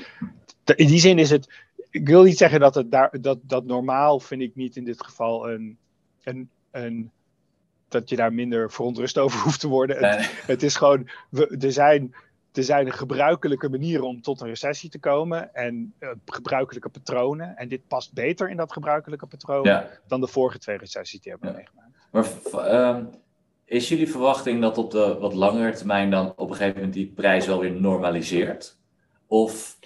in 0.64 0.86
die 0.86 1.00
zin 1.00 1.18
is 1.18 1.30
het, 1.30 1.52
ik 1.90 2.08
wil 2.08 2.22
niet 2.22 2.36
zeggen 2.36 2.60
dat 2.60 2.74
het 2.74 2.90
daar, 2.90 3.20
dat, 3.20 3.38
dat 3.42 3.64
normaal 3.64 4.20
vind 4.20 4.42
ik 4.42 4.54
niet 4.54 4.76
in 4.76 4.84
dit 4.84 5.04
geval 5.04 5.50
een, 5.50 5.78
een, 6.22 6.50
een 6.70 7.10
dat 7.88 8.08
je 8.08 8.16
daar 8.16 8.32
minder 8.32 8.70
verontrust 8.70 9.18
over 9.18 9.40
hoeft 9.44 9.60
te 9.60 9.68
worden. 9.68 10.00
Nee. 10.00 10.10
Het, 10.10 10.46
het, 10.46 10.62
is 10.62 10.76
gewoon, 10.76 11.08
we, 11.28 11.56
er, 11.60 11.72
zijn, 11.72 12.14
er 12.52 12.62
zijn 12.62 12.92
gebruikelijke 12.92 13.68
manieren 13.68 14.06
om 14.06 14.22
tot 14.22 14.40
een 14.40 14.46
recessie 14.46 14.90
te 14.90 14.98
komen 14.98 15.54
en 15.54 15.94
uh, 16.00 16.08
gebruikelijke 16.26 16.88
patronen. 16.88 17.56
En 17.56 17.68
dit 17.68 17.86
past 17.88 18.12
beter 18.12 18.50
in 18.50 18.56
dat 18.56 18.72
gebruikelijke 18.72 19.26
patroon 19.26 19.64
ja. 19.64 19.88
dan 20.06 20.20
de 20.20 20.26
vorige 20.26 20.58
twee 20.58 20.76
recessies 20.76 21.20
die 21.20 21.32
hebben 21.32 21.50
ja. 21.50 21.56
meegemaakt. 21.56 21.90
Maar 22.52 22.70
uh, 22.72 23.04
is 23.64 23.88
jullie 23.88 24.10
verwachting 24.10 24.60
dat 24.60 24.78
op 24.78 24.90
de 24.90 25.16
wat 25.20 25.34
langere 25.34 25.72
termijn 25.72 26.10
dan 26.10 26.32
op 26.36 26.50
een 26.50 26.56
gegeven 26.56 26.74
moment 26.74 26.94
die 26.94 27.06
prijs 27.06 27.46
wel 27.46 27.60
weer 27.60 27.80
normaliseert? 27.80 28.78
Of 29.26 29.78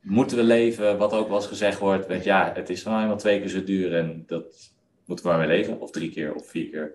moeten 0.00 0.36
we 0.36 0.42
leven, 0.42 0.98
wat 0.98 1.12
ook 1.12 1.28
wel 1.28 1.36
eens 1.36 1.46
gezegd 1.46 1.78
wordt, 1.78 2.08
met 2.08 2.24
ja, 2.24 2.52
het 2.54 2.70
is 2.70 2.82
gewoon 2.82 3.00
eenmaal 3.00 3.16
twee 3.16 3.40
keer 3.40 3.48
zo 3.48 3.64
duur 3.64 3.96
en 3.96 4.24
dat 4.26 4.72
moeten 5.04 5.24
we 5.24 5.30
maar 5.30 5.40
mee 5.46 5.56
leven, 5.56 5.80
of 5.80 5.90
drie 5.90 6.10
keer 6.10 6.34
of 6.34 6.48
vier 6.48 6.70
keer. 6.70 6.94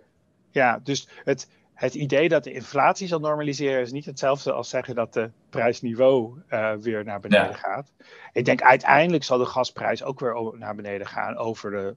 Ja, 0.51 0.79
dus 0.83 1.07
het, 1.23 1.49
het 1.77 1.93
idee 1.93 2.29
dat 2.29 2.43
de 2.43 2.53
inflatie 2.53 3.07
zal 3.07 3.19
normaliseren 3.19 3.81
is 3.81 3.91
niet 3.91 4.05
hetzelfde 4.05 4.51
als 4.51 4.69
zeggen 4.69 4.95
dat 4.95 5.13
de 5.13 5.31
prijsniveau 5.49 6.41
uh, 6.49 6.73
weer 6.73 7.03
naar 7.03 7.19
beneden 7.19 7.49
ja. 7.49 7.53
gaat. 7.53 7.91
Ik 8.31 8.45
denk 8.45 8.61
uiteindelijk 8.61 9.23
zal 9.23 9.37
de 9.37 9.45
gasprijs 9.45 10.03
ook 10.03 10.19
weer 10.19 10.57
naar 10.57 10.75
beneden 10.75 11.07
gaan 11.07 11.35
over 11.35 11.71
de, 11.71 11.95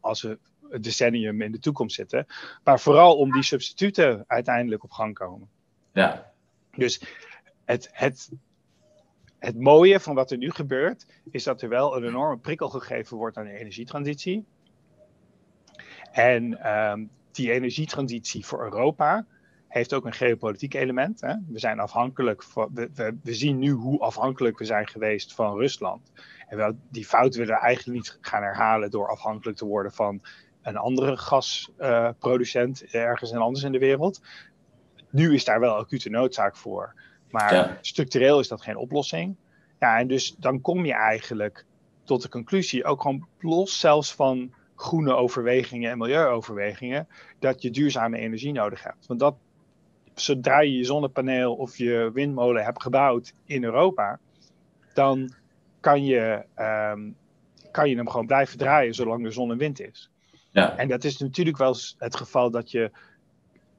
als 0.00 0.22
we 0.22 0.38
het 0.70 0.82
decennium 0.82 1.42
in 1.42 1.52
de 1.52 1.58
toekomst 1.58 1.94
zitten. 1.94 2.26
Maar 2.64 2.80
vooral 2.80 3.16
om 3.16 3.32
die 3.32 3.42
substituten 3.42 4.24
uiteindelijk 4.26 4.84
op 4.84 4.90
gang 4.90 5.14
komen. 5.14 5.48
Ja. 5.92 6.32
Dus 6.76 7.02
het, 7.64 7.88
het, 7.92 8.30
het 9.38 9.60
mooie 9.60 10.00
van 10.00 10.14
wat 10.14 10.30
er 10.30 10.38
nu 10.38 10.50
gebeurt, 10.50 11.06
is 11.30 11.44
dat 11.44 11.62
er 11.62 11.68
wel 11.68 11.96
een 11.96 12.04
enorme 12.04 12.38
prikkel 12.38 12.68
gegeven 12.68 13.16
wordt 13.16 13.36
aan 13.36 13.44
de 13.44 13.58
energietransitie. 13.58 14.44
En 16.12 16.72
um, 16.72 17.10
die 17.32 17.52
energietransitie 17.52 18.46
voor 18.46 18.62
Europa 18.62 19.26
heeft 19.68 19.94
ook 19.94 20.04
een 20.04 20.12
geopolitiek 20.12 20.74
element. 20.74 21.20
Hè? 21.20 21.34
We 21.48 21.58
zijn 21.58 21.80
afhankelijk 21.80 22.42
van, 22.42 22.70
we, 22.74 22.90
we, 22.94 23.16
we, 23.22 23.34
zien 23.34 23.58
nu 23.58 23.70
hoe 23.70 24.00
afhankelijk 24.00 24.58
we 24.58 24.64
zijn 24.64 24.88
geweest 24.88 25.34
van 25.34 25.56
Rusland. 25.56 26.12
En 26.48 26.56
wel, 26.56 26.76
die 26.88 27.06
fout 27.06 27.34
willen 27.34 27.54
we 27.54 27.60
eigenlijk 27.60 27.96
niet 27.96 28.18
gaan 28.20 28.42
herhalen 28.42 28.90
door 28.90 29.08
afhankelijk 29.08 29.58
te 29.58 29.66
worden 29.66 29.92
van 29.92 30.22
een 30.62 30.76
andere 30.76 31.16
gasproducent 31.16 32.84
uh, 32.84 32.94
ergens 32.94 33.32
en 33.32 33.38
anders 33.38 33.64
in 33.64 33.72
de 33.72 33.78
wereld. 33.78 34.20
Nu 35.10 35.34
is 35.34 35.44
daar 35.44 35.60
wel 35.60 35.74
acute 35.74 36.10
noodzaak 36.10 36.56
voor. 36.56 36.94
Maar 37.30 37.54
ja. 37.54 37.78
structureel 37.80 38.40
is 38.40 38.48
dat 38.48 38.62
geen 38.62 38.76
oplossing. 38.76 39.36
Ja, 39.78 39.98
en 39.98 40.06
dus 40.06 40.34
dan 40.38 40.60
kom 40.60 40.84
je 40.84 40.94
eigenlijk 40.94 41.64
tot 42.04 42.22
de 42.22 42.28
conclusie, 42.28 42.84
ook 42.84 43.02
gewoon 43.02 43.26
los 43.38 43.80
zelfs 43.80 44.14
van 44.14 44.52
groene 44.80 45.14
overwegingen 45.14 45.90
en 45.90 45.98
milieuoverwegingen, 45.98 47.08
dat 47.38 47.62
je 47.62 47.70
duurzame 47.70 48.18
energie 48.18 48.52
nodig 48.52 48.82
hebt. 48.82 49.06
Want 49.06 49.20
dat, 49.20 49.34
zodra 50.14 50.60
je 50.60 50.76
je 50.76 50.84
zonnepaneel 50.84 51.54
of 51.54 51.76
je 51.76 52.10
windmolen 52.12 52.64
hebt 52.64 52.82
gebouwd 52.82 53.32
in 53.44 53.64
Europa, 53.64 54.18
dan 54.94 55.34
kan 55.80 56.04
je, 56.04 56.44
um, 56.92 57.16
kan 57.70 57.88
je 57.88 57.96
hem 57.96 58.08
gewoon 58.08 58.26
blijven 58.26 58.58
draaien 58.58 58.94
zolang 58.94 59.24
er 59.24 59.32
zon 59.32 59.50
en 59.50 59.58
wind 59.58 59.80
is. 59.80 60.10
Ja. 60.50 60.76
En 60.76 60.88
dat 60.88 61.04
is 61.04 61.18
natuurlijk 61.18 61.56
wel 61.56 61.76
het 61.98 62.16
geval 62.16 62.50
dat 62.50 62.70
je, 62.70 62.90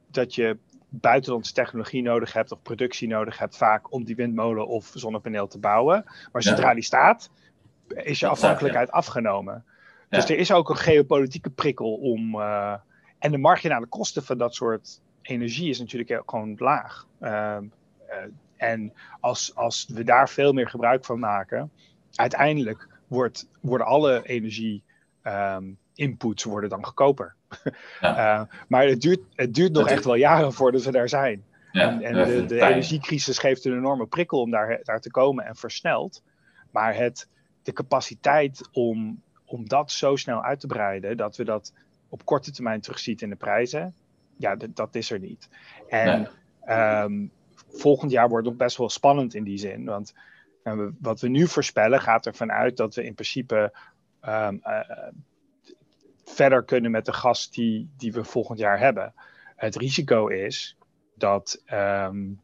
dat 0.07 0.35
je 0.35 0.57
buitenlandse 0.89 1.53
technologie 1.53 2.01
nodig 2.01 2.33
hebt 2.33 2.51
of 2.51 2.61
productie 2.61 3.07
nodig 3.07 3.37
hebt 3.37 3.57
vaak 3.57 3.93
om 3.93 4.03
die 4.03 4.15
windmolen 4.15 4.67
of 4.67 4.91
zonnepaneel 4.93 5.47
te 5.47 5.59
bouwen. 5.59 6.03
Maar 6.31 6.43
zodra 6.43 6.67
ja. 6.67 6.73
die 6.73 6.83
staat, 6.83 7.29
is 7.87 8.19
je 8.19 8.27
afhankelijkheid 8.27 8.91
afgenomen. 8.91 9.65
Dus 10.11 10.29
er 10.29 10.37
is 10.37 10.51
ook 10.51 10.69
een 10.69 10.77
geopolitieke 10.77 11.49
prikkel 11.49 11.93
om. 11.93 12.35
Uh, 12.35 12.73
en 13.19 13.31
de 13.31 13.37
marginale 13.37 13.85
kosten 13.85 14.23
van 14.23 14.37
dat 14.37 14.55
soort 14.55 15.01
energie 15.21 15.69
is 15.69 15.79
natuurlijk 15.79 16.21
gewoon 16.25 16.55
laag. 16.57 17.07
Uh, 17.21 17.57
en 18.57 18.93
als, 19.19 19.55
als 19.55 19.87
we 19.93 20.03
daar 20.03 20.29
veel 20.29 20.53
meer 20.53 20.69
gebruik 20.69 21.05
van 21.05 21.19
maken, 21.19 21.71
uiteindelijk 22.15 22.87
wordt, 23.07 23.47
worden 23.59 23.87
alle 23.87 24.21
energie 24.27 24.83
um, 25.23 25.77
inputs 25.95 26.43
worden 26.43 26.69
dan 26.69 26.85
goedkoper. 26.85 27.35
Ja. 28.01 28.47
maar 28.67 28.85
het 28.85 29.01
duurt, 29.01 29.19
het 29.35 29.53
duurt 29.53 29.71
nog 29.71 29.87
echt 29.87 30.05
wel 30.05 30.15
jaren 30.15 30.53
voordat 30.53 30.83
we 30.83 30.91
daar 30.91 31.09
zijn. 31.09 31.43
Ja, 31.71 31.89
en, 31.89 32.01
en 32.01 32.13
de, 32.13 32.45
de 32.45 32.61
energiecrisis 32.61 33.37
geeft 33.37 33.65
een 33.65 33.77
enorme 33.77 34.05
prikkel 34.05 34.41
om 34.41 34.51
daar, 34.51 34.79
daar 34.83 35.01
te 35.01 35.11
komen 35.11 35.45
en 35.45 35.55
versnelt. 35.55 36.23
Maar 36.71 36.95
het, 36.95 37.27
de 37.63 37.73
capaciteit 37.73 38.69
om, 38.71 39.21
om 39.51 39.67
dat 39.67 39.91
zo 39.91 40.15
snel 40.15 40.43
uit 40.43 40.59
te 40.59 40.67
breiden, 40.67 41.17
dat 41.17 41.35
we 41.35 41.43
dat 41.43 41.73
op 42.09 42.25
korte 42.25 42.51
termijn 42.51 42.81
terugziet 42.81 43.21
in 43.21 43.29
de 43.29 43.35
prijzen, 43.35 43.93
ja, 44.37 44.55
dat 44.55 44.95
is 44.95 45.11
er 45.11 45.19
niet. 45.19 45.49
En 45.89 46.29
ehm, 46.61 47.25
volgend 47.69 48.11
jaar 48.11 48.29
wordt 48.29 48.47
het 48.47 48.57
best 48.57 48.77
wel 48.77 48.89
spannend 48.89 49.33
in 49.33 49.43
die 49.43 49.57
zin. 49.57 49.85
Want 49.85 50.13
nou, 50.63 50.93
wat 50.99 51.21
we 51.21 51.27
nu 51.27 51.47
voorspellen 51.47 52.01
gaat 52.01 52.25
ervan 52.25 52.51
uit 52.51 52.77
dat 52.77 52.95
we 52.95 53.03
in 53.03 53.13
principe 53.13 53.73
um, 54.25 54.61
uh, 54.63 54.79
verder 56.25 56.63
kunnen 56.63 56.91
met 56.91 57.05
de 57.05 57.13
gas 57.13 57.49
die, 57.49 57.89
die 57.97 58.11
we 58.13 58.23
volgend 58.23 58.59
jaar 58.59 58.79
hebben. 58.79 59.13
Het 59.55 59.75
risico 59.75 60.27
is 60.27 60.77
dat, 61.13 61.63
um, 61.73 62.41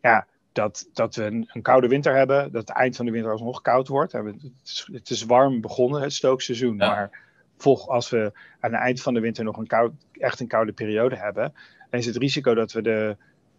ja, 0.00 0.26
dat, 0.52 0.88
dat 0.92 1.14
we 1.14 1.24
een, 1.24 1.50
een, 1.52 1.62
koude 1.62 1.88
winter 1.88 2.16
hebben, 2.16 2.52
dat 2.52 2.68
het 2.68 2.76
eind 2.76 2.96
van 2.96 3.06
de 3.06 3.12
winter 3.12 3.32
alsnog 3.32 3.62
koud 3.62 3.88
wordt. 3.88 4.12
Het 4.12 4.34
is, 4.64 4.88
het 4.92 5.10
is 5.10 5.24
warm 5.24 5.60
begonnen, 5.60 6.02
het 6.02 6.12
stookseizoen, 6.12 6.76
maar 6.76 7.26
volg, 7.56 7.88
als 7.88 8.10
we 8.10 8.32
aan 8.60 8.72
het 8.72 8.80
eind 8.80 9.02
van 9.02 9.14
de 9.14 9.20
winter 9.20 9.44
nog 9.44 9.56
een 9.56 9.66
koud, 9.66 9.92
echt 10.12 10.40
een 10.40 10.46
koude 10.46 10.72
periode 10.72 11.16
hebben, 11.16 11.52
dan 11.90 12.00
is 12.00 12.06
het 12.06 12.16
risico 12.16 12.54
dat 12.54 12.72
we 12.72 12.82
de, 12.82 13.16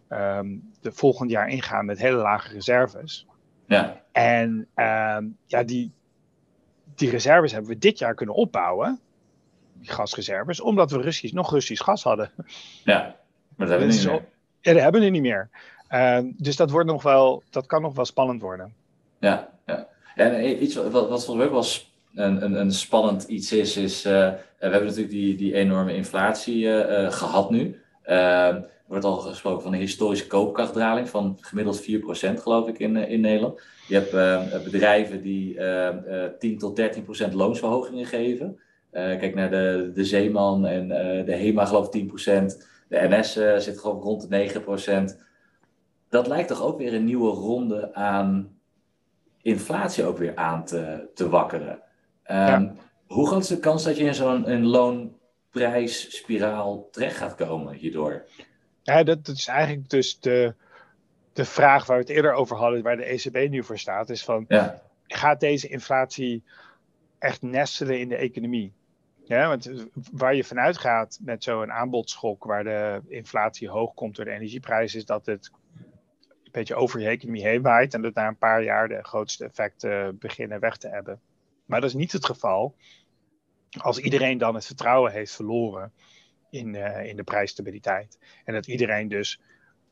um, 0.08 0.70
de 0.80 0.92
volgend 0.92 1.30
jaar 1.30 1.48
ingaan 1.48 1.84
met 1.84 1.98
hele 1.98 2.16
lage 2.16 2.52
reserves. 2.52 3.26
Ja. 3.66 4.02
En 4.12 4.68
um, 4.74 5.36
ja, 5.46 5.62
die, 5.62 5.92
die 6.94 7.10
reserves 7.10 7.52
hebben 7.52 7.70
we 7.70 7.78
dit 7.78 7.98
jaar 7.98 8.14
kunnen 8.14 8.34
opbouwen, 8.34 9.00
die 9.72 9.90
gasreserves, 9.90 10.60
omdat 10.60 10.90
we 10.90 11.00
Russisch, 11.00 11.34
nog 11.34 11.52
Russisch 11.52 11.84
gas 11.84 12.02
hadden. 12.02 12.30
Ja, 12.84 13.16
maar 13.56 13.68
dat 13.68 13.68
hebben 13.68 13.88
we 13.88 13.94
niet 13.94 14.04
meer. 14.04 14.24
Ja, 14.60 14.72
dat 14.72 14.82
hebben 14.82 15.00
we 15.00 15.08
niet 15.08 15.22
meer. 15.22 15.50
Uh, 15.92 16.18
dus 16.36 16.56
dat, 16.56 16.70
wordt 16.70 16.86
nog 16.88 17.02
wel, 17.02 17.42
dat 17.50 17.66
kan 17.66 17.82
nog 17.82 17.94
wel 17.94 18.04
spannend 18.04 18.42
worden. 18.42 18.72
Ja, 19.18 19.48
ja. 19.66 19.88
En 20.14 20.62
iets 20.62 20.74
wat, 20.74 20.92
wat 20.92 21.24
volgens 21.24 21.36
mij 21.36 21.46
ook 21.46 21.52
wel 21.52 21.66
een, 22.24 22.44
een, 22.44 22.60
een 22.60 22.72
spannend 22.72 23.22
iets 23.22 23.52
is, 23.52 23.76
is 23.76 24.06
uh, 24.06 24.12
we 24.12 24.38
hebben 24.58 24.84
natuurlijk 24.84 25.10
die, 25.10 25.36
die 25.36 25.54
enorme 25.54 25.94
inflatie 25.94 26.66
gehad 27.12 27.50
nu. 27.50 27.80
Ehm, 28.02 28.54
er 28.54 28.96
wordt 28.96 29.04
al 29.04 29.16
gesproken 29.16 29.62
van 29.62 29.72
een 29.72 29.78
historische 29.78 30.26
koopkrachtdaling 30.26 31.08
van 31.08 31.38
gemiddeld 31.40 31.82
4% 31.82 31.84
geloof 32.34 32.68
ik 32.68 32.78
in, 32.78 32.96
in 32.96 33.20
Nederland. 33.20 33.62
Je 33.88 33.94
hebt 33.94 34.12
ehm, 34.12 34.64
bedrijven 34.64 35.22
die 35.22 35.58
10 36.38 36.58
tot 36.58 36.80
13% 36.80 37.32
loonsverhogingen 37.32 38.06
geven. 38.06 38.60
kijk 38.92 39.34
naar 39.34 39.50
de, 39.50 39.90
de 39.94 40.04
Zeeman 40.04 40.66
en 40.66 40.88
de 41.24 41.34
HEMA 41.36 41.64
geloof 41.64 41.94
ik 41.94 42.10
10%. 42.10 42.14
De 42.88 43.06
NS 43.08 43.32
zit 43.64 43.78
gewoon 43.78 44.00
rond 44.00 44.30
de 44.30 44.60
9% 45.14 45.28
dat 46.10 46.26
lijkt 46.26 46.48
toch 46.48 46.62
ook 46.62 46.78
weer 46.78 46.94
een 46.94 47.04
nieuwe 47.04 47.30
ronde 47.30 47.94
aan 47.94 48.58
inflatie 49.42 50.04
ook 50.04 50.18
weer 50.18 50.36
aan 50.36 50.64
te, 50.64 51.08
te 51.14 51.28
wakkeren. 51.28 51.82
Ehm, 52.22 52.68
hoe 53.06 53.26
groot 53.26 53.42
is 53.42 53.48
de 53.48 53.58
kans 53.58 53.84
dat 53.84 53.96
je 53.96 54.04
in 54.04 54.14
zo'n 54.14 54.66
loonprijsspiraal 54.66 56.88
terecht 56.90 57.16
gaat 57.16 57.34
komen 57.34 57.74
hierdoor? 57.74 58.24
Ja, 58.82 59.02
dat, 59.02 59.26
dat, 59.26 59.36
is 59.36 59.46
eigenlijk 59.46 59.90
dus 59.90 60.20
de, 60.20 60.54
de 61.32 61.44
vraag 61.44 61.86
waar 61.86 61.96
we 61.96 62.02
het 62.02 62.12
eerder 62.12 62.32
over 62.32 62.56
hadden, 62.56 62.82
waar 62.82 62.96
de 62.96 63.04
ECB 63.04 63.50
nu 63.50 63.64
voor 63.64 63.78
staat, 63.78 64.10
is 64.10 64.24
van, 64.24 64.44
ja. 64.48 64.82
gaat 65.06 65.40
deze 65.40 65.68
inflatie 65.68 66.42
echt 67.18 67.42
nestelen 67.42 68.00
in 68.00 68.08
de 68.08 68.16
economie? 68.16 68.72
Ja, 69.24 69.48
want 69.48 69.70
waar 70.12 70.34
je 70.34 70.44
vanuit 70.44 70.78
gaat 70.78 71.18
met 71.22 71.44
zo'n 71.44 71.72
aanbodschok, 71.72 72.44
waar 72.44 72.64
de 72.64 73.00
inflatie 73.08 73.68
hoog 73.68 73.94
komt 73.94 74.16
door 74.16 74.24
de 74.24 74.30
energieprijs, 74.30 74.94
is 74.94 75.04
dat 75.04 75.26
het 75.26 75.50
beetje 76.52 76.74
over 76.74 77.00
je 77.00 77.08
economie 77.08 77.46
heen 77.46 77.62
waait 77.62 77.94
en 77.94 78.02
dat 78.02 78.14
na 78.14 78.26
een 78.28 78.36
paar 78.36 78.62
jaar 78.62 78.88
de 78.88 79.02
grootste 79.02 79.44
effecten 79.44 80.18
beginnen 80.18 80.60
weg 80.60 80.76
te 80.76 80.88
hebben. 80.88 81.20
Maar 81.66 81.80
dat 81.80 81.88
is 81.88 81.96
niet 81.96 82.12
het 82.12 82.24
geval 82.26 82.74
als 83.78 83.98
iedereen 83.98 84.38
dan 84.38 84.54
het 84.54 84.66
vertrouwen 84.66 85.12
heeft 85.12 85.34
verloren 85.34 85.92
in, 86.50 86.74
uh, 86.74 87.06
in 87.06 87.16
de 87.16 87.22
prijsstabiliteit. 87.22 88.18
En 88.44 88.54
dat 88.54 88.66
iedereen 88.66 89.08
dus 89.08 89.40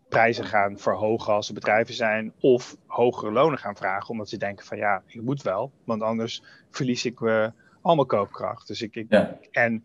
prijzen 0.08 0.44
gaan 0.44 0.78
verhogen 0.78 1.32
als 1.32 1.48
er 1.48 1.54
bedrijven 1.54 1.94
zijn 1.94 2.32
of 2.40 2.76
hogere 2.86 3.32
lonen 3.32 3.58
gaan 3.58 3.76
vragen 3.76 4.10
omdat 4.10 4.28
ze 4.28 4.36
denken 4.36 4.66
van 4.66 4.76
ja, 4.76 5.02
ik 5.06 5.22
moet 5.22 5.42
wel, 5.42 5.72
want 5.84 6.02
anders 6.02 6.42
verlies 6.70 7.04
ik 7.04 7.20
uh, 7.20 7.48
allemaal 7.82 8.06
koopkracht. 8.06 8.66
Dus, 8.66 8.82
ik, 8.82 8.94
ik 8.94 9.12
en, 9.50 9.84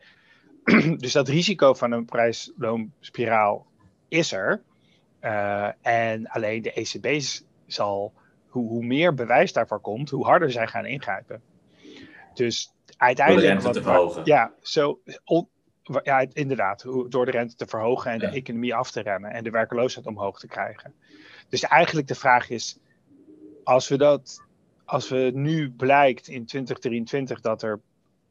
dus 0.97 1.11
dat 1.11 1.27
risico 1.27 1.73
van 1.73 1.91
een 1.91 2.05
prijsloonspiraal 2.05 3.67
is 4.07 4.31
er. 4.31 4.61
Uh, 5.23 5.69
en 5.81 6.27
alleen 6.27 6.61
de 6.61 6.73
ECB 6.73 7.21
zal, 7.65 8.13
hoe, 8.47 8.67
hoe, 8.67 8.85
meer 8.85 9.13
bewijs 9.13 9.53
daarvoor 9.53 9.79
komt, 9.79 10.09
hoe 10.09 10.25
harder 10.25 10.51
zij 10.51 10.67
gaan 10.67 10.85
ingrijpen. 10.85 11.41
Dus 12.33 12.73
uiteindelijk. 12.97 13.47
Door 13.47 13.55
de 13.55 13.63
rente 13.63 13.79
te 13.79 13.85
verhogen. 13.85 14.21
Ja, 14.25 14.53
zo, 14.61 14.99
ja, 16.03 16.25
inderdaad. 16.33 16.81
Door 17.09 17.25
de 17.25 17.31
rente 17.31 17.55
te 17.55 17.67
verhogen 17.67 18.11
en 18.11 18.19
de 18.19 18.27
economie 18.27 18.75
af 18.75 18.91
te 18.91 19.01
remmen 19.01 19.31
en 19.31 19.43
de 19.43 19.49
werkloosheid 19.49 20.05
omhoog 20.05 20.39
te 20.39 20.47
krijgen. 20.47 20.93
Dus 21.49 21.63
eigenlijk 21.63 22.07
de 22.07 22.15
vraag 22.15 22.49
is: 22.49 22.79
als 23.63 23.87
we 23.87 23.97
dat, 23.97 24.43
als 24.85 25.09
we 25.09 25.31
nu 25.33 25.71
blijkt 25.71 26.27
in 26.27 26.45
2023 26.45 27.41
dat 27.41 27.61
er 27.61 27.79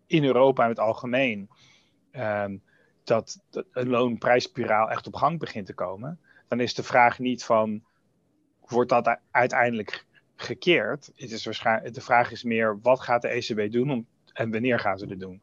in 0.06 0.24
Europa 0.24 0.62
in 0.62 0.68
het 0.68 0.78
algemeen 0.78 1.48
um, 2.12 2.62
dat, 3.04 3.40
dat 3.50 3.64
een 3.72 3.88
loonprijsspiraal 3.88 4.90
echt 4.90 5.06
op 5.06 5.14
gang 5.14 5.38
begint 5.38 5.66
te 5.66 5.74
komen 5.74 6.18
dan 6.52 6.60
is 6.60 6.74
de 6.74 6.82
vraag 6.82 7.18
niet 7.18 7.44
van, 7.44 7.82
wordt 8.60 8.90
dat 8.90 9.18
uiteindelijk 9.30 10.06
gekeerd? 10.36 11.10
Het 11.16 11.30
is 11.30 11.44
waarschijnlijk, 11.44 11.94
de 11.94 12.00
vraag 12.00 12.30
is 12.30 12.42
meer, 12.42 12.78
wat 12.82 13.00
gaat 13.00 13.22
de 13.22 13.28
ECB 13.28 13.72
doen 13.72 13.90
om, 13.90 14.06
en 14.32 14.50
wanneer 14.50 14.78
gaan 14.78 14.98
ze 14.98 15.06
het 15.06 15.20
doen? 15.20 15.40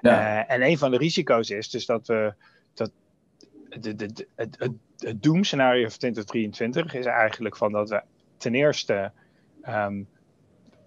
Ja. 0.00 0.44
Uh, 0.46 0.52
en 0.54 0.62
een 0.62 0.78
van 0.78 0.90
de 0.90 0.96
risico's 0.96 1.50
is 1.50 1.70
dus 1.70 1.86
dat 1.86 2.06
we, 2.06 2.34
dat 2.74 2.92
de, 3.68 3.94
de, 3.94 4.12
de, 4.12 4.28
het, 4.34 4.56
het, 4.58 4.72
het 4.98 5.22
doemscenario 5.22 5.88
van 5.88 5.98
2023 5.98 6.94
is 6.94 7.06
eigenlijk 7.06 7.56
van 7.56 7.72
dat 7.72 7.88
we 7.88 8.02
ten 8.36 8.54
eerste 8.54 9.12
um, 9.68 10.08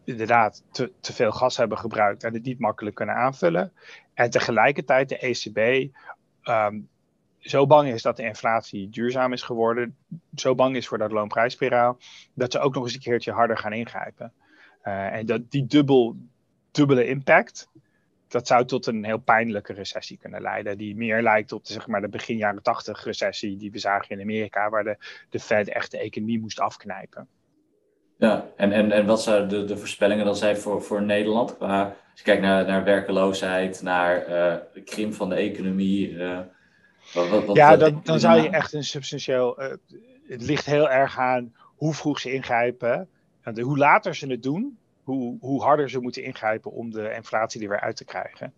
inderdaad 0.04 0.64
te, 0.72 0.92
te, 1.00 1.14
veel 1.14 1.32
gas 1.32 1.58
hebben 1.58 1.78
gebruikt 1.78 2.24
en 2.24 2.34
het 2.34 2.44
niet 2.44 2.60
makkelijk 2.60 2.96
kunnen 2.96 3.16
aanvullen. 3.16 3.74
En 4.14 4.30
tegelijkertijd 4.30 5.10
de 5.10 5.18
ECB 5.18 5.58
um, 5.58 5.92
ehm, 6.44 6.80
zo 7.40 7.68
bang 7.68 7.90
is 7.90 8.02
dat 8.02 8.18
de 8.18 8.24
inflatie 8.24 8.90
duurzaam 8.90 9.34
is 9.34 9.42
geworden, 9.42 9.98
zo 10.36 10.56
bang 10.56 10.76
is 10.76 10.88
voor 10.88 10.98
dat 10.98 11.12
loonprijsspiraal, 11.12 11.98
dat 12.34 12.52
ze 12.52 12.60
ook 12.60 12.74
nog 12.74 12.84
eens 12.84 12.94
een 12.94 13.00
keertje 13.00 13.32
harder 13.32 13.58
gaan 13.58 13.74
ingrijpen. 13.74 14.34
Uh, 14.84 15.14
en 15.16 15.26
dat 15.26 15.52
die 15.52 15.66
dubbel, 15.66 16.16
dubbele 16.72 17.08
impact, 17.08 17.70
dat 18.28 18.48
zou 18.48 18.66
tot 18.66 18.86
een 18.86 19.04
heel 19.04 19.18
pijnlijke 19.18 19.74
recessie 19.74 20.18
kunnen 20.18 20.42
leiden, 20.42 20.78
die 20.78 20.96
meer 20.96 21.22
lijkt 21.22 21.52
op 21.52 21.66
de, 21.66 21.74
zeg 21.74 21.88
maar, 21.88 22.02
de 22.02 22.10
begin 22.10 22.38
jaren 22.38 22.64
tachtig 22.64 23.04
recessie 23.04 23.58
die 23.58 23.72
we 23.72 23.80
zagen 23.80 24.10
in 24.10 24.22
Amerika, 24.22 24.70
waar 24.70 24.84
de, 24.84 24.98
de 25.30 25.40
Fed 25.40 25.70
echt 25.70 25.92
de 25.92 26.00
economie 26.00 26.40
moest 26.40 26.60
afknijpen. 26.60 27.28
Ja, 28.18 28.50
en, 28.56 28.72
en, 28.72 28.92
en 28.92 29.06
wat 29.06 29.22
zouden 29.22 29.50
de, 29.50 29.66
de 29.66 29.78
voorspellingen 29.78 30.26
dan 30.26 30.36
zijn 30.36 30.58
voor, 30.58 30.82
voor 30.82 31.02
Nederland? 31.02 31.60
als 31.60 31.94
je 32.14 32.24
kijkt 32.24 32.42
naar, 32.42 32.66
naar 32.66 32.84
werkeloosheid, 32.84 33.82
naar 33.82 34.22
uh, 34.22 34.56
de 34.74 34.82
krimp 34.84 35.14
van 35.14 35.30
de 35.30 35.36
economie. 35.36 36.18
Ja, 37.54 37.78
dan, 37.78 38.02
dan 38.04 38.20
zou 38.20 38.42
je 38.42 38.50
echt 38.50 38.74
een 38.74 38.84
substantieel. 38.84 39.64
Uh, 39.64 39.74
het 40.28 40.42
ligt 40.42 40.66
heel 40.66 40.90
erg 40.90 41.18
aan 41.18 41.54
hoe 41.76 41.94
vroeg 41.94 42.20
ze 42.20 42.34
ingrijpen. 42.34 43.10
En 43.42 43.60
hoe 43.60 43.78
later 43.78 44.16
ze 44.16 44.28
het 44.28 44.44
doen, 44.44 44.78
hoe, 45.04 45.38
hoe 45.40 45.64
harder 45.64 45.90
ze 45.90 46.00
moeten 46.00 46.24
ingrijpen 46.24 46.72
om 46.72 46.92
de 46.92 47.14
inflatie 47.14 47.62
er 47.62 47.70
weer 47.70 47.80
uit 47.80 47.96
te 47.96 48.06
krijgen. 48.06 48.54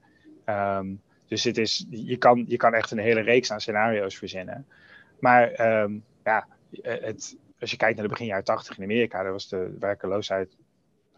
Um, 0.46 1.02
dus 1.28 1.44
het 1.44 1.58
is, 1.58 1.86
je, 1.90 2.18
kan, 2.18 2.46
je 2.48 2.58
kan 2.58 2.74
echt 2.74 2.92
een 2.92 2.98
hele 2.98 3.22
reeks 3.22 3.52
aan 3.52 3.62
scenario's 3.62 4.18
verzinnen. 4.18 4.68
Maar 5.20 5.82
um, 5.82 6.04
ja, 6.24 6.48
eh, 6.82 7.02
het, 7.02 7.38
als 7.60 7.72
je 7.72 7.78
kijkt 7.78 7.96
naar 7.96 8.06
de 8.06 8.12
begin 8.12 8.28
jaren 8.28 8.44
80 8.44 8.78
in 8.78 8.84
Amerika, 8.84 9.24
daar 9.24 9.32
was 9.32 9.50
de 9.50 9.76
werkeloosheid 9.80 10.56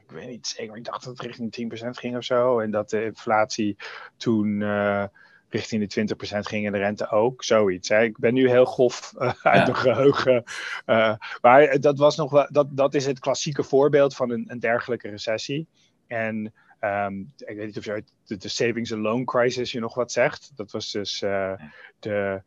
ik 0.03 0.11
weet 0.19 0.27
niet 0.27 0.47
zeker, 0.47 0.75
ik 0.75 0.83
dacht 0.85 1.03
dat 1.03 1.17
het 1.17 1.25
richting 1.25 1.71
10% 1.85 1.89
ging 1.89 2.17
of 2.17 2.23
zo. 2.23 2.59
En 2.59 2.71
dat 2.71 2.89
de 2.89 3.03
inflatie 3.03 3.77
toen 4.17 4.59
uh, 4.59 5.05
richting 5.53 5.87
de 5.87 6.15
20% 6.15 6.39
ging 6.39 6.65
en 6.65 6.71
de 6.71 6.77
rente 6.77 7.09
ook. 7.09 7.43
Zoiets. 7.43 7.89
Hè. 7.89 8.03
Ik 8.03 8.17
ben 8.17 8.33
nu 8.33 8.49
heel 8.49 8.65
grof 8.65 9.13
uh, 9.17 9.33
uit 9.53 9.67
mijn 9.67 9.75
geheugen. 9.75 10.43
Uh, 10.85 11.15
maar 11.41 11.79
dat, 11.79 11.97
was 11.97 12.15
nog 12.15 12.31
wel, 12.31 12.47
dat, 12.51 12.67
dat 12.71 12.93
is 12.93 13.05
het 13.05 13.19
klassieke 13.19 13.63
voorbeeld 13.63 14.15
van 14.15 14.29
een, 14.29 14.45
een 14.47 14.59
dergelijke 14.59 15.09
recessie. 15.09 15.67
En 16.07 16.53
um, 16.79 17.33
ik 17.37 17.55
weet 17.55 17.65
niet 17.65 17.77
of 17.77 17.85
je 17.85 17.91
uit 17.91 18.11
de, 18.25 18.37
de, 18.37 18.47
savings 18.47 18.93
and 18.93 19.01
loan 19.01 19.25
crisis 19.25 19.71
je 19.71 19.79
nog 19.79 19.95
wat 19.95 20.11
zegt. 20.11 20.51
Dat 20.55 20.71
was 20.71 20.91
dus 20.91 21.21
uh, 21.21 21.53
de, 21.99 22.41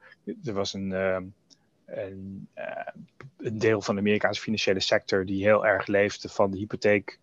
er 0.44 0.52
was 0.52 0.74
een, 0.74 0.92
um, 0.92 1.34
een, 1.86 2.48
een, 3.36 3.58
deel 3.58 3.82
van 3.82 3.94
de 3.94 4.00
Amerikaanse 4.00 4.40
financiële 4.40 4.80
sector 4.80 5.24
die 5.24 5.44
heel 5.44 5.66
erg 5.66 5.86
leefde 5.86 6.28
van 6.28 6.50
de 6.50 6.58
hypotheek. 6.58 7.18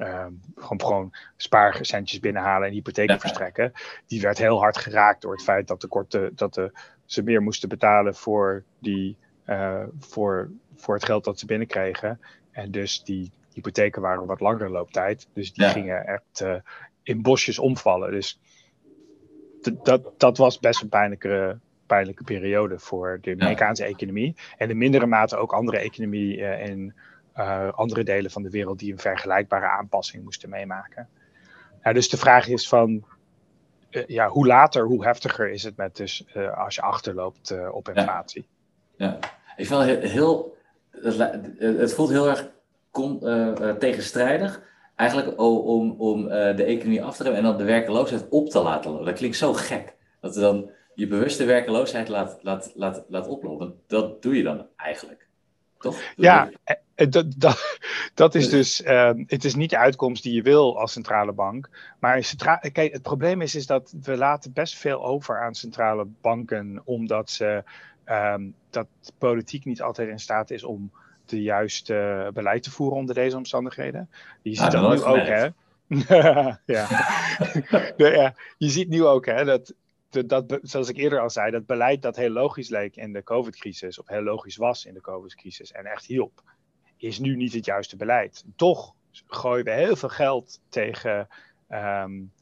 Ehm, 0.00 0.10
ehm, 0.10 0.32
gewoon, 0.54 0.80
gewoon 0.80 1.12
spaarcentjes 1.36 2.20
binnenhalen 2.20 2.68
en 2.68 2.74
hypotheken 2.74 3.20
verstrekken. 3.20 3.72
Die 4.06 4.20
werd 4.20 4.38
heel 4.38 4.58
hard 4.58 4.76
geraakt 4.76 5.22
door 5.22 5.32
het 5.32 5.42
feit 5.42 5.68
dat, 5.68 5.80
de 5.80 5.86
korte, 5.86 6.30
dat 6.34 6.54
de, 6.54 6.72
ze 7.04 7.22
meer 7.22 7.42
moesten 7.42 7.68
betalen 7.68 8.14
voor, 8.14 8.64
die, 8.78 9.16
voor, 9.98 10.50
voor 10.76 10.94
het 10.94 11.04
geld 11.04 11.24
dat 11.24 11.38
ze 11.38 11.46
binnenkregen. 11.46 12.20
En 12.50 12.70
dus 12.70 13.02
die 13.02 13.30
hypotheken 13.52 14.02
waren 14.02 14.26
wat 14.26 14.40
langere 14.40 14.68
looptijd. 14.68 15.28
Dus 15.32 15.52
die 15.52 15.64
gingen 15.64 16.06
echt 16.06 16.44
in 17.02 17.22
bosjes 17.22 17.58
omvallen. 17.58 18.10
Dus 18.10 18.40
dat, 19.82 20.12
dat 20.16 20.36
was 20.36 20.58
best 20.58 20.82
een 20.82 20.88
pijnlijke, 20.88 21.58
pijnlijke 21.86 22.24
periode 22.24 22.78
voor 22.78 23.18
de 23.20 23.36
Amerikaanse 23.38 23.84
economie. 23.84 24.36
En 24.56 24.70
in 24.70 24.78
mindere 24.78 25.06
mate 25.06 25.36
ook 25.36 25.52
andere 25.52 25.78
economie 25.78 26.36
uh, 26.36 26.66
in 26.66 26.94
andere 27.74 28.04
delen 28.04 28.30
van 28.30 28.42
de 28.42 28.50
wereld 28.50 28.78
die 28.78 28.92
een 28.92 28.98
vergelijkbare 28.98 29.66
aanpassing 29.66 30.24
moesten 30.24 30.48
meemaken. 30.48 31.08
Nou, 31.82 31.94
dus 31.94 32.08
de 32.08 32.16
vraag 32.16 32.48
is 32.48 32.68
van, 32.68 33.04
uh, 33.90 34.06
ja, 34.06 34.28
hoe 34.28 34.46
later, 34.46 34.84
hoe 34.84 35.04
heftiger 35.04 35.50
is 35.50 35.62
het 35.62 35.76
met 35.76 35.96
dus 35.96 36.24
als 36.54 36.74
je 36.74 36.82
achterloopt 36.82 37.70
op 37.72 37.88
inflatie? 37.88 38.46
Ja. 38.96 39.06
ja. 39.06 39.18
ik 39.56 39.66
vind 39.66 39.80
het 39.80 40.02
heel, 40.02 40.56
het 41.58 41.94
voelt 41.94 42.10
heel 42.10 42.28
erg 42.28 42.48
tegenstrijdig 43.78 44.62
eigenlijk 44.96 45.40
om, 45.40 45.90
om 45.90 46.28
de 46.28 46.64
economie 46.64 47.04
af 47.04 47.16
te 47.16 47.22
remmen 47.22 47.40
en 47.40 47.46
dan 47.46 47.58
de 47.58 47.64
werkeloosheid 47.64 48.28
op 48.28 48.48
te 48.48 48.62
laten 48.62 48.90
lopen. 48.90 49.06
Dat 49.06 49.14
klinkt 49.14 49.36
zo 49.36 49.52
gek. 49.52 49.94
Dat 50.20 50.34
je 50.34 50.40
dan 50.40 50.70
je 51.00 51.06
bewuste 51.06 51.44
werkeloosheid 51.44 52.08
laat, 52.08 52.38
laat, 52.42 52.72
laat, 52.74 53.04
laat 53.08 53.28
oplopen. 53.28 53.80
Dat 53.86 54.22
doe 54.22 54.36
je 54.36 54.42
dan 54.42 54.66
eigenlijk. 54.76 55.28
Toch? 55.78 56.00
ja, 56.16 56.50
eh, 56.64 56.76
eh, 56.76 56.76
dat, 57.08 57.34
dat, 57.36 57.78
dat 58.14 58.34
is 58.34 58.48
dus, 58.48 58.80
uh, 58.80 59.10
het 59.26 59.44
is 59.44 59.54
niet 59.54 59.70
de 59.70 59.78
uitkomst 59.78 60.22
die 60.22 60.34
je 60.34 60.42
wil 60.42 60.78
als 60.78 60.92
centrale 60.92 61.32
bank. 61.32 61.68
Maar 61.98 62.24
centra 62.24 62.56
kijk, 62.56 62.92
het 62.92 63.02
probleem 63.02 63.40
is, 63.40 63.54
is 63.54 63.66
dat 63.66 63.94
we 64.02 64.16
laten 64.16 64.52
best 64.52 64.76
veel 64.76 65.04
over 65.04 65.40
aan 65.40 65.54
centrale 65.54 66.06
banken, 66.20 66.80
omdat 66.84 67.30
ze, 67.30 67.64
um, 68.06 68.54
dat 68.70 68.86
politiek 69.18 69.64
niet 69.64 69.82
altijd 69.82 70.08
in 70.08 70.20
staat 70.20 70.50
is 70.50 70.64
om 70.64 70.90
de 71.26 71.42
juiste 71.42 72.30
beleid 72.34 72.62
te 72.62 72.70
voeren 72.70 72.98
onder 72.98 73.14
deze 73.14 73.36
omstandigheden. 73.36 74.10
Je 74.42 74.54
ziet 74.54 74.70
dat 74.70 74.94
nu 74.94 75.02
ook, 75.02 75.26
hè? 75.26 75.48
ja. 76.64 76.96
ja. 77.96 78.34
Je 78.58 78.68
ziet 78.68 78.88
nu 78.88 79.04
ook, 79.04 79.26
hè, 79.26 79.44
dat, 79.44 79.74
dat, 80.26 80.58
zoals 80.62 80.88
ik 80.88 80.96
eerder 80.96 81.20
al 81.20 81.30
zei, 81.30 81.50
dat 81.50 81.66
beleid 81.66 82.02
dat 82.02 82.16
heel 82.16 82.30
logisch 82.30 82.68
leek 82.68 82.96
in 82.96 83.12
de 83.12 83.22
COVID-crisis, 83.22 84.00
of 84.00 84.08
heel 84.08 84.22
logisch 84.22 84.56
was 84.56 84.84
in 84.84 84.94
de 84.94 85.00
COVID-crisis 85.00 85.72
en 85.72 85.84
echt 85.84 86.06
hielp, 86.06 86.42
is 87.00 87.18
nu 87.18 87.36
niet 87.36 87.52
het 87.52 87.64
juiste 87.64 87.96
beleid. 87.96 88.44
Toch 88.56 88.94
gooien 89.26 89.64
we 89.64 89.70
heel 89.70 89.96
veel 89.96 90.08
geld 90.08 90.60
tegen, 90.68 91.28
um, 91.68 92.32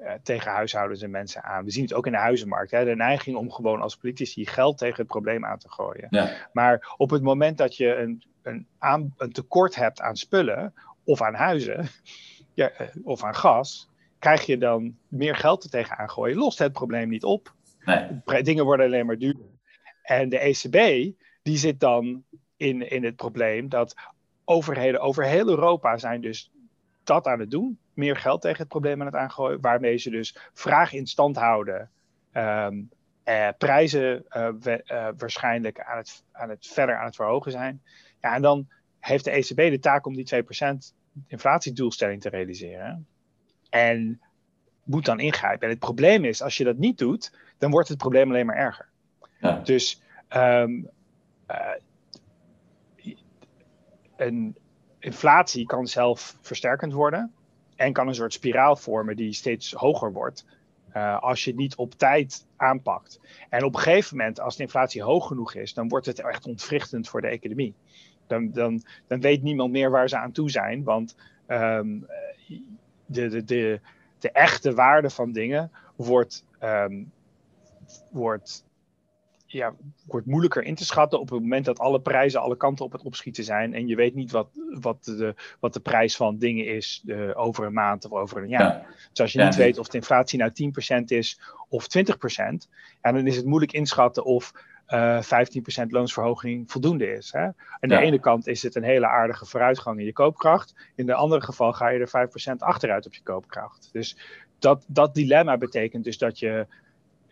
uh, 0.00 0.12
tegen 0.22 0.52
huishoudens 0.52 1.02
en 1.02 1.10
mensen 1.10 1.42
aan. 1.42 1.64
We 1.64 1.70
zien 1.70 1.84
het 1.84 1.94
ook 1.94 2.06
in 2.06 2.12
de 2.12 2.18
huizenmarkt. 2.18 2.70
Hè? 2.70 2.84
De 2.84 2.96
neiging 2.96 3.36
om 3.36 3.50
gewoon 3.50 3.80
als 3.80 3.96
politici 3.96 4.46
geld 4.46 4.78
tegen 4.78 4.96
het 4.96 5.06
probleem 5.06 5.44
aan 5.44 5.58
te 5.58 5.68
gooien. 5.68 6.06
Ja. 6.10 6.48
Maar 6.52 6.94
op 6.96 7.10
het 7.10 7.22
moment 7.22 7.58
dat 7.58 7.76
je 7.76 7.96
een 7.96 8.22
een, 8.44 8.66
aan, 8.78 9.14
een 9.16 9.32
tekort 9.32 9.74
hebt 9.74 10.00
aan 10.00 10.16
spullen 10.16 10.74
of 11.04 11.22
aan 11.22 11.34
huizen 11.34 11.88
ja, 12.54 12.70
eh, 12.70 12.86
of 13.02 13.24
aan 13.24 13.34
gas, 13.34 13.88
krijg 14.18 14.46
je 14.46 14.58
dan 14.58 14.96
meer 15.08 15.36
geld 15.36 15.64
er 15.64 15.70
tegenaan 15.70 16.10
gooien. 16.10 16.36
Lost 16.36 16.58
het 16.58 16.72
probleem 16.72 17.08
niet 17.08 17.24
op. 17.24 17.54
Nee. 17.84 18.42
Dingen 18.42 18.64
worden 18.64 18.86
alleen 18.86 19.06
maar 19.06 19.18
duurder. 19.18 19.46
En 20.02 20.28
de 20.28 20.38
ECB, 20.38 21.10
die 21.42 21.56
zit 21.56 21.80
dan 21.80 22.24
in, 22.56 22.90
in 22.90 23.04
het 23.04 23.16
probleem 23.16 23.68
dat 23.68 23.94
overheden 24.44 25.00
over 25.00 25.24
heel 25.24 25.48
Europa 25.48 25.98
zijn 25.98 26.20
dus 26.20 26.50
dat 27.04 27.26
aan 27.26 27.40
het 27.40 27.50
doen. 27.50 27.78
Meer 27.94 28.16
geld 28.16 28.40
tegen 28.40 28.58
het 28.58 28.68
probleem 28.68 29.00
aan 29.00 29.06
het 29.06 29.14
aangooien. 29.14 29.60
Waarmee 29.60 29.96
ze 29.96 30.10
dus 30.10 30.36
vraag 30.52 30.92
in 30.92 31.06
stand 31.06 31.36
houden. 31.36 31.90
Um, 32.32 32.90
eh, 33.24 33.48
prijzen 33.58 34.24
uh, 34.36 34.48
we, 34.60 34.84
uh, 34.86 35.08
waarschijnlijk 35.16 35.80
aan 35.80 35.96
het, 35.96 36.24
aan 36.32 36.48
het 36.48 36.66
verder 36.66 36.96
aan 36.98 37.04
het 37.04 37.16
verhogen 37.16 37.52
zijn. 37.52 37.82
Ja, 38.20 38.34
en 38.34 38.42
dan 38.42 38.68
heeft 39.00 39.24
de 39.24 39.30
ECB 39.30 39.56
de 39.56 39.78
taak 39.78 40.06
om 40.06 40.14
die 40.14 40.44
2% 40.44 40.46
inflatiedoelstelling 41.26 42.20
te 42.20 42.28
realiseren. 42.28 43.06
En 43.70 44.20
moet 44.82 45.04
dan 45.04 45.20
ingrijpen. 45.20 45.62
En 45.62 45.70
het 45.70 45.78
probleem 45.78 46.24
is, 46.24 46.42
als 46.42 46.56
je 46.56 46.64
dat 46.64 46.76
niet 46.76 46.98
doet, 46.98 47.32
dan 47.58 47.70
wordt 47.70 47.88
het 47.88 47.98
probleem 47.98 48.28
alleen 48.28 48.46
maar 48.46 48.56
erger. 48.56 48.88
Ja. 49.40 49.60
Dus 49.64 50.02
um, 50.36 50.88
uh, 51.50 51.70
een 54.16 54.56
inflatie 54.98 55.66
kan 55.66 55.86
zelf 55.86 56.38
versterkend 56.40 56.92
worden. 56.92 57.32
En 57.76 57.92
kan 57.92 58.08
een 58.08 58.14
soort 58.14 58.32
spiraal 58.32 58.76
vormen 58.76 59.16
die 59.16 59.32
steeds 59.32 59.72
hoger 59.72 60.12
wordt. 60.12 60.44
Uh, 60.96 61.22
als 61.22 61.44
je 61.44 61.50
het 61.50 61.58
niet 61.58 61.74
op 61.74 61.94
tijd 61.94 62.46
aanpakt. 62.56 63.20
En 63.48 63.64
op 63.64 63.74
een 63.74 63.80
gegeven 63.80 64.16
moment, 64.16 64.40
als 64.40 64.56
de 64.56 64.62
inflatie 64.62 65.02
hoog 65.02 65.26
genoeg 65.26 65.54
is, 65.54 65.74
dan 65.74 65.88
wordt 65.88 66.06
het 66.06 66.20
echt 66.20 66.46
ontwrichtend 66.46 67.08
voor 67.08 67.20
de 67.20 67.28
economie. 67.28 67.74
Dan, 68.26 68.52
dan, 68.52 68.82
dan 69.06 69.20
weet 69.20 69.42
niemand 69.42 69.70
meer 69.70 69.90
waar 69.90 70.08
ze 70.08 70.16
aan 70.16 70.32
toe 70.32 70.50
zijn. 70.50 70.84
Want 70.84 71.16
um, 71.48 72.06
de, 73.06 73.28
de, 73.28 73.44
de, 73.44 73.80
de 74.18 74.30
echte 74.30 74.74
waarde 74.74 75.10
van 75.10 75.32
dingen 75.32 75.70
wordt, 75.96 76.44
um, 76.62 77.12
wordt, 78.10 78.64
ja, 79.54 79.74
wordt 80.06 80.26
moeilijker 80.26 80.62
in 80.62 80.74
te 80.74 80.84
schatten 80.84 81.20
op 81.20 81.30
het 81.30 81.40
moment 81.40 81.64
dat 81.64 81.78
alle 81.78 82.00
prijzen 82.00 82.40
alle 82.40 82.56
kanten 82.56 82.84
op 82.84 82.92
het 82.92 83.02
opschieten 83.02 83.44
zijn. 83.44 83.74
En 83.74 83.86
je 83.86 83.96
weet 83.96 84.14
niet 84.14 84.30
wat, 84.30 84.48
wat, 84.80 85.04
de, 85.04 85.34
wat 85.60 85.72
de 85.72 85.80
prijs 85.80 86.16
van 86.16 86.38
dingen 86.38 86.66
is 86.66 87.00
de, 87.04 87.34
over 87.34 87.66
een 87.66 87.72
maand 87.72 88.04
of 88.04 88.12
over 88.12 88.42
een 88.42 88.48
jaar. 88.48 88.62
Ja. 88.62 88.86
Dus 89.10 89.20
als 89.20 89.32
je 89.32 89.42
niet 89.42 89.56
weet 89.56 89.78
of 89.78 89.88
de 89.88 89.96
inflatie 89.96 90.38
nou 90.38 90.50
10% 91.00 91.04
is 91.04 91.40
of 91.68 91.86
20%, 91.98 92.06
ja, 93.02 93.12
dan 93.12 93.26
is 93.26 93.36
het 93.36 93.46
moeilijk 93.46 93.72
inschatten 93.72 94.24
of 94.24 94.52
uh, 94.88 95.30
eh, 95.30 95.48
15% 95.84 95.86
loonsverhoging 95.88 96.70
voldoende 96.70 97.12
is. 97.12 97.32
Hè? 97.32 97.42
Aan 97.42 97.88
de 97.88 97.98
ene 97.98 98.18
kant 98.18 98.46
is 98.46 98.62
het 98.62 98.74
een 98.74 98.82
hele 98.82 99.06
aardige 99.06 99.46
vooruitgang 99.46 99.98
in 99.98 100.04
je 100.04 100.12
koopkracht. 100.12 100.74
In 100.94 101.06
de 101.06 101.14
andere 101.14 101.42
geval 101.42 101.72
ga 101.72 101.88
je 101.88 101.98
er 101.98 102.28
5% 102.52 102.56
achteruit 102.58 103.06
op 103.06 103.14
je 103.14 103.22
koopkracht. 103.22 103.88
Dus 103.92 104.16
dat, 104.58 104.84
dat 104.88 105.14
dilemma 105.14 105.56
betekent 105.56 106.04
dus 106.04 106.18
dat 106.18 106.38
je, 106.38 106.66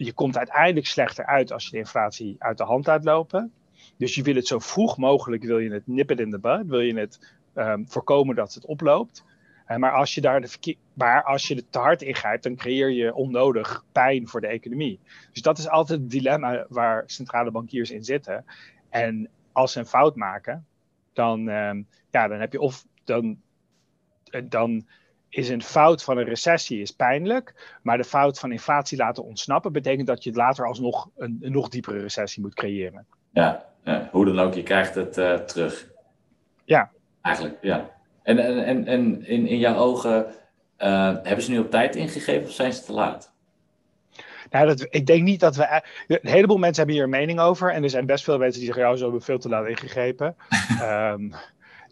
je 0.04 0.12
komt 0.12 0.36
uiteindelijk 0.36 0.86
slechter 0.86 1.26
uit 1.26 1.52
als 1.52 1.64
je 1.64 1.70
de 1.70 1.78
inflatie 1.78 2.36
uit 2.38 2.58
de 2.58 2.64
hand 2.64 2.86
laat 2.86 3.04
lopen. 3.04 3.52
Dus 3.96 4.14
je 4.14 4.22
wil 4.22 4.34
het 4.34 4.46
zo 4.46 4.58
vroeg 4.58 4.98
mogelijk, 4.98 5.42
wil 5.42 5.58
je 5.58 5.72
het 5.72 5.86
nippen 5.86 6.16
in 6.16 6.30
de 6.30 6.38
bud, 6.38 6.66
wil 6.66 6.80
je 6.80 6.98
het 6.98 7.34
um, 7.54 7.88
voorkomen 7.88 8.34
dat 8.34 8.54
het 8.54 8.64
oploopt. 8.64 9.24
Uh, 9.68 9.76
maar 9.76 9.92
als 9.92 10.14
je 10.14 10.20
daar 10.20 10.40
de 10.40 10.76
maar 10.92 11.22
als 11.22 11.48
je 11.48 11.54
er 11.54 11.68
te 11.70 11.78
hard 11.78 12.02
ingrijpt, 12.02 12.42
dan 12.42 12.56
creëer 12.56 12.90
je 12.90 13.14
onnodig 13.14 13.84
pijn 13.92 14.28
voor 14.28 14.40
de 14.40 14.46
economie. 14.46 15.00
Dus 15.32 15.42
dat 15.42 15.58
is 15.58 15.68
altijd 15.68 16.00
het 16.00 16.10
dilemma 16.10 16.66
waar 16.68 17.02
centrale 17.06 17.50
bankiers 17.50 17.90
in 17.90 18.04
zitten. 18.04 18.44
En 18.90 19.28
als 19.52 19.72
ze 19.72 19.78
een 19.78 19.86
fout 19.86 20.16
maken, 20.16 20.66
dan, 21.12 21.48
um, 21.48 21.86
ja, 22.10 22.28
dan 22.28 22.40
heb 22.40 22.52
je 22.52 22.60
of 22.60 22.86
dan, 23.04 23.40
dan 24.44 24.86
is 25.32 25.48
een 25.48 25.62
fout 25.62 26.04
van 26.04 26.18
een 26.18 26.24
recessie 26.24 26.80
is 26.80 26.90
pijnlijk, 26.90 27.76
maar 27.82 27.96
de 27.96 28.04
fout 28.04 28.38
van 28.38 28.52
inflatie 28.52 28.98
laten 28.98 29.24
ontsnappen 29.24 29.72
betekent 29.72 30.06
dat 30.06 30.24
je 30.24 30.32
later 30.32 30.66
alsnog 30.66 31.08
een, 31.16 31.38
een 31.40 31.52
nog 31.52 31.68
diepere 31.68 31.98
recessie 31.98 32.42
moet 32.42 32.54
creëren. 32.54 33.06
Ja, 33.30 33.66
ja, 33.84 34.08
hoe 34.10 34.24
dan 34.24 34.40
ook, 34.40 34.54
je 34.54 34.62
krijgt 34.62 34.94
het 34.94 35.18
uh, 35.18 35.34
terug. 35.34 35.88
Ja. 36.64 36.90
Eigenlijk, 37.22 37.58
ja. 37.60 37.90
En, 38.22 38.38
en, 38.38 38.64
en, 38.64 38.86
en 38.86 39.26
in, 39.26 39.46
in 39.46 39.58
jouw 39.58 39.76
ogen, 39.76 40.26
uh, 40.78 41.14
hebben 41.22 41.42
ze 41.42 41.50
nu 41.50 41.58
op 41.58 41.70
tijd 41.70 41.96
ingegeven 41.96 42.48
of 42.48 42.52
zijn 42.52 42.72
ze 42.72 42.84
te 42.84 42.92
laat? 42.92 43.32
Nou, 44.50 44.66
dat, 44.66 44.86
ik 44.90 45.06
denk 45.06 45.22
niet 45.22 45.40
dat 45.40 45.56
we. 45.56 45.82
Een 46.06 46.18
heleboel 46.22 46.58
mensen 46.58 46.76
hebben 46.76 46.94
hier 46.94 47.04
een 47.04 47.20
mening 47.20 47.40
over. 47.40 47.72
En 47.72 47.82
er 47.82 47.90
zijn 47.90 48.06
best 48.06 48.24
veel 48.24 48.38
mensen 48.38 48.60
die 48.60 48.66
zeggen: 48.66 48.88
ja, 48.88 48.96
ze 48.96 49.02
hebben 49.02 49.22
veel 49.22 49.38
te 49.38 49.48
laat 49.48 49.66
ingegrepen. 49.66 50.36
um, 50.82 51.32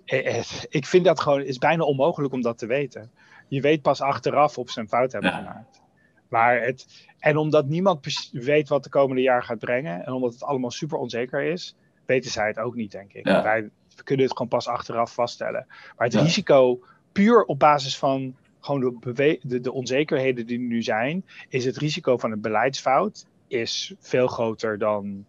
ik 0.79 0.87
vind 0.87 1.05
dat 1.05 1.21
gewoon. 1.21 1.43
Is 1.43 1.59
bijna 1.59 1.83
onmogelijk 1.83 2.33
om 2.33 2.43
dat 2.43 2.59
te 2.59 2.67
weten. 2.67 3.11
Je 3.51 3.61
weet 3.61 3.83
pas 3.83 4.01
achteraf 4.01 4.59
of 4.59 4.71
ze 4.71 4.81
een 4.81 4.89
fout 4.89 5.13
hebben 5.13 5.31
ja. 5.31 5.37
gemaakt. 5.37 5.83
Maar 6.29 6.63
het, 6.63 7.07
en 7.19 7.37
omdat 7.37 7.67
niemand 7.67 8.29
weet 8.33 8.69
wat 8.69 8.85
de 8.85 8.91
komende 8.91 9.23
jaar 9.23 9.43
gaat 9.43 9.59
brengen. 9.59 10.05
En 10.05 10.13
omdat 10.13 10.33
het 10.33 10.43
allemaal 10.43 10.71
super 10.71 10.99
onzeker 10.99 11.43
is, 11.43 11.77
weten 12.07 12.31
zij 12.31 12.47
het 12.47 12.59
ook 12.59 12.75
niet, 12.75 12.93
denk 12.93 13.13
ik. 13.13 13.27
Ja. 13.27 13.43
Wij, 13.43 13.63
we 13.97 14.03
kunnen 14.03 14.25
het 14.25 14.37
gewoon 14.37 14.49
pas 14.49 14.69
achteraf 14.69 15.15
vaststellen. 15.15 15.67
Maar 15.69 16.07
het 16.07 16.13
ja. 16.13 16.23
risico, 16.23 16.81
puur 17.13 17.45
op 17.45 17.59
basis 17.59 17.99
van 17.99 18.37
gewoon 18.61 19.01
de, 19.01 19.39
de, 19.43 19.61
de, 19.61 19.73
onzekerheden 19.73 20.47
die 20.47 20.59
er 20.59 20.65
nu 20.65 20.83
zijn, 20.83 21.25
is 21.49 21.65
het 21.65 21.77
risico 21.77 22.19
van 22.19 22.33
een 22.33 22.41
beleidsfout 22.41 23.27
is 23.49 23.95
veel 23.99 24.27
groter 24.27 24.79
dan, 24.79 25.25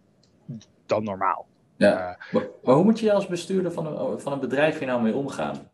dan 0.86 1.04
normaal. 1.04 1.46
Ja. 1.76 2.10
Uh, 2.10 2.32
maar, 2.32 2.48
maar, 2.62 2.74
hoe 2.74 2.84
moet 2.84 3.00
je 3.00 3.12
als 3.12 3.26
bestuurder 3.26 3.72
van 3.72 3.86
een, 3.86 4.20
van 4.20 4.32
een 4.32 4.40
bedrijf 4.40 4.78
hier 4.78 4.88
nou 4.88 5.02
mee 5.02 5.14
omgaan? 5.14 5.70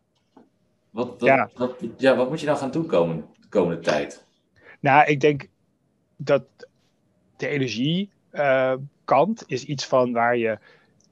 Wat, 0.99 1.21
dat, 1.21 1.29
ja. 1.29 1.51
Wat, 1.55 1.85
ja, 1.97 2.17
wat 2.17 2.29
moet 2.29 2.41
je 2.41 2.47
nou 2.47 2.59
gaan 2.59 2.71
doen 2.71 2.87
komende, 2.87 3.23
de 3.41 3.49
komende 3.49 3.83
tijd? 3.83 4.25
Nou, 4.81 5.07
ik 5.07 5.21
denk 5.21 5.49
dat 6.17 6.45
de 7.37 7.49
energie 7.49 8.11
uh, 8.33 8.75
kant 9.05 9.45
is 9.47 9.65
iets 9.65 9.87
van 9.87 10.13
waar 10.13 10.37
je. 10.37 10.59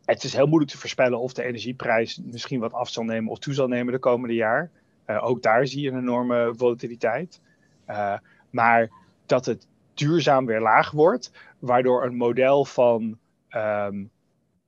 Het 0.04 0.24
is 0.24 0.32
heel 0.32 0.46
moeilijk 0.46 0.70
te 0.70 0.78
voorspellen 0.78 1.18
of 1.18 1.32
de 1.32 1.42
energieprijs 1.42 2.20
misschien 2.24 2.60
wat 2.60 2.72
af 2.72 2.88
zal 2.88 3.04
nemen 3.04 3.30
of 3.30 3.38
toe 3.38 3.54
zal 3.54 3.68
nemen 3.68 3.92
de 3.92 3.98
komende 3.98 4.34
jaar. 4.34 4.70
Uh, 5.06 5.24
ook 5.24 5.42
daar 5.42 5.66
zie 5.66 5.82
je 5.82 5.90
een 5.90 5.98
enorme 5.98 6.54
volatiliteit. 6.56 7.40
Uh, 7.88 8.18
maar 8.50 8.90
dat 9.26 9.46
het 9.46 9.66
duurzaam 9.94 10.46
weer 10.46 10.60
laag 10.60 10.90
wordt, 10.90 11.32
waardoor 11.58 12.04
een 12.04 12.16
model 12.16 12.64
van 12.64 13.18
um, 13.50 14.10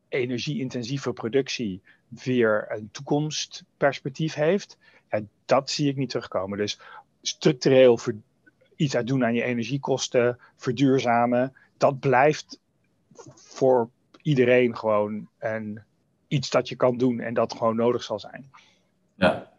energie-intensieve 0.08 1.12
productie 1.12 1.82
weer 2.08 2.66
een 2.68 2.88
toekomstperspectief 2.92 4.34
heeft, 4.34 4.78
ja, 5.10 5.20
dat 5.44 5.70
zie 5.70 5.88
ik 5.88 5.96
niet 5.96 6.10
terugkomen. 6.10 6.58
Dus 6.58 6.80
structureel 7.22 7.98
iets 8.76 8.96
aan 8.96 9.04
doen 9.04 9.24
aan 9.24 9.34
je 9.34 9.42
energiekosten, 9.42 10.38
verduurzamen, 10.56 11.54
dat 11.76 12.00
blijft 12.00 12.60
voor 13.34 13.88
iedereen 14.22 14.76
gewoon 14.76 15.28
een, 15.38 15.80
iets 16.28 16.50
dat 16.50 16.68
je 16.68 16.76
kan 16.76 16.96
doen 16.96 17.20
en 17.20 17.34
dat 17.34 17.52
gewoon 17.52 17.76
nodig 17.76 18.02
zal 18.02 18.20
zijn. 18.20 18.50
Ja, 19.14 19.50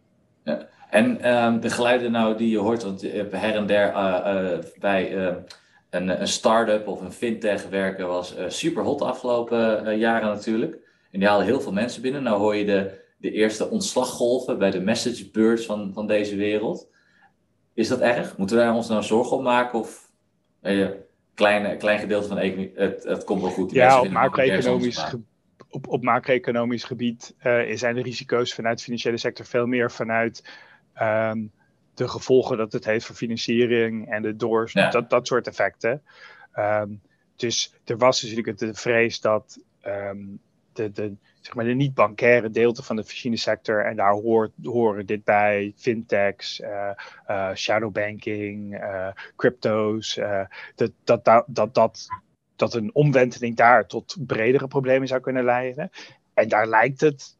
ja. 0.42 0.66
en 0.90 1.34
um, 1.44 1.60
de 1.60 1.70
geluiden 1.70 2.12
nou 2.12 2.36
die 2.36 2.50
je 2.50 2.58
hoort, 2.58 2.82
want 2.82 3.00
her 3.02 3.54
en 3.54 3.66
der 3.66 3.92
uh, 3.92 4.52
uh, 4.52 4.58
bij 4.78 5.14
uh, 5.14 5.36
een, 5.90 6.20
een 6.20 6.28
start-up 6.28 6.88
of 6.88 7.00
een 7.00 7.12
fintech 7.12 7.68
werken 7.68 8.06
was 8.06 8.34
super 8.48 8.82
hot 8.82 8.98
de 8.98 9.04
afgelopen 9.04 9.98
jaren 9.98 10.28
natuurlijk. 10.28 10.74
En 11.10 11.18
die 11.18 11.28
halen 11.28 11.46
heel 11.46 11.60
veel 11.60 11.72
mensen 11.72 12.02
binnen. 12.02 12.22
Nou 12.22 12.38
hoor 12.38 12.56
je 12.56 12.64
de, 12.64 13.00
de 13.20 13.30
eerste 13.30 13.70
ontslaggolven 13.70 14.58
bij 14.58 14.70
de 14.70 14.80
message 14.80 15.30
birds 15.30 15.66
van, 15.66 15.92
van 15.92 16.06
deze 16.06 16.36
wereld. 16.36 16.88
Is 17.74 17.88
dat 17.88 18.00
erg? 18.00 18.36
Moeten 18.36 18.56
wij 18.56 18.68
ons 18.68 18.88
nou 18.88 19.02
zorgen 19.02 19.36
om 19.36 19.42
maken? 19.42 19.78
Of 19.78 20.10
uh, 20.62 20.88
klein, 21.34 21.78
klein 21.78 21.98
gedeelte 21.98 22.28
van 22.28 22.36
de 22.36 22.42
economie, 22.42 22.72
het, 22.74 23.04
het 23.04 23.24
komt 23.24 23.40
wel 23.40 23.50
goed. 23.50 23.70
ja, 23.70 24.00
op 24.00 24.08
macro-economisch, 24.08 25.14
op, 25.70 25.88
op 25.88 26.02
macro-economisch 26.02 26.84
gebied 26.84 27.34
uh, 27.42 27.76
zijn 27.76 27.94
de 27.94 28.02
risico's 28.02 28.54
vanuit 28.54 28.78
de 28.78 28.84
financiële 28.84 29.16
sector 29.16 29.46
veel 29.46 29.66
meer 29.66 29.90
vanuit 29.90 30.44
um, 31.02 31.50
de 31.94 32.08
gevolgen 32.08 32.56
dat 32.56 32.72
het 32.72 32.84
heeft 32.84 33.06
voor 33.06 33.16
financiering 33.16 34.10
en 34.10 34.22
de 34.22 34.36
doors, 34.36 34.72
ja. 34.72 34.90
dat, 34.90 35.10
dat 35.10 35.26
soort 35.26 35.46
effecten. 35.46 36.02
Um, 36.58 37.00
dus 37.36 37.74
er 37.84 37.96
was 37.96 38.22
natuurlijk 38.22 38.58
de 38.58 38.74
vrees 38.74 39.20
dat 39.20 39.58
um, 39.86 40.40
de, 40.72 40.92
de, 40.92 41.14
zeg 41.40 41.54
maar 41.54 41.64
de 41.64 41.74
niet-bankaire 41.74 42.50
deelte 42.50 42.82
van 42.82 42.96
de 42.96 43.04
sector. 43.36 43.84
En 43.84 43.96
daar 43.96 44.12
hoort, 44.12 44.52
horen 44.62 45.06
dit 45.06 45.24
bij: 45.24 45.72
fintechs, 45.76 46.60
uh, 46.60 46.90
uh, 47.28 47.54
shadowbanking, 47.54 48.74
uh, 48.74 49.08
crypto's. 49.36 50.20
dat, 50.74 50.92
dat, 51.04 51.24
dat, 51.46 51.74
dat, 51.74 52.08
dat 52.56 52.74
een 52.74 52.94
omwenteling 52.94 53.56
daar 53.56 53.86
tot 53.86 54.16
bredere 54.26 54.68
problemen 54.68 55.08
zou 55.08 55.20
kunnen 55.20 55.44
leiden. 55.44 55.90
En 56.34 56.48
daar 56.48 56.66
lijkt 56.66 57.00
het 57.00 57.38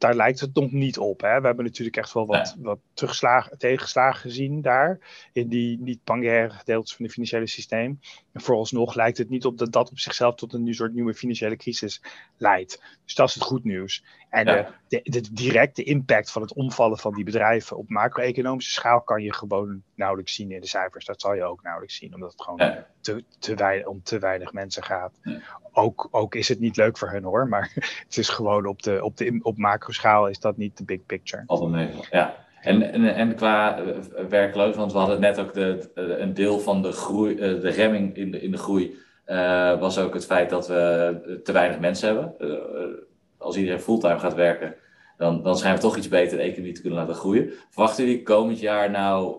daar 0.00 0.14
lijkt 0.14 0.40
het 0.40 0.54
nog 0.54 0.70
niet 0.70 0.98
op. 0.98 1.20
Hè. 1.20 1.40
We 1.40 1.46
hebben 1.46 1.64
natuurlijk 1.64 1.96
echt 1.96 2.12
wel 2.12 2.26
wat, 2.26 2.56
ja. 2.62 2.62
wat 2.62 3.58
tegenslagen 3.58 4.20
gezien 4.20 4.62
daar. 4.62 4.98
In 5.32 5.48
die 5.48 5.78
niet-bankaire 5.80 6.50
gedeeltes 6.50 6.94
van 6.94 7.04
het 7.04 7.14
financiële 7.14 7.46
systeem. 7.46 8.00
En 8.32 8.40
vooralsnog 8.40 8.94
lijkt 8.94 9.18
het 9.18 9.28
niet 9.28 9.44
op 9.44 9.58
dat 9.58 9.72
dat 9.72 9.90
op 9.90 9.98
zichzelf 9.98 10.34
tot 10.34 10.52
een 10.52 10.74
soort 10.74 10.94
nieuwe 10.94 11.14
financiële 11.14 11.56
crisis 11.56 12.02
leidt. 12.36 12.82
Dus 13.04 13.14
dat 13.14 13.28
is 13.28 13.34
het 13.34 13.42
goed 13.42 13.64
nieuws. 13.64 14.04
En 14.30 14.46
ja. 14.46 14.74
de, 14.88 15.00
de, 15.02 15.20
de, 15.20 15.32
directe 15.32 15.82
impact 15.82 16.30
van 16.30 16.42
het 16.42 16.54
omvallen 16.54 16.98
van 16.98 17.14
die 17.14 17.24
bedrijven 17.24 17.76
op 17.76 17.88
macro-economische 17.88 18.72
schaal 18.72 19.00
kan 19.00 19.22
je 19.22 19.34
gewoon 19.34 19.82
nauwelijks 19.94 20.34
zien 20.34 20.50
in 20.50 20.60
de 20.60 20.66
cijfers. 20.66 21.04
Dat 21.04 21.20
zal 21.20 21.34
je 21.34 21.44
ook 21.44 21.62
nauwelijks 21.62 21.96
zien, 21.96 22.14
omdat 22.14 22.32
het 22.32 22.42
gewoon 22.42 22.58
ja. 22.58 22.86
te, 23.00 23.24
te 23.38 23.54
weinig, 23.54 23.86
om 23.86 24.02
te 24.02 24.18
weinig 24.18 24.52
mensen 24.52 24.82
gaat. 24.82 25.18
Ja. 25.22 25.40
Ook, 25.72 26.08
ook 26.10 26.34
is 26.34 26.48
het 26.48 26.60
niet 26.60 26.76
leuk 26.76 26.98
voor 26.98 27.10
hen 27.10 27.22
hoor, 27.22 27.48
maar 27.48 27.70
het 28.04 28.16
is 28.16 28.28
gewoon 28.28 28.66
op, 28.66 28.82
de, 28.82 29.04
op, 29.04 29.16
de, 29.16 29.40
op 29.42 29.58
macro-schaal 29.58 30.28
is 30.28 30.40
dat 30.40 30.56
niet 30.56 30.76
de 30.76 30.84
big 30.84 31.06
picture. 31.06 31.42
Altijd 31.46 32.08
ja. 32.10 32.36
En, 32.60 32.92
en, 32.92 33.14
en 33.14 33.34
qua 33.34 33.82
werkloos, 34.28 34.76
want 34.76 34.92
we 34.92 34.98
hadden 34.98 35.20
net 35.20 35.38
ook 35.38 35.54
de, 35.54 35.90
een 35.94 36.34
deel 36.34 36.60
van 36.60 36.82
de 36.82 36.92
groei, 36.92 37.34
de 37.36 37.70
remming 37.70 38.16
in 38.16 38.30
de, 38.30 38.40
in 38.40 38.50
de 38.50 38.58
groei, 38.58 38.98
uh, 39.26 39.78
was 39.80 39.98
ook 39.98 40.14
het 40.14 40.26
feit 40.26 40.50
dat 40.50 40.68
we 40.68 41.40
te 41.44 41.52
weinig 41.52 41.78
mensen 41.78 42.08
hebben. 42.08 42.34
Uh, 42.38 43.08
als 43.40 43.56
iedereen 43.56 43.80
fulltime 43.80 44.18
gaat 44.18 44.34
werken, 44.34 44.74
dan, 45.16 45.42
dan 45.42 45.56
schijnen 45.56 45.80
we 45.80 45.86
toch 45.86 45.96
iets 45.96 46.08
beter 46.08 46.36
de 46.36 46.42
economie 46.42 46.72
te 46.72 46.80
kunnen 46.80 46.98
laten 46.98 47.14
groeien. 47.14 47.52
Verwachten 47.70 48.04
jullie 48.04 48.22
komend 48.22 48.60
jaar 48.60 48.90
nou 48.90 49.36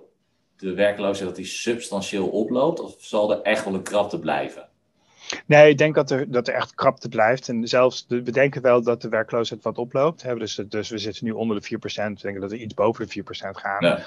de 0.56 0.74
werkloosheid 0.74 1.28
dat 1.28 1.36
die 1.36 1.46
substantieel 1.46 2.28
oploopt? 2.28 2.80
Of 2.80 2.96
zal 2.98 3.32
er 3.32 3.42
echt 3.42 3.66
wel 3.66 3.74
een 3.74 3.84
krapte 3.84 4.20
blijven? 4.20 4.70
Nee, 5.46 5.70
ik 5.70 5.78
denk 5.78 5.96
dat 5.96 6.12
er, 6.12 6.32
dat 6.32 6.48
er 6.48 6.54
echt 6.54 6.76
krapte 6.76 7.10
blijft. 7.10 7.50
En 7.50 7.68
zelfs, 7.68 8.08
de, 8.08 8.24
we 8.24 8.32
denken 8.32 8.62
wel 8.62 8.82
dat 8.82 9.02
de 9.02 9.10
werkloosheid 9.10 9.64
wat 9.64 9.78
oploopt. 9.78 10.22
Hè? 10.22 10.36
Dus, 10.36 10.56
dus 10.68 10.90
we 10.90 10.98
zitten 10.98 11.26
nu 11.26 11.32
onder 11.32 11.62
de 11.62 11.68
4%. 11.68 11.80
We 11.82 12.22
denken 12.22 12.42
dat 12.42 12.52
we 12.52 12.60
iets 12.60 12.74
boven 12.74 13.08
de 13.08 13.24
4% 13.24 13.26
gaan. 13.52 13.86
Ja, 13.86 14.00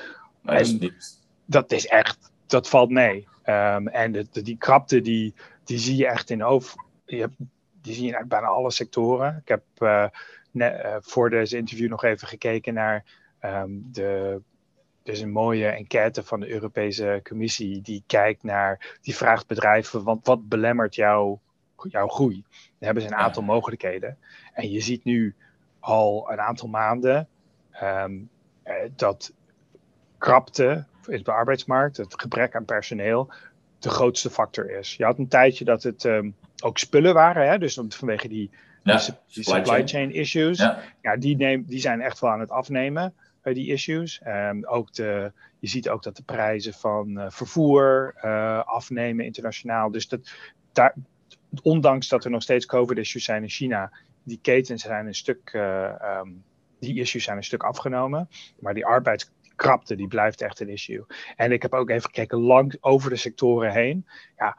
dat, 0.43 0.61
is 0.61 0.73
niet... 0.79 1.21
dat 1.45 1.73
is 1.73 1.87
echt, 1.87 2.31
dat 2.47 2.69
valt 2.69 2.91
mee. 2.91 3.29
Um, 3.47 3.89
en 3.89 4.13
de, 4.13 4.27
de, 4.31 4.43
die 4.43 4.57
krapte, 4.57 5.01
die, 5.01 5.35
die 5.65 5.79
zie 5.79 5.97
je 5.97 6.07
echt 6.07 6.31
in 6.31 6.45
over. 6.45 6.85
Je 7.07 7.21
hebt 7.21 7.35
die 7.85 7.95
zie 7.95 8.07
je 8.07 8.19
in 8.19 8.29
bijna 8.29 8.47
alle 8.47 8.71
sectoren. 8.71 9.37
Ik 9.43 9.49
heb 9.49 9.63
uh, 9.79 10.07
net, 10.51 10.85
uh, 10.85 10.97
voor 11.01 11.31
deze 11.31 11.57
interview 11.57 11.89
nog 11.89 12.05
even 12.05 12.29
gekeken 12.29 12.75
naar 12.75 13.05
um, 13.41 13.89
de. 13.93 14.41
Er 15.03 15.13
is 15.13 15.21
een 15.21 15.31
mooie 15.31 15.67
enquête 15.67 16.23
van 16.23 16.41
de 16.41 16.49
Europese 16.49 17.21
Commissie 17.23 17.81
die 17.81 18.05
kijkt 18.07 18.43
naar, 18.43 18.99
die 19.01 19.17
vraagt 19.17 19.47
bedrijven, 19.47 20.05
want 20.05 20.27
wat 20.27 20.49
belemmert 20.49 20.95
jouw, 20.95 21.41
jouw 21.89 22.07
groei? 22.07 22.45
Dan 22.51 22.71
hebben 22.79 23.03
ze 23.03 23.09
een 23.09 23.15
aantal 23.15 23.43
mogelijkheden. 23.43 24.19
En 24.53 24.71
je 24.71 24.81
ziet 24.81 25.05
nu 25.05 25.35
al 25.81 26.33
een 26.33 26.41
aantal 26.41 26.69
maanden 26.69 27.29
um, 27.83 28.29
dat 28.97 29.33
krapte 30.19 30.87
in 31.07 31.23
de 31.23 31.33
arbeidsmarkt, 31.33 31.97
het 31.97 32.21
gebrek 32.21 32.55
aan 32.55 32.65
personeel, 32.65 33.33
de 33.85 33.91
grootste 33.91 34.31
factor 34.31 34.71
is. 34.71 34.97
Je 34.97 35.05
had 35.05 35.19
een 35.19 35.29
tijdje 35.29 35.65
dat 35.65 35.83
het 35.83 36.05
um, 36.05 36.35
ook 36.63 36.79
spullen 36.79 37.15
waren, 37.15 37.49
hè? 37.49 37.59
dus 37.59 37.81
vanwege 37.89 38.29
die, 38.29 38.51
ja, 38.83 38.97
die, 38.97 39.15
die 39.33 39.45
supply, 39.45 39.63
chain. 39.63 39.89
chain, 39.89 40.13
issues. 40.13 40.59
Ja, 40.59 40.79
ja 41.03 41.17
die, 41.17 41.37
neem, 41.37 41.65
die 41.67 41.81
zijn 41.81 42.01
echt 42.01 42.21
wel 42.21 42.31
aan 42.31 42.41
het 42.41 42.51
afnemen, 42.51 43.15
uh, 43.43 43.55
die 43.55 43.73
issues. 43.73 44.21
Um, 44.27 44.67
ook 44.67 44.93
de, 44.93 45.33
je 45.59 45.69
ziet 45.69 45.89
ook 45.89 46.03
dat 46.03 46.17
de 46.17 46.23
prijzen 46.23 46.73
van 46.73 47.19
uh, 47.19 47.27
vervoer 47.29 48.15
uh, 48.25 48.65
afnemen 48.65 49.25
internationaal. 49.25 49.91
Dus 49.91 50.09
dat, 50.09 50.31
daar, 50.73 50.95
ondanks 51.63 52.09
dat 52.09 52.25
er 52.25 52.31
nog 52.31 52.43
steeds 52.43 52.67
COVID-issues 52.67 53.25
zijn 53.25 53.43
in 53.43 53.49
China, 53.49 53.93
die 54.23 54.39
ketens 54.43 54.83
zijn 54.83 55.07
een 55.07 55.15
stuk, 55.15 55.53
um, 56.23 56.45
die 56.81 57.01
issues 57.01 57.25
zijn 57.25 57.37
een 57.37 57.45
stuk 57.45 57.63
afgenomen. 57.63 58.29
Maar 58.59 58.75
die 58.75 58.87
arbeids 58.87 59.31
krapte, 59.57 59.97
die 59.97 60.09
blijft 60.09 60.41
echt 60.41 60.61
een 60.61 60.69
issue. 60.69 61.05
En 61.37 61.53
ik 61.53 61.63
heb 61.63 61.73
ook 61.73 61.91
even 61.91 62.03
gekeken 62.03 62.39
lang 62.39 62.77
over 62.81 63.11
de 63.11 63.17
sectoren 63.17 63.73
heen. 63.73 64.07
Ja, 64.37 64.57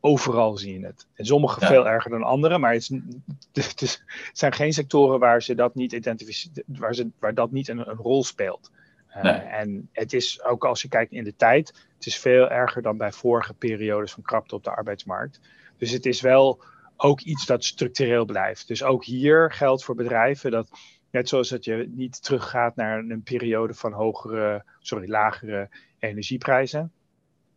overal 0.00 0.56
zie 0.56 0.78
je 0.80 0.86
het. 0.86 1.06
En 1.14 1.24
sommige 1.24 1.60
ja. 1.60 1.66
veel 1.66 1.88
erger 1.88 2.10
dan 2.10 2.22
andere, 2.22 2.58
maar 2.58 2.72
het, 2.72 2.82
is, 2.82 2.88
het, 3.68 3.82
is, 3.82 4.04
het, 4.26 4.38
zijn 4.38 4.52
geen 4.52 4.72
sectoren 4.72 5.18
waar 5.18 5.42
ze 5.42 5.54
dat 5.54 5.74
niet 5.74 5.92
identificeren, 5.92 6.64
waar, 6.66 6.94
ze, 6.94 7.10
waar 7.18 7.34
dat 7.34 7.50
niet 7.50 7.68
een, 7.68 7.88
een 7.88 7.96
rol 7.96 8.24
speelt. 8.24 8.70
Uh, 9.16 9.22
nee. 9.22 9.32
En 9.32 9.88
het 9.92 10.12
is 10.12 10.42
ook 10.44 10.64
als 10.64 10.82
je 10.82 10.88
kijkt 10.88 11.12
in 11.12 11.24
de 11.24 11.36
tijd, 11.36 11.86
het 11.94 12.06
is 12.06 12.18
veel 12.18 12.50
erger 12.50 12.82
dan 12.82 12.96
bij 12.96 13.12
vorige 13.12 13.54
periodes 13.54 14.12
van 14.12 14.22
krapte 14.22 14.54
op 14.54 14.64
de 14.64 14.70
arbeidsmarkt. 14.70 15.40
Dus 15.76 15.90
het 15.90 16.06
is 16.06 16.20
wel 16.20 16.62
ook 16.96 17.20
iets 17.20 17.46
dat 17.46 17.64
structureel 17.64 18.24
blijft. 18.24 18.68
Dus 18.68 18.82
ook 18.82 19.04
hier 19.04 19.52
geldt 19.52 19.84
voor 19.84 19.94
bedrijven 19.94 20.50
dat 20.50 20.70
Net 21.10 21.28
zoals 21.28 21.48
dat 21.48 21.64
je 21.64 21.90
niet 21.94 22.22
teruggaat 22.22 22.76
naar 22.76 22.98
een 22.98 23.22
periode 23.22 23.74
van 23.74 23.92
hogere, 23.92 24.64
sorry, 24.78 25.10
lagere 25.10 25.68
energieprijzen. 25.98 26.92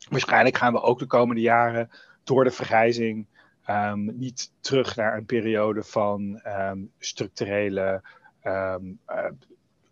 Waarschijnlijk 0.09 0.57
gaan 0.57 0.73
we 0.73 0.81
ook 0.81 0.99
de 0.99 1.05
komende 1.05 1.41
jaren 1.41 1.89
door 2.23 2.43
de 2.43 2.51
vergrijzing 2.51 3.25
um, 3.69 4.17
niet 4.17 4.51
terug 4.59 4.95
naar 4.95 5.17
een 5.17 5.25
periode 5.25 5.83
van 5.83 6.41
um, 6.47 6.91
structurele 6.99 8.01
um, 8.43 8.99
uh, 9.09 9.25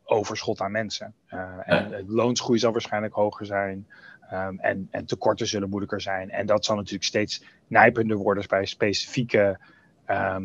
overschot 0.03 0.61
aan 0.61 0.71
mensen. 0.71 1.13
Uh, 1.33 1.57
en 1.65 1.89
de 1.89 2.03
loonsgroei 2.07 2.59
zal 2.59 2.71
waarschijnlijk 2.71 3.13
hoger 3.13 3.45
zijn. 3.45 3.87
en, 4.57 4.87
en 4.91 5.05
tekorten 5.05 5.47
zullen 5.47 5.69
moeilijker 5.69 6.01
zijn. 6.01 6.29
En 6.29 6.45
dat 6.45 6.65
zal 6.65 6.75
natuurlijk 6.75 7.03
steeds 7.03 7.43
nijpender 7.67 8.17
worden 8.17 8.43
bij 8.47 8.65
specifieke 8.65 9.59
uh, 10.09 10.37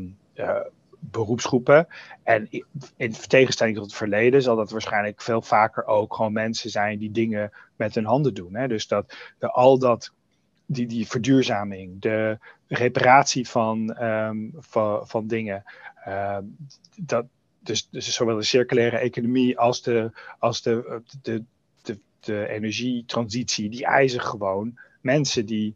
beroepsgroepen. 1.11 1.87
En 2.23 2.49
in 2.97 3.13
tegenstelling 3.13 3.77
tot 3.77 3.85
het 3.85 3.95
verleden 3.95 4.43
zal 4.43 4.57
dat 4.57 4.71
waarschijnlijk 4.71 5.23
veel 5.23 5.43
vaker 5.43 5.87
ook 5.87 6.15
gewoon 6.15 6.33
mensen 6.33 6.71
zijn 6.71 6.99
die 6.99 7.11
dingen 7.11 7.53
met 7.77 7.95
hun 7.95 8.05
handen 8.05 8.35
doen. 8.35 8.55
Hè? 8.55 8.69
Dus 8.69 8.87
dat 8.87 9.17
al 9.39 9.79
dat, 9.79 10.13
die, 10.67 10.87
die 10.87 11.07
verduurzaming, 11.07 12.01
de 12.01 12.39
reparatie 12.69 13.49
van, 13.49 14.03
um, 14.03 14.53
van, 14.59 15.09
van 15.09 15.27
dingen, 15.27 15.63
uh, 16.09 16.39
dat, 16.97 17.27
dus, 17.61 17.89
dus 17.91 18.15
zowel 18.15 18.37
de 18.37 18.43
circulaire 18.43 18.99
economie 18.99 19.59
als 19.59 19.83
de, 19.83 20.11
als 20.39 20.63
de, 20.63 21.03
de, 21.23 21.45
de, 21.83 21.99
de 22.21 22.49
energietransitie, 22.49 23.71
die 23.71 23.85
eisen 23.87 24.21
gewoon 24.21 24.79
mensen 25.01 25.47
die 25.47 25.75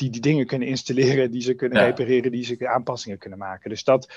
die 0.00 0.10
die 0.10 0.20
dingen 0.20 0.46
kunnen 0.46 0.68
installeren, 0.68 1.30
die 1.30 1.42
ze 1.42 1.54
kunnen 1.54 1.78
Ja. 1.78 1.84
repareren, 1.84 2.30
die 2.32 2.44
ze 2.44 2.68
aanpassingen 2.68 3.18
kunnen 3.18 3.38
maken. 3.38 3.70
Dus 3.70 3.84
dat, 3.84 4.12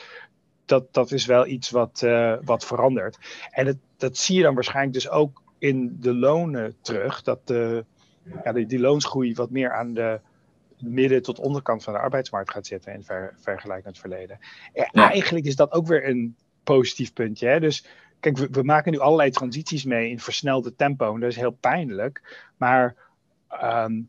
dat, 0.65 0.93
dat 0.93 1.11
is 1.11 1.25
wel 1.25 1.47
iets 1.47 1.69
wat, 1.69 2.01
eh, 2.03 2.35
wat 2.43 2.65
verandert. 2.65 3.17
En 3.51 3.65
het, 3.65 3.77
dat 3.97 4.17
zie 4.17 4.37
je 4.37 4.43
dan 4.43 4.53
waarschijnlijk 4.55 4.93
dus 4.93 5.09
ook 5.09 5.41
in 5.57 5.97
de 5.99 6.13
lonen 6.13 6.75
terug. 6.81 7.21
Dat 7.21 7.47
de, 7.47 7.85
ja, 8.43 8.51
die, 8.51 8.65
die 8.65 8.79
loonsgroei 8.79 9.33
wat 9.33 9.49
meer 9.49 9.73
aan 9.73 9.93
de 9.93 10.19
midden 10.79 11.21
tot 11.21 11.39
onderkant 11.39 11.83
van 11.83 11.93
de 11.93 11.99
arbeidsmarkt 11.99 12.51
gaat 12.51 12.67
zitten 12.67 12.93
in 12.93 13.03
ver, 13.03 13.33
vergelijking 13.39 13.85
met 13.85 13.97
het 13.97 14.09
verleden. 14.09 14.39
En 14.73 14.87
Ja. 14.91 15.09
Eigenlijk 15.11 15.45
is 15.45 15.55
dat 15.55 15.71
ook 15.71 15.87
weer 15.87 16.07
een 16.09 16.35
positief 16.63 17.13
puntje. 17.13 17.47
Hè? 17.47 17.59
Dus 17.59 17.85
kijk, 18.19 18.37
we, 18.37 18.47
we 18.51 18.63
maken 18.63 18.91
nu 18.91 18.99
allerlei 18.99 19.29
transities 19.31 19.83
mee 19.83 20.09
in 20.09 20.19
versnelde 20.19 20.75
tempo. 20.75 21.13
En 21.13 21.19
dat 21.19 21.29
is 21.29 21.35
heel 21.35 21.57
pijnlijk. 21.59 22.45
Maar 22.57 22.95
ehm, 23.49 24.01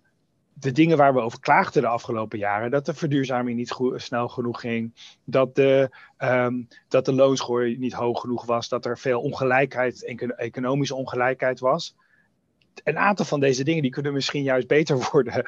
de 0.54 0.72
dingen 0.72 0.96
waar 0.96 1.14
we 1.14 1.20
over 1.20 1.40
klaagden 1.40 1.82
de 1.82 1.88
afgelopen 1.88 2.38
jaren, 2.38 2.70
dat 2.70 2.86
de 2.86 2.94
verduurzaming 2.94 3.56
niet 3.56 3.76
snel 3.94 4.28
genoeg 4.28 4.60
ging, 4.60 4.92
dat 5.24 5.54
de, 5.54 5.90
ehm, 6.16 6.62
dat 6.88 7.04
de 7.04 7.12
loonsgroei 7.12 7.78
niet 7.78 7.92
hoog 7.92 8.20
genoeg 8.20 8.44
was, 8.44 8.68
dat 8.68 8.84
er 8.86 8.98
veel 8.98 9.20
ongelijkheid, 9.20 10.04
eco- 10.04 10.26
economische 10.26 10.94
ongelijkheid 10.94 11.60
was. 11.60 11.96
Een 12.84 12.98
aantal 12.98 13.24
van 13.24 13.40
deze 13.40 13.64
dingen 13.64 13.82
die 13.82 13.90
kunnen 13.90 14.12
misschien 14.12 14.42
juist 14.42 14.66
beter 14.66 14.96
worden 15.12 15.44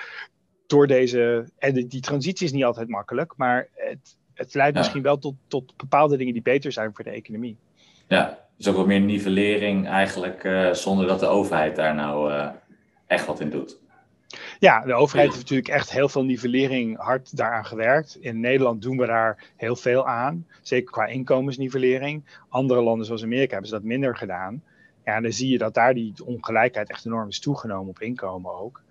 door 0.67 0.87
deze. 0.87 1.51
En 1.59 1.75
die, 1.75 1.87
die 1.87 2.01
transitie 2.01 2.47
is 2.47 2.53
niet 2.53 2.65
altijd 2.65 2.89
makkelijk, 2.89 3.33
maar 3.37 3.69
het, 3.75 4.17
het 4.35 4.55
leidt 4.55 4.75
Ja. 4.75 4.81
misschien 4.81 5.03
wel 5.03 5.19
tot, 5.19 5.35
tot 5.49 5.77
bepaalde 5.77 6.17
dingen 6.17 6.33
die 6.33 6.43
beter 6.43 6.73
zijn 6.73 6.95
voor 6.95 7.05
de 7.05 7.11
economie. 7.11 7.57
Ja, 8.09 8.39
dus 8.57 8.69
ook 8.69 8.77
wat 8.77 8.87
meer 8.87 9.01
nivellering 9.01 9.87
eigenlijk, 9.89 10.45
eh, 10.45 10.73
zonder 10.73 11.07
dat 11.07 11.21
de 11.21 11.27
overheid 11.27 11.77
daar 11.77 11.95
nou 11.95 12.33
eh, 12.33 12.49
echt 13.07 13.27
wat 13.27 13.41
in 13.41 13.51
doet. 13.51 13.79
Ja, 14.59 14.81
de 14.81 14.95
overheid 14.95 15.29
heeft 15.29 15.41
natuurlijk 15.41 15.69
echt 15.69 15.91
heel 15.91 16.09
veel 16.09 16.25
nivellering 16.25 16.99
hard 16.99 17.37
daaraan 17.37 17.67
gewerkt. 17.67 18.17
In 18.21 18.41
Nederland 18.41 18.83
doen 18.83 18.97
we 18.97 19.07
daar 19.07 19.45
heel 19.57 19.77
veel 19.77 20.09
aan, 20.09 20.47
zeker 20.63 20.91
qua 20.91 21.07
inkomensnivellering. 21.07 22.25
Andere 22.49 22.83
landen 22.83 23.07
zoals 23.07 23.23
Amerika 23.23 23.53
hebben 23.53 23.69
ze 23.69 23.75
dat 23.75 23.85
minder 23.85 24.17
gedaan. 24.17 24.63
Ja, 25.05 25.15
en 25.15 25.23
dan 25.23 25.33
zie 25.33 25.51
je 25.51 25.59
dat 25.59 25.75
daar 25.75 25.95
die 25.95 26.15
ongelijkheid 26.25 26.91
echt 26.91 27.07
enorm 27.07 27.29
is 27.29 27.41
toegenomen 27.41 27.89
op 27.89 28.01
inkomen 28.01 28.59
ook. 28.59 28.83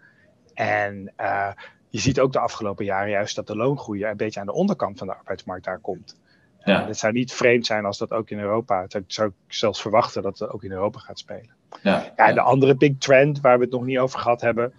En 0.54 1.14
eh, 1.16 1.52
je 1.90 2.00
ziet 2.00 2.20
ook 2.20 2.34
de 2.34 2.40
afgelopen 2.40 2.86
jaren 2.86 3.10
juist 3.10 3.36
dat 3.36 3.48
de 3.48 3.56
loongroei 3.56 4.06
een 4.06 4.18
beetje 4.18 4.40
aan 4.40 4.46
de 4.46 4.54
onderkant 4.54 4.98
van 4.98 5.08
de 5.08 5.16
arbeidsmarkt 5.16 5.66
daar 5.66 5.80
komt. 5.80 6.18
Ja. 6.64 6.82
Eh, 6.82 6.88
het 6.88 6.98
zou 6.98 7.14
niet 7.14 7.34
vreemd 7.34 7.66
zijn 7.66 7.86
als 7.86 7.98
dat 7.98 8.12
ook 8.12 8.30
in 8.30 8.40
Europa, 8.40 8.82
het 8.82 9.04
zou, 9.08 9.28
ik 9.30 9.54
zelfs 9.54 9.82
verwachten 9.82 10.22
dat 10.22 10.40
het 10.40 10.50
ook 10.50 10.64
in 10.64 10.72
Europa 10.72 11.00
gaat 11.00 11.20
spelen. 11.20 11.56
Ja, 11.84 12.12
Ja, 12.16 12.28
en 12.28 12.36
de 12.36 12.42
andere 12.42 12.76
big 12.76 12.98
trend 12.98 13.42
waar 13.42 13.58
we 13.58 13.64
het 13.64 13.74
nog 13.74 13.86
niet 13.86 13.98
over 13.98 14.20
gehad 14.20 14.42
hebben, 14.42 14.74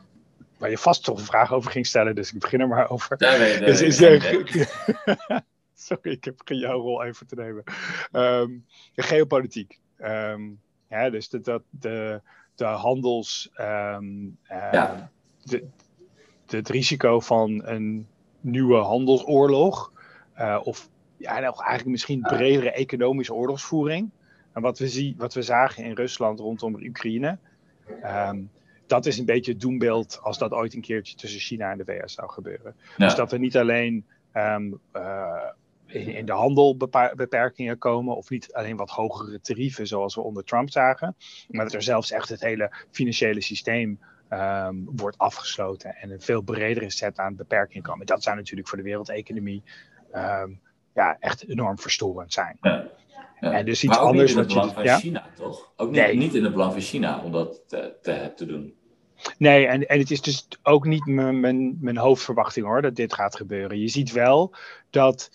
waar 0.58 0.70
je 0.70 0.78
vast 0.78 1.04
toch 1.04 1.18
een 1.18 1.24
vraag 1.24 1.52
over 1.52 1.70
ging 1.70 1.86
stellen, 1.86 2.14
dus 2.14 2.32
ik 2.32 2.38
begin 2.40 2.60
er 2.60 2.68
maar 2.68 2.90
over. 2.90 3.16
Weet 3.18 3.58
je 3.58 3.64
Dus 3.64 3.80
is 3.80 4.00
er-. 4.00 5.44
Sorry, 5.74 6.10
ik 6.12 6.24
heb 6.24 6.40
geen 6.44 6.58
jouw 6.58 6.80
rol 6.80 7.04
even 7.04 7.26
te 7.26 7.34
nemen. 7.34 7.64
Ehm, 8.12 8.50
de 8.94 9.02
geopolitiek. 9.02 9.80
Ehm, 9.96 10.42
ja, 10.88 11.10
dus 11.10 11.28
de, 11.28 11.40
dat, 11.40 11.62
de, 11.70 12.20
de 12.54 12.64
handels. 12.64 13.50
ehm, 13.54 14.04
eh, 14.42 14.72
Ja. 14.72 15.10
de, 15.42 15.64
de- 16.46 16.56
het 16.56 16.68
risico 16.68 17.20
van 17.20 17.62
een 17.64 18.06
nieuwe 18.40 18.76
handelsoorlog. 18.78 19.92
eh, 20.34 20.60
of 20.62 20.88
ja, 21.16 21.40
eigenlijk 21.40 21.86
misschien 21.86 22.20
bredere 22.20 22.70
economische 22.72 23.34
oorlogsvoering. 23.34 24.10
En 24.52 24.62
wat 24.62 24.78
we, 24.78 24.88
zien, 24.88 25.14
wat 25.16 25.34
we 25.34 25.42
zagen 25.42 25.84
in 25.84 25.92
Rusland 25.94 26.40
rondom 26.40 26.74
Oekraïne. 26.74 27.38
ehm, 28.02 28.42
dat 28.86 29.06
is 29.06 29.18
een 29.18 29.24
beetje 29.24 29.52
het 29.52 29.60
doembeeld 29.60 30.18
als 30.22 30.38
dat 30.38 30.52
ooit 30.52 30.74
een 30.74 30.80
keertje 30.80 31.16
tussen 31.16 31.40
China 31.40 31.70
en 31.70 31.78
de 31.78 31.84
VS 31.84 32.14
zou 32.14 32.30
gebeuren. 32.30 32.76
Ja. 32.96 33.06
Dus 33.06 33.14
dat 33.14 33.32
er 33.32 33.38
niet 33.38 33.56
alleen 33.56 34.06
ehm, 34.32 34.72
eh, 34.92 35.48
in, 35.86 36.08
in 36.08 36.26
de 36.26 36.32
handel 36.32 36.76
beperkingen 37.16 37.78
komen, 37.78 38.16
of 38.16 38.30
niet 38.30 38.52
alleen 38.52 38.76
wat 38.76 38.90
hogere 38.90 39.40
tarieven 39.40 39.86
zoals 39.86 40.14
we 40.14 40.20
onder 40.20 40.44
Trump 40.44 40.70
zagen, 40.70 41.16
maar 41.48 41.64
dat 41.64 41.74
er 41.74 41.82
zelfs 41.82 42.10
echt 42.10 42.28
het 42.28 42.40
hele 42.40 42.70
financiële 42.90 43.40
systeem 43.40 43.98
ehm, 44.28 44.76
wordt 44.84 45.18
afgesloten 45.18 45.94
en 45.94 46.10
een 46.10 46.20
veel 46.20 46.40
bredere 46.40 46.90
set 46.90 47.18
aan 47.18 47.36
beperkingen 47.36 47.82
komen. 47.82 48.06
Dat 48.06 48.22
zou 48.22 48.36
natuurlijk 48.36 48.68
voor 48.68 48.78
de 48.78 48.84
wereldeconomie 48.84 49.62
ehm, 50.12 50.50
ja, 50.94 51.16
echt 51.20 51.48
enorm 51.48 51.78
verstorend 51.78 52.32
zijn. 52.32 52.56
Ja. 52.60 52.90
Ja. 53.40 53.52
En 53.52 53.64
dus 53.64 53.82
iets 53.84 53.92
maar 53.92 54.02
ook 54.02 54.08
anders 54.08 54.34
niet 54.34 54.38
in 54.38 54.44
het 54.44 54.48
belang 54.54 54.72
van 54.72 54.84
ja? 54.84 54.98
China, 54.98 55.26
toch? 55.34 55.72
Ook 55.76 55.90
niet, 55.90 56.00
Nee. 56.00 56.16
niet 56.16 56.34
in 56.34 56.42
het 56.44 56.52
belang 56.52 56.72
van 56.72 56.80
China 56.80 57.20
om 57.24 57.32
dat 57.32 57.62
te, 57.66 57.94
te, 58.02 58.32
te 58.36 58.46
doen. 58.46 58.74
Nee, 59.38 59.66
en, 59.66 59.86
en 59.88 59.98
het 59.98 60.10
is 60.10 60.20
dus 60.22 60.48
ook 60.62 60.86
niet 60.86 61.06
mijn, 61.06 61.40
mijn, 61.40 61.76
mijn 61.80 61.96
hoofdverwachting 61.96 62.66
hoor, 62.66 62.82
dat 62.82 62.94
dit 62.96 63.14
gaat 63.14 63.36
gebeuren. 63.36 63.78
Je 63.80 63.88
ziet 63.88 64.12
wel 64.12 64.54
dat. 64.90 65.30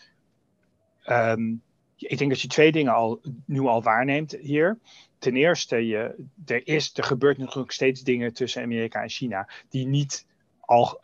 ehm, 1.03 1.53
ik 1.95 2.17
denk 2.17 2.29
dat 2.29 2.41
je 2.41 2.47
twee 2.47 2.71
dingen 2.71 2.93
al, 2.93 3.21
nu 3.45 3.59
al 3.61 3.83
waarneemt 3.83 4.31
hier. 4.31 4.77
Ten 5.19 5.35
eerste, 5.35 5.87
je, 5.87 6.15
er, 6.45 6.67
is, 6.67 6.91
er 6.97 7.03
gebeurt 7.03 7.37
nog 7.37 7.63
steeds 7.67 8.01
dingen 8.01 8.33
tussen 8.33 8.63
Amerika 8.63 9.01
en 9.01 9.09
China 9.09 9.49
die 9.69 9.87
niet 9.87 10.25
al, 10.59 10.99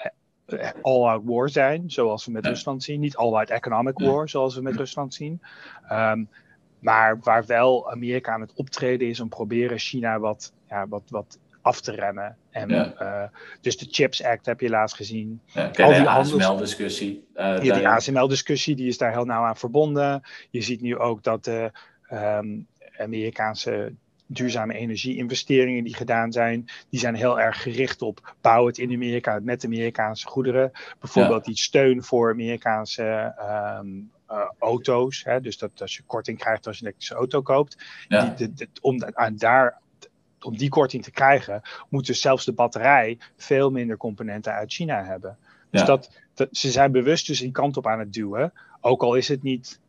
eh, 0.46 0.70
all-out 0.82 1.22
war 1.26 1.50
zijn, 1.50 1.92
zoals 1.92 2.26
we 2.26 2.32
met 2.32 2.44
Ja. 2.44 2.50
Rusland 2.50 2.84
zien. 2.84 3.00
Niet 3.00 3.16
all-out 3.16 3.50
economic 3.50 4.00
war, 4.00 4.30
zoals 4.30 4.56
we 4.56 4.62
met 4.62 4.76
Rusland 4.76 5.14
zien. 5.14 5.42
Ehm, 5.88 6.24
maar 6.80 7.20
waar 7.20 7.46
wel 7.46 7.92
Amerika 7.92 8.32
aan 8.34 8.42
het 8.42 8.54
optreden 8.54 9.08
is 9.08 9.20
om 9.20 9.30
proberen 9.30 9.78
China 9.80 10.20
wat, 10.20 10.54
ja, 10.68 10.88
wat, 10.88 11.04
wat 11.10 11.40
af 11.62 11.82
te 11.82 11.92
remmen. 11.92 12.38
En, 12.50 12.70
Ja. 12.70 12.94
eh, 12.98 13.30
dus 13.62 13.78
de 13.78 13.88
Chips 13.90 14.24
Act 14.24 14.46
heb 14.46 14.60
je 14.60 14.70
laatst 14.70 14.96
gezien. 14.96 15.42
Ja, 15.46 15.72
Al 15.84 15.94
die 15.94 16.10
ASML-discussie. 16.10 17.28
eh, 17.34 17.64
Ja, 17.64 17.74
die. 17.76 17.88
ASML-discussie 17.88 18.76
die 18.76 18.88
is 18.88 18.98
daar 18.98 19.12
heel 19.12 19.26
nauw 19.26 19.44
aan 19.44 19.58
verbonden. 19.58 20.22
Je 20.50 20.62
ziet 20.62 20.82
nu 20.82 20.98
ook 20.98 21.24
dat 21.24 21.44
de 21.44 21.72
ehm, 22.08 22.48
Amerikaanse 22.98 23.94
duurzame 24.28 24.74
energie-investeringen 24.74 25.84
die 25.84 25.96
gedaan 25.96 26.32
zijn, 26.32 26.66
die 26.90 27.00
zijn 27.00 27.16
heel 27.16 27.40
erg 27.40 27.62
gericht 27.62 28.02
op 28.02 28.36
bouw 28.42 28.66
het 28.66 28.78
in 28.78 28.94
Amerika 28.94 29.40
met 29.44 29.66
Amerikaanse 29.66 30.28
goederen. 30.28 30.72
Bijvoorbeeld 31.00 31.46
die 31.46 31.58
steun 31.58 32.04
voor 32.04 32.32
Amerikaanse 32.32 33.34
ehm, 33.38 33.88
eh, 34.28 34.50
auto's. 34.60 35.24
Hè? 35.24 35.42
Dus 35.42 35.58
dat 35.58 35.82
als 35.82 35.96
je 35.96 36.04
korting 36.06 36.38
krijgt 36.38 36.68
als 36.68 36.76
je 36.78 36.82
een 36.82 36.88
elektrische 36.88 37.16
auto 37.16 37.42
koopt. 37.42 37.78
Ja. 38.08 38.26
Die, 38.26 38.48
de, 38.48 38.54
de- 38.54 38.80
om, 38.82 39.04
aan 39.14 39.36
daar, 39.38 39.78
om 40.42 40.58
die 40.58 40.70
korting 40.70 41.04
te 41.04 41.12
krijgen, 41.12 41.62
moet 41.90 42.06
dus 42.06 42.22
zelfs 42.22 42.46
de 42.46 42.54
batterij 42.54 43.18
veel 43.38 43.72
minder 43.72 43.98
componenten 43.98 44.54
uit 44.54 44.74
China 44.74 45.04
hebben. 45.04 45.38
Dus 45.72 45.80
Ja. 45.82 45.86
dat, 45.88 46.12
dat, 46.34 46.48
ze 46.52 46.72
zijn 46.72 46.92
bewust 46.92 47.28
dus 47.28 47.40
die 47.40 47.52
kant 47.52 47.78
op 47.78 47.88
aan 47.88 48.00
het 48.00 48.14
duwen. 48.14 48.54
Ook 48.82 49.02
al 49.04 49.16
is 49.16 49.28
het 49.28 49.44
niet 49.44 49.80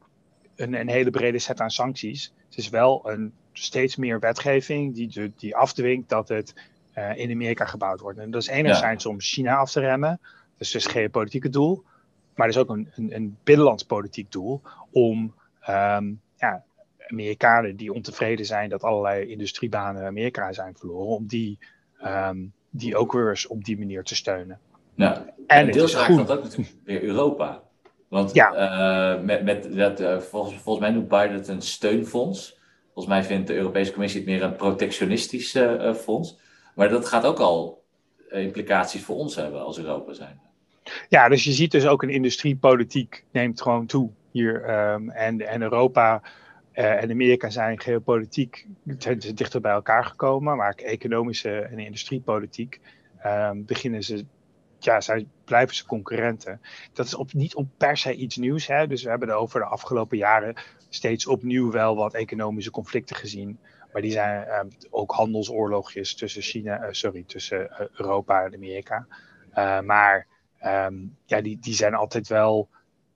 een, 0.56 0.74
een 0.74 0.88
hele 0.88 1.10
brede 1.10 1.38
set 1.38 1.60
aan 1.60 1.70
sancties. 1.70 2.32
Het 2.48 2.58
is 2.58 2.68
wel 2.68 3.10
een 3.10 3.32
steeds 3.62 3.96
meer 3.96 4.20
wetgeving 4.20 4.94
die, 4.94 5.32
die 5.36 5.56
afdwingt 5.56 6.08
dat 6.08 6.28
het 6.28 6.54
eh, 6.92 7.16
in 7.16 7.30
Amerika 7.30 7.64
gebouwd 7.64 8.00
wordt. 8.00 8.18
En 8.18 8.30
dat 8.30 8.42
is 8.42 8.48
enerzijds 8.48 9.06
om 9.06 9.20
China 9.20 9.56
af 9.56 9.70
te 9.70 9.80
remmen. 9.80 10.18
Dat 10.22 10.66
is 10.66 10.70
dus 10.70 10.86
geopolitieke 10.86 11.48
doel. 11.48 11.82
Maar 12.34 12.46
er 12.46 12.52
is 12.52 12.58
ook 12.58 12.68
een, 12.70 12.88
een, 12.94 13.14
een 13.14 13.36
binnenlands 13.44 13.82
politiek 13.82 14.32
doel 14.32 14.60
om 14.90 15.34
ehm, 15.60 16.12
ja, 16.36 16.64
Amerikanen 17.08 17.76
die 17.76 17.92
ontevreden 17.92 18.46
zijn 18.46 18.68
dat 18.68 18.82
allerlei 18.82 19.26
industriebanen 19.26 20.00
in 20.00 20.06
Amerika 20.08 20.52
zijn 20.52 20.74
verloren, 20.76 21.06
om 21.16 21.26
die, 21.26 21.58
ehm, 22.00 22.38
die 22.70 22.96
ook 22.96 23.12
weer 23.12 23.28
eens 23.28 23.46
op 23.46 23.64
die 23.64 23.78
manier 23.78 24.02
te 24.02 24.14
steunen. 24.14 24.58
Ja. 24.94 25.24
En 25.46 25.66
En 25.66 25.72
deels 25.72 25.94
raakt 25.94 26.16
dat 26.16 26.30
ook 26.30 26.42
natuurlijk 26.42 26.70
weer 26.84 27.02
Europa. 27.02 27.62
Want 28.08 28.34
Ja. 28.34 28.52
eh, 28.52 29.22
met, 29.22 29.44
met 29.44 29.76
dat, 29.76 30.00
eh, 30.00 30.18
volgens, 30.18 30.54
volgens 30.56 30.86
mij 30.86 30.94
noemt 30.94 31.08
Biden 31.08 31.32
het 31.32 31.48
een 31.48 31.62
steunfonds. 31.62 32.57
Volgens 32.98 33.18
mij 33.18 33.28
vindt 33.28 33.46
de 33.46 33.54
Europese 33.54 33.92
Commissie 33.92 34.20
het 34.20 34.28
meer 34.28 34.42
een 34.42 34.56
protectionistisch 34.56 35.54
eh, 35.54 35.88
eh, 35.88 35.94
fonds. 35.94 36.38
Maar 36.74 36.88
dat 36.88 37.06
gaat 37.06 37.24
ook 37.24 37.38
al 37.38 37.84
eh, 38.28 38.42
implicaties 38.42 39.02
voor 39.02 39.16
ons 39.16 39.36
hebben 39.36 39.64
als 39.64 39.78
Europa 39.78 40.12
zijn. 40.12 40.40
Ja, 41.08 41.28
dus 41.28 41.44
je 41.44 41.52
ziet 41.52 41.70
dus 41.70 41.86
ook 41.86 42.02
een 42.02 42.10
industriepolitiek 42.10 43.24
neemt 43.30 43.62
gewoon 43.62 43.86
toe 43.86 44.10
hier. 44.30 44.62
ehm, 44.62 45.08
en, 45.08 45.48
en 45.48 45.62
Europa 45.62 46.22
en 46.72 47.10
Amerika 47.10 47.50
zijn 47.50 47.80
geopolitiek 47.80 48.66
zijn 48.98 49.18
dichter 49.18 49.60
bij 49.60 49.72
elkaar 49.72 50.04
gekomen. 50.04 50.56
Maar 50.56 50.74
economische 50.74 51.60
en 51.60 51.78
industriepolitiek 51.78 52.80
ehm, 53.18 53.64
beginnen 53.64 54.02
ze, 54.02 54.24
ja, 54.78 55.00
zij, 55.00 55.26
blijven 55.44 55.76
ze 55.76 55.86
concurrenten. 55.86 56.60
Dat 56.92 57.06
is 57.06 57.14
op, 57.14 57.32
niet 57.32 57.54
op 57.54 57.66
per 57.76 57.96
se 57.96 58.14
iets 58.14 58.36
nieuws. 58.36 58.66
Hè? 58.66 58.86
Dus 58.86 59.02
we 59.02 59.10
hebben 59.10 59.28
er 59.28 59.34
over 59.34 59.60
de 59.60 59.66
afgelopen 59.66 60.16
jaren 60.16 60.54
steeds 60.88 61.26
opnieuw 61.26 61.70
wel 61.70 61.96
wat 61.96 62.14
economische 62.14 62.70
conflicten 62.70 63.16
gezien. 63.16 63.58
Maar 63.92 64.02
die 64.02 64.10
zijn 64.10 64.44
ehm, 64.44 64.68
ook 64.90 65.12
handelsoorlogjes 65.12 66.14
tussen 66.14 66.42
China, 66.42 66.80
eh, 66.80 66.88
sorry, 66.90 67.24
tussen 67.26 67.70
eh, 67.70 67.86
Europa 67.92 68.44
en 68.44 68.54
Amerika. 68.54 69.06
Eh, 69.52 69.80
maar 69.80 70.26
Ehm, 70.58 70.94
ja, 71.24 71.40
die, 71.40 71.58
die 71.60 71.74
zijn 71.74 71.94
altijd 71.94 72.28
wel 72.28 72.68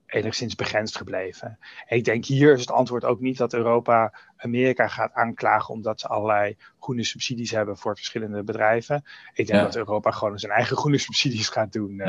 enigszins 0.07 0.55
begrensd 0.55 0.97
gebleven. 0.97 1.59
ik 1.89 2.05
denk 2.05 2.25
hier 2.25 2.53
is 2.53 2.61
het 2.61 2.71
antwoord 2.71 3.05
ook 3.05 3.21
niet 3.21 3.37
dat 3.37 3.53
Europa 3.53 4.13
Amerika 4.37 4.89
gaat 4.89 5.13
aanklagen 5.13 5.75
omdat 5.75 6.01
ze 6.01 6.09
allerlei 6.09 6.57
groene 6.81 7.05
subsidies 7.05 7.51
hebben 7.51 7.77
voor 7.77 7.95
verschillende 7.95 8.43
bedrijven. 8.43 9.05
Ik 9.35 9.47
denk 9.47 9.63
dat 9.63 9.77
Europa 9.77 10.11
gewoon 10.11 10.39
zijn 10.39 10.53
eigen 10.53 10.77
groene 10.77 10.99
subsidies 10.99 11.49
gaat 11.49 11.73
doen. 11.73 12.03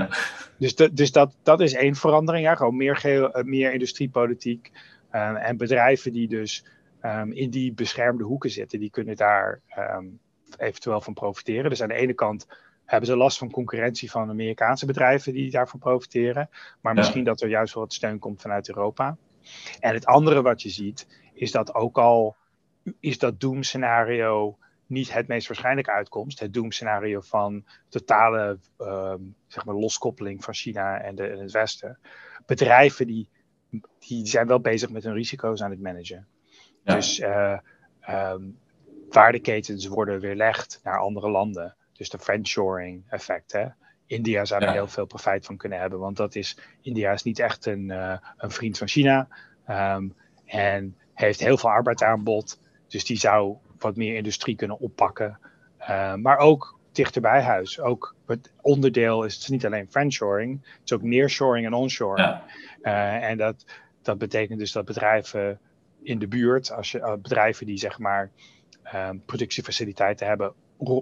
Dus, 0.58 0.76
dus 0.76 1.12
dat, 1.12 1.36
dat 1.44 1.62
is 1.62 1.74
één 1.74 1.96
verandering. 1.96 2.46
Ja, 2.46 2.56
gewoon 2.56 2.76
meer, 2.76 3.32
meer 3.46 3.74
industriepolitiek. 3.74 4.72
Uh, 5.16 5.48
en 5.48 5.58
bedrijven 5.58 6.12
die 6.12 6.28
dus 6.28 6.66
um, 7.02 7.32
in 7.32 7.50
die 7.50 7.74
beschermde 7.74 8.24
hoeken 8.24 8.50
zitten, 8.50 8.80
die 8.80 8.90
kunnen 8.90 9.16
daar 9.16 9.62
um, 9.78 10.20
eventueel 10.58 11.02
van 11.02 11.14
profiteren. 11.14 11.70
Dus 11.70 11.82
aan 11.82 11.88
de 11.88 11.94
ene 11.94 12.14
kant 12.14 12.48
hebben 12.86 13.10
ze 13.10 13.18
last 13.18 13.38
van 13.38 13.52
concurrentie 13.52 14.12
van 14.12 14.30
Amerikaanse 14.30 14.86
bedrijven 14.86 15.34
die 15.34 15.52
daarvan 15.52 15.80
profiteren. 15.80 16.50
Maar 16.82 16.94
misschien 16.94 17.24
dat 17.24 17.42
er 17.42 17.50
juist 17.50 17.74
wel 17.74 17.84
wat 17.84 17.94
steun 17.94 18.20
komt 18.20 18.42
vanuit 18.42 18.70
Europa. 18.70 19.18
En 19.80 19.94
het 19.94 20.06
andere 20.06 20.42
wat 20.42 20.62
je 20.62 20.70
ziet, 20.70 21.08
is 21.34 21.52
dat 21.52 21.76
ook 21.76 21.98
al 21.98 22.36
is 23.00 23.18
dat 23.18 23.40
doemscenario 23.40 24.58
niet 24.86 25.14
het 25.14 25.28
meest 25.28 25.48
waarschijnlijke 25.48 25.92
uitkomst. 25.92 26.40
Het 26.40 26.54
doemscenario 26.54 27.22
van 27.22 27.66
totale 27.90 28.60
zeg 29.48 29.66
maar 29.66 29.76
loskoppeling 29.76 30.44
van 30.44 30.54
China 30.54 31.02
en, 31.02 31.16
de, 31.16 31.24
het 31.24 31.52
Westen. 31.52 32.00
Bedrijven 32.46 33.08
die, 33.08 33.30
die 34.00 34.28
zijn 34.28 34.48
wel 34.48 34.60
bezig 34.60 34.90
met 34.90 35.04
hun 35.04 35.14
risico's 35.14 35.62
aan 35.62 35.72
het 35.72 35.82
managen. 35.82 36.28
Dus 36.84 37.20
uh, 37.20 37.58
um, 38.10 38.58
waardeketens 39.10 39.88
worden 39.88 40.20
weerlegd 40.20 40.80
naar 40.84 41.00
andere 41.00 41.30
landen. 41.30 41.76
Dus 41.94 42.10
de 42.10 42.20
friendshoring 42.20 43.04
effect. 43.10 43.52
Hè? 43.52 43.66
India 44.06 44.46
zou 44.46 44.64
er 44.64 44.72
heel 44.72 44.88
veel 44.88 45.06
profijt 45.06 45.46
van 45.46 45.58
kunnen 45.58 45.80
hebben, 45.80 46.00
want 46.00 46.18
dat 46.18 46.36
is, 46.36 46.58
India 46.82 47.12
is 47.12 47.24
niet 47.24 47.40
echt 47.40 47.66
een, 47.66 47.90
uh, 47.90 48.18
een 48.38 48.52
vriend 48.52 48.78
van 48.78 48.88
China. 48.88 49.28
Um, 49.70 50.16
en 50.46 50.98
heeft 51.14 51.40
heel 51.40 51.58
veel 51.58 51.70
arbeidsaanbod. 51.70 52.60
Dus 52.88 53.06
die 53.06 53.18
zou 53.18 53.58
wat 53.80 53.96
meer 53.96 54.16
industrie 54.16 54.56
kunnen 54.56 54.80
oppakken. 54.80 55.40
Uh, 55.80 56.16
maar 56.16 56.38
ook 56.38 56.80
dichter 56.96 57.22
bij 57.22 57.42
huis. 57.42 57.80
Ook 57.80 58.16
het 58.26 58.52
onderdeel 58.62 59.24
is, 59.24 59.34
het 59.34 59.44
is 59.44 59.50
niet 59.50 59.66
alleen 59.66 59.88
friendshoring, 59.90 60.62
het 60.62 60.82
is 60.84 60.94
ook 60.94 61.02
nearshoring 61.02 61.66
en 61.66 61.74
onshoring. 61.74 62.28
Ja. 62.28 62.44
Uh, 62.82 63.30
en 63.30 63.38
dat, 63.38 63.66
dat 64.02 64.18
betekent 64.18 64.60
dus 64.60 64.72
dat 64.72 64.86
bedrijven 64.86 65.60
in 66.02 66.20
de 66.20 66.28
buurt, 66.28 66.72
als 66.72 66.92
je, 66.92 67.00
uh, 67.00 67.14
bedrijven 67.14 67.66
die 67.66 67.78
zeg 67.78 68.00
maar 68.00 68.32
um, 68.96 69.22
productiefaciliteiten 69.26 70.28
hebben 70.28 70.54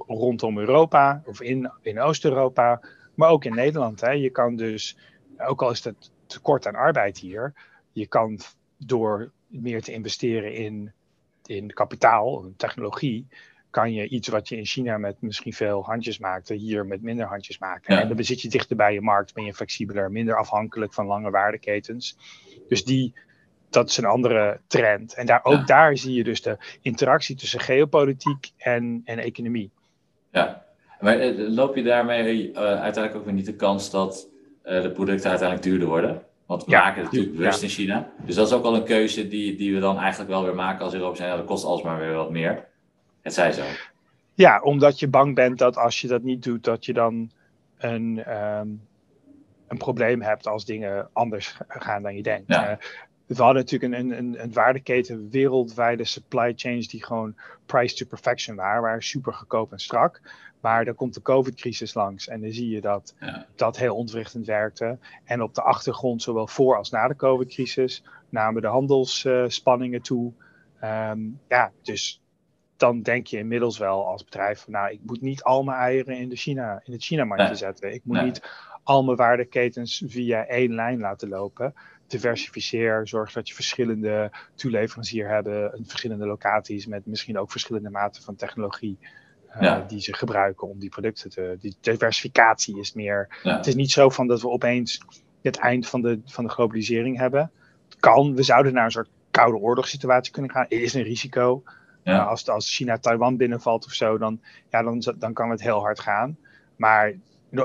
rondom 0.08 0.58
Europa 0.58 1.22
of 1.26 1.42
in, 1.42 1.72
in 1.82 2.00
Oost-Europa, 2.00 2.82
maar 3.16 3.30
ook 3.30 3.46
in 3.46 3.56
Nederland. 3.56 4.02
Hè. 4.02 4.12
Je 4.12 4.30
kan 4.30 4.56
dus, 4.56 4.98
ook 5.38 5.62
al 5.62 5.72
is 5.72 5.84
het 5.84 6.12
tekort 6.26 6.68
aan 6.68 6.76
arbeid 6.76 7.18
hier, 7.18 7.54
je 7.92 8.08
kan 8.08 8.40
door 8.78 9.32
meer 9.48 9.82
te 9.82 9.92
investeren 9.92 10.54
in, 10.54 10.92
in 11.46 11.74
kapitaal, 11.74 12.52
technologie, 12.58 13.28
kan 13.72 13.94
je 13.94 14.08
iets 14.08 14.28
wat 14.28 14.48
je 14.50 14.58
in 14.58 14.66
China 14.66 14.98
met 14.98 15.16
misschien 15.20 15.54
veel 15.54 15.84
handjes 15.84 16.20
maakte, 16.20 16.54
hier 16.54 16.86
met 16.86 17.02
minder 17.02 17.26
handjes 17.26 17.58
maken. 17.58 18.02
En 18.02 18.08
dan 18.08 18.24
zit 18.24 18.42
je 18.42 18.50
dichter 18.50 18.76
bij 18.76 18.94
je 18.94 19.02
markt, 19.02 19.34
ben 19.34 19.44
je 19.44 19.54
flexibeler, 19.54 20.12
minder 20.12 20.36
afhankelijk 20.36 20.94
van 20.94 21.06
lange 21.06 21.30
waardeketens. 21.30 22.18
Dus 22.68 22.84
die, 22.84 23.14
dat 23.70 23.90
is 23.90 23.98
een 23.98 24.06
andere 24.06 24.60
trend. 24.68 25.14
En 25.14 25.26
daar, 25.26 25.40
ook 25.44 25.68
daar 25.68 25.98
zie 25.98 26.14
je 26.14 26.24
dus 26.24 26.42
de 26.42 26.58
interactie 26.82 27.36
tussen 27.36 27.60
geopolitiek 27.60 28.52
en, 28.58 29.02
en 29.06 29.20
economie. 29.20 29.72
Ja, 30.32 30.66
maar 31.00 31.20
eh, 31.20 31.34
loop 31.36 31.76
je 31.76 31.84
daarmee 31.84 32.50
uh, 32.50 32.58
uiteindelijk 32.58 33.16
ook 33.16 33.26
weer 33.26 33.34
niet 33.34 33.46
de 33.46 33.56
kans 33.56 33.92
dat 33.92 34.30
uh, 34.66 34.82
de 34.82 34.92
producten 34.92 35.30
uiteindelijk 35.30 35.70
duurder 35.70 35.88
worden? 35.88 36.24
Want 36.46 36.66
we 36.66 36.72
maken 36.72 37.02
het 37.02 37.04
natuurlijk 37.04 37.38
bewust 37.38 37.64
in 37.64 37.70
China. 37.70 38.12
Dus 38.26 38.36
dat 38.36 38.48
is 38.48 38.54
ook 38.54 38.64
al 38.64 38.76
een 38.76 38.84
keuze 38.84 39.28
die, 39.28 39.56
die 39.56 39.74
we 39.74 39.80
dan 39.80 39.98
eigenlijk 39.98 40.30
wel 40.30 40.44
weer 40.44 40.56
maken 40.56 40.86
als 40.86 40.94
Europa 40.94 41.16
zijn. 41.16 41.30
Ja, 41.30 41.36
dat 41.36 41.46
kost 41.46 41.66
alsmaar 41.66 42.00
weer 42.00 42.14
wat 42.14 42.32
meer. 42.32 42.70
Het 43.22 43.34
zij 43.34 43.52
zo. 43.52 43.64
Ja, 44.34 44.62
omdat 44.62 45.00
je 45.00 45.08
bang 45.08 45.36
bent 45.36 45.58
dat 45.58 45.78
als 45.78 46.02
je 46.02 46.08
dat 46.08 46.24
niet 46.24 46.44
doet, 46.44 46.64
dat 46.64 46.86
je 46.86 46.94
dan 46.94 47.32
een, 47.78 48.38
um, 48.38 48.88
een 49.68 49.78
probleem 49.78 50.22
hebt 50.22 50.48
als 50.48 50.66
dingen 50.66 51.10
anders 51.14 51.58
gaan 51.68 52.04
dan 52.04 52.16
je 52.16 52.24
denkt. 52.24 52.48
Ja 52.48 52.80
we 53.36 53.44
hadden 53.44 53.64
natuurlijk 53.64 53.94
een, 53.94 54.18
een, 54.18 54.44
een 54.44 54.54
waardeketen, 54.54 55.30
wereldwijde 55.30 56.04
supply 56.04 56.54
chains 56.56 56.88
die 56.88 57.06
gewoon 57.06 57.36
price 57.66 57.96
to 57.96 58.06
perfection 58.06 58.56
waren, 58.56 58.82
waren 58.82 59.04
super 59.04 59.34
goedkoop 59.34 59.72
en 59.72 59.80
strak. 59.80 60.22
Maar 60.60 60.86
dan 60.86 60.96
komt 60.96 61.14
de 61.14 61.22
COVID-crisis 61.22 61.94
langs 61.94 62.28
en 62.28 62.42
dan 62.42 62.52
zie 62.52 62.70
je 62.70 62.82
dat 62.82 63.16
dat 63.56 63.78
heel 63.78 63.96
ontwrichtend 63.96 64.46
werkte. 64.46 64.98
En 65.24 65.42
op 65.42 65.54
de 65.56 65.62
achtergrond, 65.62 66.22
zowel 66.22 66.48
voor 66.48 66.78
als 66.78 66.90
na 66.90 67.08
de 67.08 67.16
COVID-crisis, 67.16 68.04
namen 68.30 68.62
de 68.62 68.68
handelsspanningen 68.68 70.02
toe. 70.02 70.34
Um, 70.84 71.40
ja, 71.48 71.72
dus 71.82 72.22
dan 72.82 73.02
denk 73.02 73.28
je 73.28 73.38
inmiddels 73.38 73.78
wel 73.78 74.08
als 74.08 74.24
bedrijf 74.24 74.60
van, 74.60 74.74
nou, 74.74 74.92
ik 74.92 75.00
moet 75.06 75.22
niet 75.22 75.44
al 75.44 75.64
mijn 75.64 75.78
eieren 75.78 76.18
in, 76.18 76.30
de 76.30 76.36
China, 76.36 76.82
in 76.84 76.94
het 76.94 77.04
China-marktje 77.04 77.56
zetten. 77.56 77.94
Ik 77.94 78.02
moet 78.04 78.22
niet 78.22 78.42
al 78.84 79.04
mijn 79.04 79.18
waardeketens 79.18 80.04
via 80.06 80.46
één 80.46 80.76
lijn 80.76 81.00
laten 81.00 81.30
lopen 81.30 81.74
diversificeer, 82.12 83.08
zorg 83.08 83.32
dat 83.32 83.48
je 83.48 83.54
verschillende 83.54 84.32
toeleveranciers 84.56 85.30
hebben, 85.30 85.80
verschillende 85.84 86.26
locaties 86.26 86.86
met 86.86 87.06
misschien 87.06 87.38
ook 87.38 87.52
verschillende 87.52 87.90
maten 87.90 88.24
van 88.24 88.36
technologie. 88.36 88.98
Uh, 89.62 89.88
die 89.88 90.02
ze 90.02 90.14
gebruiken 90.14 90.68
om 90.68 90.80
die 90.80 90.90
producten 90.90 91.30
te. 91.30 91.58
Die 91.60 91.76
diversificatie 91.82 92.80
is 92.80 92.94
meer. 92.94 93.40
Het 93.44 93.68
is 93.68 93.76
niet 93.76 93.92
zo 93.92 94.10
van 94.10 94.28
dat 94.28 94.42
we 94.42 94.50
opeens 94.50 95.02
het 95.42 95.58
eind 95.58 95.88
van 95.88 96.02
de, 96.02 96.20
van 96.26 96.44
de 96.44 96.50
globalisering 96.50 97.18
hebben. 97.18 97.52
Het 97.90 98.00
kan, 98.00 98.36
we 98.36 98.44
zouden 98.44 98.74
naar 98.74 98.86
een 98.86 98.92
soort 98.92 99.10
koude 99.32 99.58
oorlogssituatie 99.58 100.34
kunnen 100.34 100.52
gaan. 100.52 100.66
Het 100.70 100.72
is 100.72 100.94
een 100.94 101.04
risico. 101.04 101.64
Ja. 102.04 102.20
Uh, 102.20 102.28
als, 102.28 102.50
als 102.50 102.76
China 102.76 102.98
Taiwan 102.98 103.38
binnenvalt 103.38 103.86
of 103.86 103.92
zo, 103.92 104.18
dan, 104.18 104.42
ja, 104.70 104.84
dan, 104.84 105.04
dan 105.18 105.34
kan 105.34 105.50
het 105.50 105.62
heel 105.62 105.80
hard 105.80 106.00
gaan. 106.00 106.38
Maar 106.76 107.14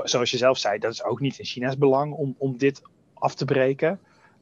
zoals 0.03 0.31
je 0.31 0.37
zelf 0.37 0.57
zei, 0.57 0.79
dat 0.79 0.91
is 0.91 1.03
ook 1.03 1.19
niet 1.19 1.39
in 1.39 1.45
China's 1.45 1.77
belang 1.77 2.13
om, 2.13 2.35
om 2.37 2.57
dit 2.57 2.81
af 3.13 3.35
te 3.35 3.45
breken. 3.45 3.99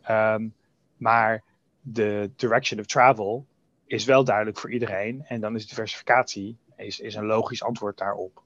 Um, 0.09 0.53
maar 0.97 1.43
de 1.81 2.29
direction 2.35 2.79
of 2.79 2.85
travel 2.85 3.45
is 3.85 4.05
wel 4.05 4.23
duidelijk 4.23 4.57
voor 4.57 4.71
iedereen. 4.71 5.23
En 5.27 5.41
dan 5.41 5.55
is 5.55 5.67
diversificatie 5.67 6.57
is, 6.77 6.99
is 6.99 7.15
een 7.15 7.25
logisch 7.25 7.63
antwoord 7.63 7.97
daarop. 7.97 8.43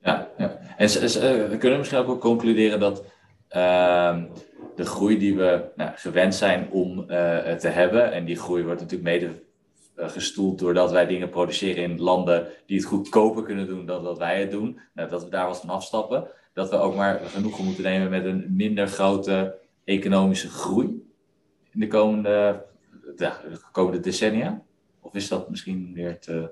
Ja, 0.00 0.28
ja. 0.38 0.58
en 0.76 0.88
uh, 0.88 1.48
we 1.48 1.56
kunnen 1.58 1.78
misschien 1.78 2.00
ook 2.00 2.06
wel 2.06 2.18
concluderen 2.18 2.80
dat 2.80 3.04
uh, 3.50 4.22
de 4.76 4.84
groei 4.84 5.18
die 5.18 5.36
we 5.36 5.70
nou, 5.76 5.90
gewend 5.94 6.34
zijn 6.34 6.70
om 6.70 6.98
uh, 6.98 7.06
te 7.52 7.68
hebben, 7.68 8.12
en 8.12 8.24
die 8.24 8.36
groei 8.36 8.64
wordt 8.64 8.80
natuurlijk 8.80 9.10
mede 9.10 9.42
gestoeld 9.96 10.58
doordat 10.58 10.90
wij 10.90 11.06
dingen 11.06 11.28
produceren 11.28 11.82
in 11.82 12.00
landen 12.00 12.48
die 12.66 12.76
het 12.76 12.86
goedkoper 12.86 13.42
kunnen 13.42 13.66
doen 13.66 13.86
dan 13.86 14.04
dat 14.04 14.18
wij 14.18 14.40
het 14.40 14.50
doen, 14.50 14.80
nou, 14.94 15.08
dat 15.08 15.24
we 15.24 15.30
daar 15.30 15.46
wat 15.46 15.60
van 15.60 15.70
afstappen, 15.70 16.28
dat 16.52 16.70
we 16.70 16.76
ook 16.76 16.94
maar 16.94 17.20
genoegen 17.20 17.64
moeten 17.64 17.82
nemen 17.82 18.10
met 18.10 18.24
een 18.24 18.46
minder 18.56 18.86
grote 18.86 19.58
economische 19.84 20.48
groei 20.48 21.10
in 21.70 21.80
de 21.80 21.86
komende, 21.86 22.64
de 23.16 23.60
komende 23.72 24.00
decennia? 24.00 24.62
Of 25.00 25.14
is 25.14 25.28
dat 25.28 25.50
misschien 25.50 25.92
weer 25.94 26.18
te. 26.18 26.50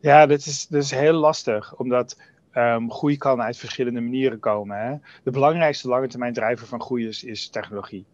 Ja, 0.00 0.26
dat 0.26 0.38
is, 0.38 0.66
dat 0.66 0.82
is 0.82 0.90
heel 0.90 1.12
lastig, 1.12 1.76
omdat 1.76 2.20
um, 2.54 2.90
groei 2.90 3.16
kan 3.16 3.42
uit 3.42 3.56
verschillende 3.56 4.00
manieren 4.00 4.38
komen. 4.38 4.78
Hè? 4.78 4.96
De 5.22 5.30
belangrijkste 5.30 5.88
lange 5.88 6.08
termijn 6.08 6.32
drijver 6.32 6.66
van 6.66 6.80
groei 6.80 7.06
is, 7.06 7.24
is 7.24 7.48
technologie. 7.48 8.04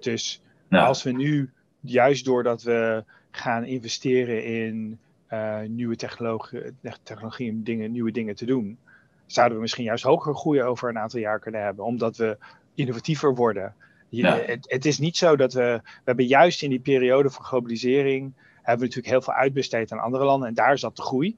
Dus 0.00 0.42
als 0.70 1.02
we 1.02 1.12
nu, 1.12 1.52
juist 1.80 2.24
doordat 2.24 2.62
we 2.62 3.04
gaan 3.36 3.64
investeren 3.64 4.44
in 4.44 4.98
uh, 5.32 5.60
nieuwe 5.68 5.96
technologie, 5.96 6.60
technologie 7.02 7.50
om 7.50 7.62
dingen, 7.64 7.92
nieuwe 7.92 8.12
dingen 8.12 8.34
te 8.34 8.46
doen, 8.46 8.78
zouden 9.26 9.56
we 9.56 9.62
misschien 9.62 9.84
juist 9.84 10.04
hogere 10.04 10.34
groei 10.34 10.62
over 10.62 10.88
een 10.88 10.98
aantal 10.98 11.20
jaar 11.20 11.38
kunnen 11.38 11.62
hebben, 11.62 11.84
omdat 11.84 12.16
we 12.16 12.38
innovatiever 12.74 13.34
worden. 13.34 13.74
Je, 14.08 14.26
het, 14.26 14.70
het, 14.70 14.84
is 14.84 14.98
niet 14.98 15.16
zo 15.16 15.36
dat 15.36 15.52
we, 15.52 15.80
we 15.82 16.02
hebben 16.04 16.26
juist 16.26 16.62
in 16.62 16.70
die 16.70 16.80
periode 16.80 17.30
van 17.30 17.44
globalisering, 17.44 18.32
hebben 18.54 18.88
we 18.88 18.94
natuurlijk 18.94 19.06
heel 19.06 19.22
veel 19.22 19.34
uitbesteed 19.34 19.92
aan 19.92 19.98
andere 19.98 20.24
landen 20.24 20.48
en 20.48 20.54
daar 20.54 20.78
zat 20.78 20.96
de 20.96 21.02
groei. 21.02 21.36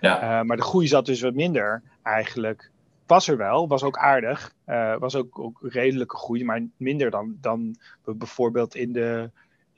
Ja. 0.00 0.22
Uh, 0.22 0.46
maar 0.46 0.56
de 0.56 0.62
groei 0.62 0.86
zat 0.86 1.06
dus 1.06 1.20
wat 1.20 1.34
minder 1.34 1.82
eigenlijk. 2.02 2.70
Was 3.06 3.28
er 3.28 3.36
wel, 3.36 3.68
was 3.68 3.82
ook 3.82 3.96
aardig, 3.96 4.54
uh, 4.66 4.96
was 4.96 5.14
ook, 5.16 5.38
ook 5.38 5.58
redelijke 5.62 6.16
groei, 6.16 6.44
maar 6.44 6.66
minder 6.76 7.10
dan, 7.10 7.36
dan 7.40 7.76
we 8.04 8.14
bijvoorbeeld 8.14 8.74
in 8.74 8.92
de, 8.92 9.30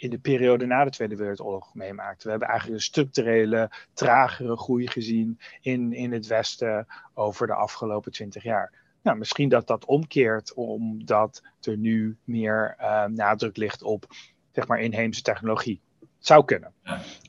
in 0.03 0.11
de 0.11 0.19
periode 0.19 0.67
na 0.67 0.85
de 0.85 0.91
Tweede 0.91 1.17
Wereldoorlog 1.17 1.75
meemaakten. 1.75 2.25
We 2.25 2.31
hebben 2.31 2.49
eigenlijk 2.49 2.79
een 2.79 2.87
structurele, 2.87 3.71
tragere 3.93 4.57
groei 4.57 4.87
gezien 4.87 5.41
in, 5.61 5.93
in 5.93 6.13
het 6.13 6.27
Westen 6.27 6.87
over 7.15 7.47
de 7.47 7.55
afgelopen 7.55 8.13
twintig 8.13 8.43
jaar. 8.43 8.73
Nou, 9.03 9.19
misschien 9.19 9.49
dat 9.49 9.67
dat 9.67 9.85
omkeert 9.85 10.55
omdat 10.55 11.43
er 11.61 11.77
nu 11.77 12.17
meer 12.25 12.77
uh, 12.81 13.05
nadruk 13.05 13.57
ligt 13.57 13.83
op 13.83 14.05
zeg 14.53 14.67
maar, 14.67 14.81
inheemse 14.81 15.23
technologie. 15.23 15.81
Het 16.01 16.27
zou 16.27 16.45
kunnen. 16.45 16.73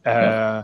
Uh, 0.04 0.64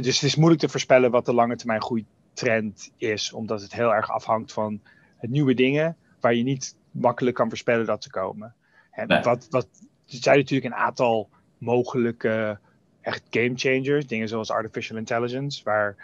dus 0.00 0.20
het 0.20 0.22
is 0.22 0.36
moeilijk 0.36 0.60
te 0.60 0.68
voorspellen 0.68 1.10
wat 1.10 1.26
de 1.26 1.34
lange 1.34 1.56
termijn 1.56 1.82
groeitrend 1.82 2.92
is, 2.96 3.32
omdat 3.32 3.62
het 3.62 3.72
heel 3.72 3.94
erg 3.94 4.10
afhangt 4.10 4.52
van 4.52 4.80
het 5.16 5.30
nieuwe 5.30 5.54
dingen 5.54 5.96
waar 6.20 6.34
je 6.34 6.42
niet 6.42 6.76
makkelijk 6.90 7.36
kan 7.36 7.48
voorspellen 7.48 7.86
dat 7.86 8.02
ze 8.02 8.10
komen. 8.10 8.54
En 8.90 9.22
wat, 9.22 9.46
wat, 9.50 9.68
er 10.06 10.18
zijn 10.20 10.38
natuurlijk 10.38 10.74
een 10.74 10.80
aantal 10.80 11.28
mogelijke 11.58 12.58
echt 13.00 13.22
game 13.30 13.52
changers, 13.54 14.06
dingen 14.06 14.28
zoals 14.28 14.50
artificial 14.50 14.98
intelligence, 14.98 15.64
waar 15.64 15.96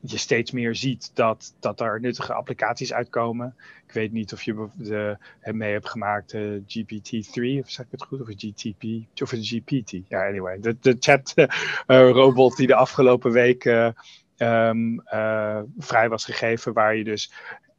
je 0.00 0.16
steeds 0.18 0.50
meer 0.50 0.74
ziet 0.74 1.10
dat, 1.14 1.54
dat 1.60 1.80
er 1.80 2.00
nuttige 2.00 2.32
applicaties 2.32 2.92
uitkomen. 2.92 3.54
Ik 3.86 3.92
weet 3.92 4.12
niet 4.12 4.32
of 4.32 4.42
je 4.42 4.68
de, 4.74 5.16
mee 5.40 5.72
hebt 5.72 5.88
gemaakt, 5.88 6.32
uh, 6.32 6.54
eh, 6.54 6.62
GPT-3, 6.62 7.62
of 7.62 7.70
zeg 7.70 7.86
ik 7.86 7.90
het 7.90 8.02
goed, 8.02 8.20
of 8.20 8.28
GTP, 8.28 8.82
of 9.22 9.30
GPT. 9.30 10.08
Ja, 10.08 10.26
anyway, 10.26 10.60
de, 10.60 10.76
de 10.80 10.96
chat-robot 11.00 12.50
uh, 12.52 12.56
die 12.56 12.66
de 12.66 12.74
afgelopen 12.74 13.32
week 13.32 13.64
uh, 13.64 13.90
um, 14.36 15.02
vrij 15.78 16.08
was 16.08 16.24
gegeven, 16.24 16.72
waar 16.72 16.96
je 16.96 17.04
dus 17.04 17.32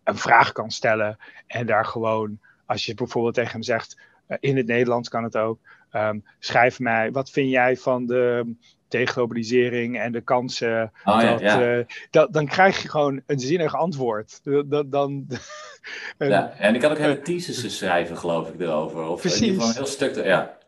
een 0.04 0.18
vraag 0.18 0.52
kan 0.52 0.72
stellen 0.72 1.18
en 1.48 1.66
daar 1.66 1.86
gewoon, 1.86 2.40
als 2.66 2.86
je 2.86 2.94
bijvoorbeeld 2.94 3.34
tegen 3.34 3.52
hem 3.52 3.64
zegt, 3.64 3.98
in 4.40 4.58
het 4.58 4.68
Nederlands 4.68 5.10
kan 5.10 5.24
het 5.24 5.38
ook, 5.38 5.60
um, 5.94 6.24
schrijf 6.40 6.80
mij, 6.80 7.12
wat 7.12 7.30
vind 7.30 7.50
jij 7.50 7.78
van 7.78 8.06
de 8.06 8.54
deglobalisering 8.88 10.00
en 10.00 10.12
de 10.12 10.22
kansen. 10.22 10.92
Oh, 11.06 11.22
dat, 11.22 11.40
ja, 11.40 11.78
uh, 11.78 11.86
dat, 12.10 12.34
dan 12.34 12.46
krijg 12.46 12.82
je 12.82 12.90
gewoon 12.90 13.22
een 13.26 13.40
zinnig 13.40 13.76
antwoord. 13.76 14.40
Dat, 14.66 14.92
dan, 14.92 15.28
ja, 16.18 16.54
en 16.58 16.76
ik 16.76 16.82
kan 16.82 16.92
ook 16.92 16.98
hele 16.98 17.22
theses 17.22 17.78
schrijven, 17.78 18.18
geloof 18.18 18.50
ik, 18.50 18.60
erover. 18.60 19.08
Of 19.08 19.22
Precies. 19.22 19.40
in 19.40 19.46
ieder 19.46 19.62
geval 19.62 19.76
een 19.76 19.84
heel 19.84 19.94
stuk. 19.94 20.26
ja. 20.26 20.60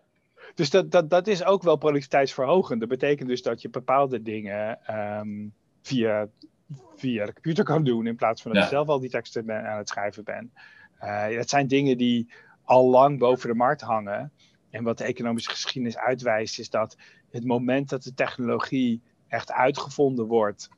Dus 0.55 0.69
dat, 0.69 0.91
dat, 0.91 1.09
dat 1.09 1.27
is 1.27 1.43
ook 1.43 1.63
wel 1.63 1.75
productiviteitsverhogend. 1.75 2.79
Dat 2.79 2.89
betekent 2.89 3.29
dus 3.29 3.41
dat 3.41 3.61
je 3.61 3.69
bepaalde 3.69 4.21
dingen 4.21 4.79
um, 5.19 5.53
via, 5.81 6.27
via 6.95 7.25
de 7.25 7.33
computer 7.33 7.63
kan 7.63 7.83
doen, 7.83 8.07
in 8.07 8.15
plaats 8.15 8.41
van 8.41 8.53
dat 8.53 8.63
je 8.63 8.69
zelf 8.69 8.87
al 8.87 8.99
die 8.99 9.09
teksten 9.09 9.45
ben, 9.45 9.65
aan 9.65 9.77
het 9.77 9.89
schrijven 9.89 10.23
bent. 10.23 10.51
Uh, 11.03 11.37
dat 11.37 11.49
zijn 11.49 11.67
dingen 11.67 11.97
die 11.97 12.29
al 12.63 12.89
lang 12.89 13.19
boven 13.19 13.49
de 13.49 13.55
markt 13.55 13.81
hangen. 13.81 14.31
En 14.69 14.83
wat 14.83 14.97
de 14.97 15.03
economische 15.03 15.49
geschiedenis 15.49 15.97
uitwijst, 15.97 16.59
is 16.59 16.69
dat 16.69 16.97
het 17.31 17.45
moment 17.45 17.89
dat 17.89 18.03
de 18.03 18.13
technologie 18.13 19.01
echt 19.27 19.51
uitgevonden 19.51 20.25
wordt 20.25 20.69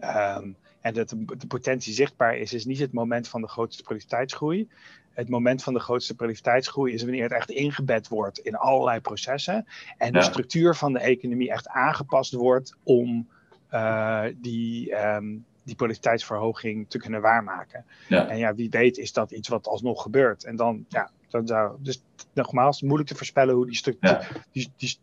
um, 0.00 0.56
en 0.80 0.94
dat 0.94 1.08
de, 1.08 1.24
de, 1.24 1.46
potentie 1.46 1.92
zichtbaar 1.92 2.36
is, 2.36 2.52
is 2.52 2.64
niet 2.64 2.78
het 2.78 2.92
moment 2.92 3.28
van 3.28 3.40
de 3.40 3.48
grootste 3.48 3.82
productiviteitsgroei. 3.82 4.68
Het 5.10 5.28
moment 5.28 5.62
van 5.62 5.74
de 5.74 5.80
grootste 5.80 6.14
productiviteitsgroei 6.14 6.92
is 6.92 7.02
wanneer 7.02 7.22
het 7.22 7.32
echt 7.32 7.50
ingebed 7.50 8.08
wordt 8.08 8.38
in 8.38 8.56
allerlei 8.56 9.00
processen 9.00 9.66
en 9.96 10.12
de 10.12 10.22
structuur 10.22 10.74
van 10.74 10.92
de 10.92 10.98
economie 10.98 11.50
echt 11.50 11.68
aangepast 11.68 12.32
wordt 12.32 12.76
om 12.82 13.28
uh, 13.70 14.24
die, 14.36 15.06
um, 15.06 15.44
die 15.68 15.76
productiviteitsverhoging 15.76 16.90
te 16.90 16.98
kunnen 16.98 17.20
waarmaken. 17.20 17.84
Ja. 18.08 18.28
En 18.28 18.38
ja, 18.38 18.54
wie 18.54 18.70
weet 18.70 18.98
is 18.98 19.12
dat 19.12 19.30
iets 19.30 19.48
wat 19.48 19.66
alsnog 19.66 20.02
gebeurt. 20.02 20.44
En 20.44 20.56
dan, 20.56 20.84
ja, 20.88 21.10
dan 21.28 21.46
zou, 21.46 21.76
dus 21.80 22.02
nogmaals, 22.34 22.82
moeilijk 22.82 23.08
te 23.08 23.16
voorspellen 23.16 23.54
hoe 23.54 23.66
die 23.66 23.76
structuur, 23.76 24.44
die, 24.52 24.72
die, 24.76 24.98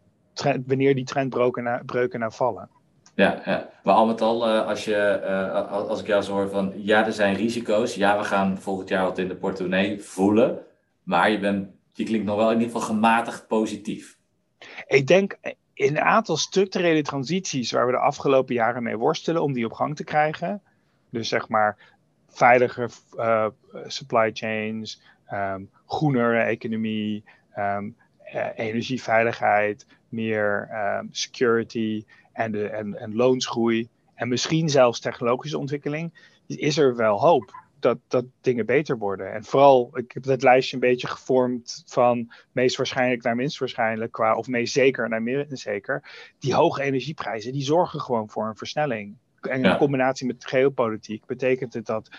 wanneer 0.66 0.96
die 0.96 1.06
trendbreuken 1.06 1.84
breuken 1.86 2.20
nou 2.20 2.32
vallen. 2.32 2.70
Ja, 3.16 3.42
ja, 3.46 3.70
maar 3.84 3.96
al 3.96 4.06
met 4.06 4.22
al, 4.22 4.48
eh, 4.48 4.68
als, 4.68 4.86
je, 4.86 4.96
eh, 4.96 5.72
als 5.72 6.00
ik 6.00 6.08
jou 6.08 6.22
zo 6.22 6.34
hoor 6.34 6.50
van 6.50 6.74
ja, 6.76 7.06
er 7.06 7.14
zijn 7.14 7.36
risico's. 7.36 7.96
Ja, 7.96 8.18
we 8.18 8.24
gaan 8.24 8.58
volgend 8.58 8.90
jaar 8.90 9.04
wat 9.04 9.18
in 9.18 9.28
de 9.28 9.36
portemonnee 9.36 10.02
voelen. 10.02 10.60
Maar 11.04 11.32
je, 11.32 11.40
bent, 11.40 11.70
je 11.94 12.04
klinkt 12.04 12.26
nog 12.26 12.36
wel 12.36 12.52
in 12.52 12.60
ieder 12.60 12.72
geval 12.72 12.88
gematigd 12.88 13.48
positief. 13.48 14.18
Ik 14.88 15.08
denk 15.08 15.38
in 15.76 15.96
een 15.96 16.02
aantal 16.02 16.38
structurele 16.38 17.02
transities 17.02 17.72
waar 17.72 17.86
we 17.86 17.92
de 17.92 17.98
afgelopen 17.98 18.56
jaren 18.56 18.84
mee 18.84 18.98
worstelen 18.98 19.42
om 19.42 19.54
die 19.54 19.66
op 19.66 19.74
gang 19.74 19.96
te 19.96 20.04
krijgen. 20.04 20.62
Dus 21.10 21.30
zeg 21.30 21.50
maar 21.50 21.78
veilige 22.30 22.90
uh, 23.16 23.48
supply 23.86 24.30
chains, 24.34 25.02
um, 25.32 25.70
groenere 25.86 26.40
economie, 26.40 27.24
um, 27.58 27.96
energieveiligheid, 28.56 29.86
meer 30.10 30.70
um, 30.74 31.08
security 31.12 32.06
en, 32.34 32.52
de, 32.52 32.68
en, 32.68 33.00
en 33.00 33.16
loonsgroei. 33.16 33.88
En 34.14 34.28
misschien 34.28 34.70
zelfs 34.70 35.00
technologische 35.00 35.58
ontwikkeling, 35.58 36.14
is 36.48 36.78
er 36.78 36.96
wel 36.96 37.20
hoop 37.20 37.65
dat, 37.86 38.00
dat 38.08 38.26
dingen 38.42 38.66
beter 38.66 38.98
worden. 38.98 39.34
En 39.34 39.44
vooral, 39.44 39.98
ik 39.98 40.12
heb 40.12 40.24
dat 40.24 40.44
lijstje 40.44 40.76
een 40.76 40.82
beetje 40.82 41.08
gevormd 41.08 41.84
van 41.86 42.34
meest 42.52 42.78
waarschijnlijk 42.78 43.24
naar 43.24 43.36
minst 43.36 43.60
waarschijnlijk, 43.60 44.12
qua, 44.12 44.36
of 44.36 44.48
meest 44.48 44.74
zeker 44.74 45.10
naar 45.10 45.22
minder 45.22 45.58
zeker. 45.58 46.04
Die 46.40 46.54
hoge 46.54 46.82
energieprijzen, 46.84 47.52
die 47.52 47.64
zorgen 47.64 48.02
gewoon 48.02 48.30
voor 48.30 48.48
een 48.48 48.56
versnelling. 48.56 49.16
En 49.42 49.66
in 49.66 49.78
combinatie 49.78 50.28
met 50.28 50.46
geopolitiek 50.46 51.26
betekent 51.26 51.74
het 51.74 51.86
dat 51.86 52.10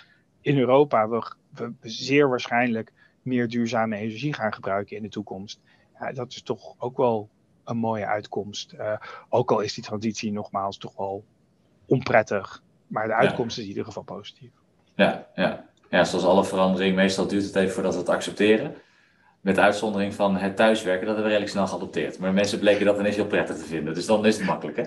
in 0.41 0.59
Europa 0.59 1.09
we, 1.09 1.33
we 1.55 1.73
zeer 1.81 2.29
waarschijnlijk 2.29 2.93
meer 3.23 3.49
duurzame 3.49 3.97
energie 3.97 4.35
gaan 4.35 4.55
gebruiken 4.55 4.97
in 4.97 5.03
de 5.03 5.09
toekomst. 5.09 5.61
Ja, 5.99 6.12
dat 6.12 6.33
is 6.33 6.43
toch 6.43 6.75
ook 6.79 6.97
wel 6.97 7.29
een 7.64 7.77
mooie 7.77 8.07
uitkomst. 8.07 8.73
Uh, 8.73 8.97
ook 9.29 9.51
al 9.51 9.61
is 9.61 9.75
die 9.75 9.85
transitie 9.85 10.33
nogmaals 10.33 10.79
toch 10.79 10.97
wel 10.97 11.25
onprettig. 11.87 12.62
Maar 12.87 13.07
de 13.07 13.14
uitkomst 13.14 13.59
is 13.59 13.62
in 13.62 13.69
ieder 13.69 13.85
geval 13.85 14.03
positief. 14.03 14.51
Ja, 14.97 15.27
ja. 15.35 15.65
ja, 15.91 16.05
zoals 16.05 16.25
alle 16.25 16.45
verandering, 16.45 16.97
meestal 16.97 17.27
duurt 17.27 17.45
het 17.45 17.57
even 17.57 17.75
voordat 17.75 17.93
we 17.93 17.99
het 17.99 18.09
accepteren. 18.09 18.75
Met 19.41 19.59
uitzondering 19.59 20.15
van 20.15 20.37
het 20.37 20.57
thuiswerken, 20.57 21.07
dat 21.07 21.15
hebben 21.15 21.23
we 21.33 21.39
redelijk 21.39 21.51
snel 21.51 21.67
geadopteerd. 21.67 22.19
Maar 22.19 22.33
mensen 22.33 22.59
bleken 22.59 22.87
dat 22.87 22.99
ineens 22.99 23.17
heel 23.17 23.27
prettig 23.27 23.57
te 23.57 23.65
vinden. 23.65 23.95
Dus 23.95 24.07
dan 24.07 24.27
is 24.27 24.37
het 24.37 24.47
makkelijk, 24.47 24.77
hè? 24.77 24.85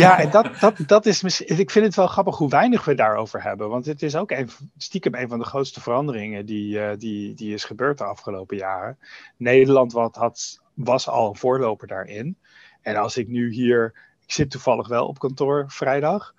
Ja, 0.00 0.18
en 0.18 0.30
dat, 0.30 0.46
dat, 0.60 0.76
dat 0.86 1.06
is 1.06 1.22
misschien. 1.22 1.58
Ik 1.58 1.70
vind 1.70 1.84
het 1.84 1.94
wel 1.94 2.06
grappig 2.06 2.36
hoe 2.36 2.48
weinig 2.48 2.84
we 2.84 2.94
daarover 2.94 3.42
hebben. 3.42 3.68
Want 3.68 3.86
het 3.86 4.02
is 4.02 4.16
ook 4.16 4.30
een, 4.30 4.50
stiekem 4.76 5.14
een 5.14 5.28
van 5.28 5.38
de 5.38 5.44
grootste 5.44 5.80
veranderingen 5.80 6.46
die, 6.46 6.78
uh, 6.78 6.90
die, 6.98 7.34
die 7.34 7.54
is 7.54 7.64
gebeurd 7.64 7.98
de 7.98 8.04
afgelopen 8.04 8.56
jaren. 8.56 8.98
Nederland 9.36 9.92
wat 9.92 10.16
had, 10.16 10.60
was 10.74 11.08
al 11.08 11.28
een 11.28 11.36
voorloper 11.36 11.86
daarin. 11.86 12.36
En 12.82 12.96
als 12.96 13.16
ik 13.16 13.28
nu 13.28 13.52
hier. 13.52 14.08
Ik 14.26 14.36
zit 14.36 14.50
toevallig 14.50 14.88
wel 14.88 15.06
op 15.06 15.18
kantoor 15.18 15.64
vrijdag. 15.68 16.34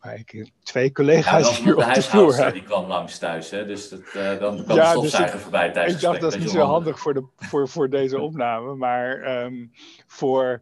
Maar 0.00 0.14
ik 0.14 0.30
heb 0.30 0.46
twee 0.62 0.92
collega's 0.92 1.56
ja, 1.58 1.64
hier 1.64 1.76
op 1.76 1.94
de 1.94 2.02
vloer. 2.02 2.52
Die 2.52 2.62
kwam 2.62 2.86
langs 2.86 3.18
thuis, 3.18 3.50
hè? 3.50 3.66
dus 3.66 3.88
dat, 3.88 4.00
uh, 4.16 4.38
dan 4.38 4.64
kwam 4.64 4.76
ja, 4.76 4.92
de 4.92 4.98
stofzuiger 4.98 5.32
dus 5.32 5.42
voorbij 5.42 5.70
tijdens 5.70 5.94
Ik 5.94 6.00
dacht 6.00 6.20
dat 6.20 6.34
is 6.34 6.40
niet 6.40 6.50
zo 6.50 6.60
handig 6.60 7.00
voor, 7.00 7.14
de, 7.14 7.24
voor, 7.36 7.68
voor 7.68 7.90
deze 7.90 8.20
opname, 8.28 8.74
maar 8.74 9.42
um, 9.44 9.70
voor... 10.06 10.60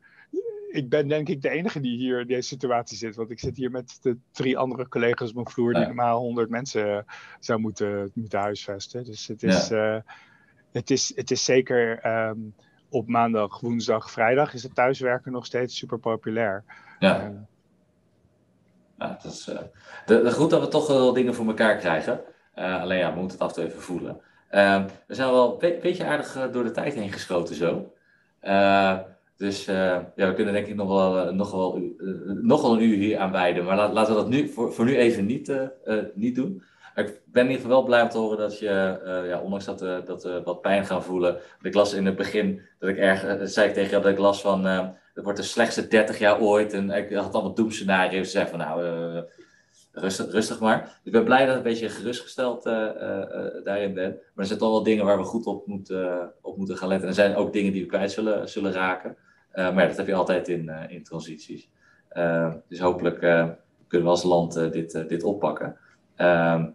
Ik 0.70 0.88
ben 0.88 1.08
denk 1.08 1.28
ik 1.28 1.42
de 1.42 1.48
enige 1.48 1.80
die 1.80 1.96
hier 1.96 2.20
in 2.20 2.26
deze 2.26 2.48
situatie 2.48 2.96
zit, 2.96 3.16
want 3.16 3.30
ik 3.30 3.38
zit 3.38 3.56
hier 3.56 3.70
met 3.70 3.98
de 4.00 4.16
drie 4.32 4.58
andere 4.58 4.88
collega's 4.88 5.28
op 5.28 5.34
mijn 5.34 5.48
vloer 5.48 5.74
die 5.74 5.86
normaal 5.86 6.20
100 6.20 6.50
mensen 6.50 7.04
zou 7.40 7.60
moeten, 7.60 8.10
moeten 8.14 8.38
huisvesten. 8.38 9.04
Dus 9.04 9.26
het 9.26 9.42
is, 9.42 9.70
uh, 9.70 9.96
het 10.72 10.90
is, 10.90 11.12
het 11.16 11.30
is 11.30 11.44
zeker 11.44 12.06
um, 12.28 12.54
op 12.88 13.08
maandag, 13.08 13.60
woensdag, 13.60 14.10
vrijdag 14.10 14.54
is 14.54 14.62
het 14.62 14.74
thuiswerken 14.74 15.32
nog 15.32 15.46
steeds 15.46 15.76
super 15.76 15.98
populair. 15.98 16.64
Ja. 16.98 17.28
Uh, 17.28 17.36
nou, 18.98 19.12
het 19.12 19.24
is 19.24 19.48
uh, 19.48 19.58
de, 20.06 20.32
goed 20.32 20.50
dat 20.50 20.60
we 20.60 20.68
toch 20.68 20.86
wel 20.86 21.12
dingen 21.12 21.34
voor 21.34 21.46
elkaar 21.46 21.76
krijgen. 21.76 22.20
Uh, 22.58 22.80
alleen 22.82 22.98
ja, 22.98 23.12
we 23.12 23.20
moeten 23.20 23.38
het 23.38 23.46
af 23.46 23.48
en 23.48 23.54
toe 23.54 23.64
even 23.64 23.82
voelen. 23.82 24.20
Uh, 24.50 24.84
we 25.06 25.14
zijn 25.14 25.30
wel 25.30 25.62
een 25.62 25.78
beetje 25.82 26.04
aardig 26.04 26.36
eh, 26.36 26.52
door 26.52 26.64
de 26.64 26.70
tijd 26.70 26.94
heen 26.94 27.12
geschoten 27.12 27.54
zo. 27.54 27.92
dus 29.36 29.64
ja, 29.64 30.12
we 30.14 30.34
kunnen 30.34 30.54
denk 30.54 30.66
ik 30.66 30.74
nog 30.74 30.88
wel, 30.88 31.34
nog 31.34 31.50
wel, 31.50 31.82
nog 32.42 32.62
wel 32.62 32.72
een 32.72 32.82
uur 32.82 32.96
hier 32.96 33.18
aan 33.18 33.32
wijden. 33.32 33.64
Maar 33.64 33.76
laat, 33.76 33.92
laten 33.92 34.14
we 34.14 34.20
dat 34.20 34.28
nu, 34.28 34.48
voor, 34.48 34.72
voor 34.72 34.84
nu 34.84 34.96
even 34.96 35.26
niet, 35.26 35.52
niet 36.14 36.34
doen. 36.34 36.62
ik 36.94 37.20
ben 37.24 37.44
in 37.44 37.50
ieder 37.50 37.62
geval 37.62 37.76
wel 37.76 37.82
blij 37.82 38.02
om 38.02 38.08
te 38.08 38.18
horen 38.18 38.38
dat 38.38 38.58
je, 38.58 39.24
ja, 39.28 39.40
ondanks 39.40 39.64
dat, 39.64 39.78
dat 40.06 40.22
we 40.22 40.42
wat 40.44 40.60
pijn 40.60 40.86
gaan 40.86 41.02
voelen. 41.02 41.36
Ik 41.62 41.74
las 41.74 41.92
in 41.92 42.06
het 42.06 42.16
begin 42.16 42.60
dat 42.78 42.88
ik 42.88 42.96
erg, 42.96 43.38
dat 43.38 43.50
zei 43.50 43.68
ik 43.68 43.74
tegen 43.74 43.90
jou 43.90 44.02
dat 44.02 44.12
ik 44.12 44.18
las 44.18 44.40
van 44.40 44.94
het 45.18 45.26
wordt 45.26 45.42
de 45.42 45.48
slechtste 45.48 45.88
30 45.88 46.18
jaar 46.18 46.40
ooit. 46.40 46.72
En 46.72 46.90
ik 46.90 47.12
had 47.12 47.34
allemaal 47.34 47.54
doemscenario's. 47.54 48.30
Zei 48.30 48.48
van 48.48 48.58
nou, 48.58 48.84
uh, 48.84 49.22
rustig, 49.92 50.30
rustig 50.30 50.60
maar. 50.60 50.80
Dus 50.80 50.92
ik 51.02 51.12
ben 51.12 51.24
blij 51.24 51.46
dat 51.46 51.50
ik 51.50 51.56
een 51.56 51.70
beetje 51.70 51.88
gerustgesteld 51.88 52.66
uh, 52.66 52.72
daarin 53.64 53.94
ben. 53.94 54.10
Maar 54.10 54.20
er 54.34 54.46
zijn 54.46 54.58
toch 54.58 54.70
wel 54.70 54.82
dingen 54.82 55.04
waar 55.04 55.18
we 55.18 55.24
goed 55.24 55.46
op 55.46 55.66
moeten, 55.66 56.32
op 56.42 56.56
moeten 56.56 56.76
gaan 56.76 56.88
letten. 56.88 57.08
En 57.08 57.14
er 57.14 57.20
zijn 57.20 57.36
ook 57.36 57.52
dingen 57.52 57.72
die 57.72 57.82
we 57.82 57.88
kwijt 57.88 58.12
zullen, 58.12 58.48
zullen 58.48 58.72
raken. 58.72 59.16
maar 59.52 59.80
ja, 59.80 59.86
dat 59.86 59.96
heb 59.96 60.06
je 60.06 60.14
altijd 60.14 60.48
in, 60.48 60.70
in 60.88 61.02
transities. 61.02 61.68
dus 62.68 62.78
hopelijk 62.78 63.18
kunnen 63.88 64.06
we 64.06 64.12
als 64.12 64.22
land 64.22 64.72
dit, 64.72 65.08
dit 65.08 65.22
oppakken. 65.22 65.76
Ehm, 66.16 66.66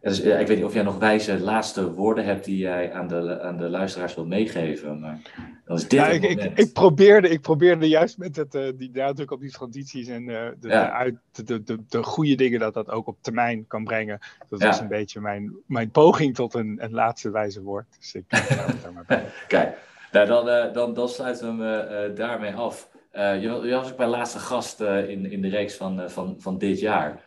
dus, 0.00 0.20
ik 0.20 0.46
weet 0.46 0.56
niet 0.56 0.64
of 0.64 0.74
jij 0.74 0.82
nog 0.82 0.98
wijze 0.98 1.40
laatste 1.40 1.92
woorden 1.92 2.24
hebt 2.24 2.44
die 2.44 2.56
jij 2.56 2.92
aan 2.92 3.08
de, 3.08 3.40
aan 3.42 3.56
de 3.56 3.68
luisteraars 3.68 4.14
wilt 4.14 4.28
meegeven. 4.28 5.00
Maar 5.00 5.20
dan 5.64 5.76
is 5.76 5.82
dit 5.82 5.92
ja, 5.92 6.06
ik, 6.06 6.22
ik, 6.22 6.58
ik, 6.58 6.72
probeerde, 6.72 7.28
ik 7.28 7.40
probeerde 7.40 7.88
juist 7.88 8.18
met 8.18 8.36
het, 8.36 8.54
uh, 8.54 8.62
die 8.74 8.90
nadruk 8.92 9.30
op 9.30 9.40
die 9.40 9.50
transities 9.50 10.08
en 10.08 10.22
uh, 10.22 10.46
de, 10.60 10.72
uit, 10.72 11.14
de, 11.32 11.62
de, 11.62 11.78
de, 11.88 12.02
goede 12.02 12.34
dingen 12.34 12.60
dat 12.60 12.74
dat 12.74 12.90
ook 12.90 13.06
op 13.06 13.16
termijn 13.20 13.66
kan 13.66 13.84
brengen. 13.84 14.18
Dat 14.48 14.62
was 14.62 14.80
een 14.80 14.88
beetje 14.88 15.20
mijn, 15.20 15.56
mijn 15.66 15.90
poging 15.90 16.34
tot 16.34 16.54
een, 16.54 16.78
een 16.80 16.92
laatste 16.92 17.30
wijze 17.30 17.62
woord. 17.62 17.86
Dus 17.98 18.14
ik 18.14 18.24
daar 18.28 18.92
maar 18.94 19.04
bij. 19.06 19.24
Kijk, 19.48 19.76
nou, 20.12 20.26
dan, 20.26 20.48
uh, 20.48 20.72
dan, 20.72 20.94
dan 20.94 21.08
sluiten 21.08 21.58
we 21.58 21.64
hem 21.64 22.14
daarmee 22.14 22.54
af. 22.54 22.88
je 23.12 23.68
was 23.70 23.92
ook 23.92 23.98
mijn 23.98 24.10
laatste 24.10 24.38
gast 24.38 24.80
in, 24.80 25.30
in 25.30 25.42
de 25.42 25.48
reeks 25.48 25.76
van, 25.76 26.10
van, 26.10 26.36
van 26.38 26.58
dit 26.58 26.80
jaar. 26.80 27.20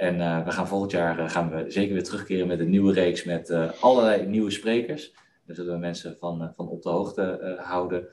En 0.00 0.18
uh, 0.20 0.44
we 0.44 0.50
gaan 0.50 0.68
volgend 0.68 0.90
jaar 0.90 1.18
uh, 1.18 1.28
gaan 1.28 1.50
we 1.50 1.64
zeker 1.68 1.92
weer 1.92 2.04
terugkeren 2.04 2.46
met 2.46 2.60
een 2.60 2.70
nieuwe 2.70 2.92
reeks 2.92 3.24
met 3.24 3.50
uh, 3.50 3.70
allerlei 3.80 4.26
nieuwe 4.26 4.50
sprekers. 4.50 5.12
Daar 5.46 5.56
zullen 5.56 5.72
we 5.72 5.78
mensen 5.78 6.16
van, 6.18 6.52
van 6.56 6.68
op 6.68 6.82
de 6.82 6.88
hoogte 6.88 7.56
houden. 7.62 8.06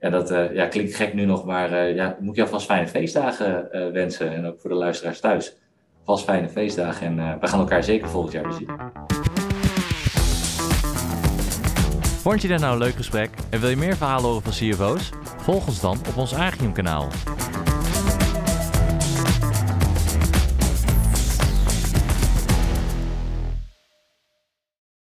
ja, 0.00 0.10
dat 0.10 0.28
ja, 0.28 0.66
klinkt 0.66 0.94
gek 0.94 1.14
nu 1.14 1.24
nog, 1.24 1.44
maar 1.44 1.94
ja, 1.94 2.16
moet 2.20 2.36
je 2.36 2.42
alvast 2.42 2.66
fijne 2.66 2.88
feestdagen 2.88 3.68
wensen. 3.92 4.32
En 4.32 4.46
ook 4.46 4.60
voor 4.60 4.70
de 4.70 4.76
luisteraars 4.76 5.20
thuis. 5.20 5.56
Vast 6.04 6.24
fijne 6.24 6.48
feestdagen 6.48 7.06
en 7.06 7.40
we 7.40 7.46
gaan 7.46 7.60
elkaar 7.60 7.84
zeker 7.84 8.08
volgend 8.08 8.32
jaar 8.32 8.42
weer 8.42 8.52
zien. 8.52 8.70
Vond 12.22 12.42
je 12.42 12.48
dit 12.48 12.60
nou 12.60 12.72
een 12.72 12.78
leuk 12.78 12.94
gesprek 12.94 13.30
en 13.50 13.60
wil 13.60 13.70
je 13.70 13.76
meer 13.76 13.96
verhalen 13.96 14.24
horen 14.24 14.42
van 14.42 14.52
CFO's? 14.52 15.10
Volg 15.36 15.66
ons 15.66 15.80
dan 15.80 15.98
op 16.08 16.16
ons 16.16 16.34
Agium 16.34 16.72
kanaal. 16.72 17.08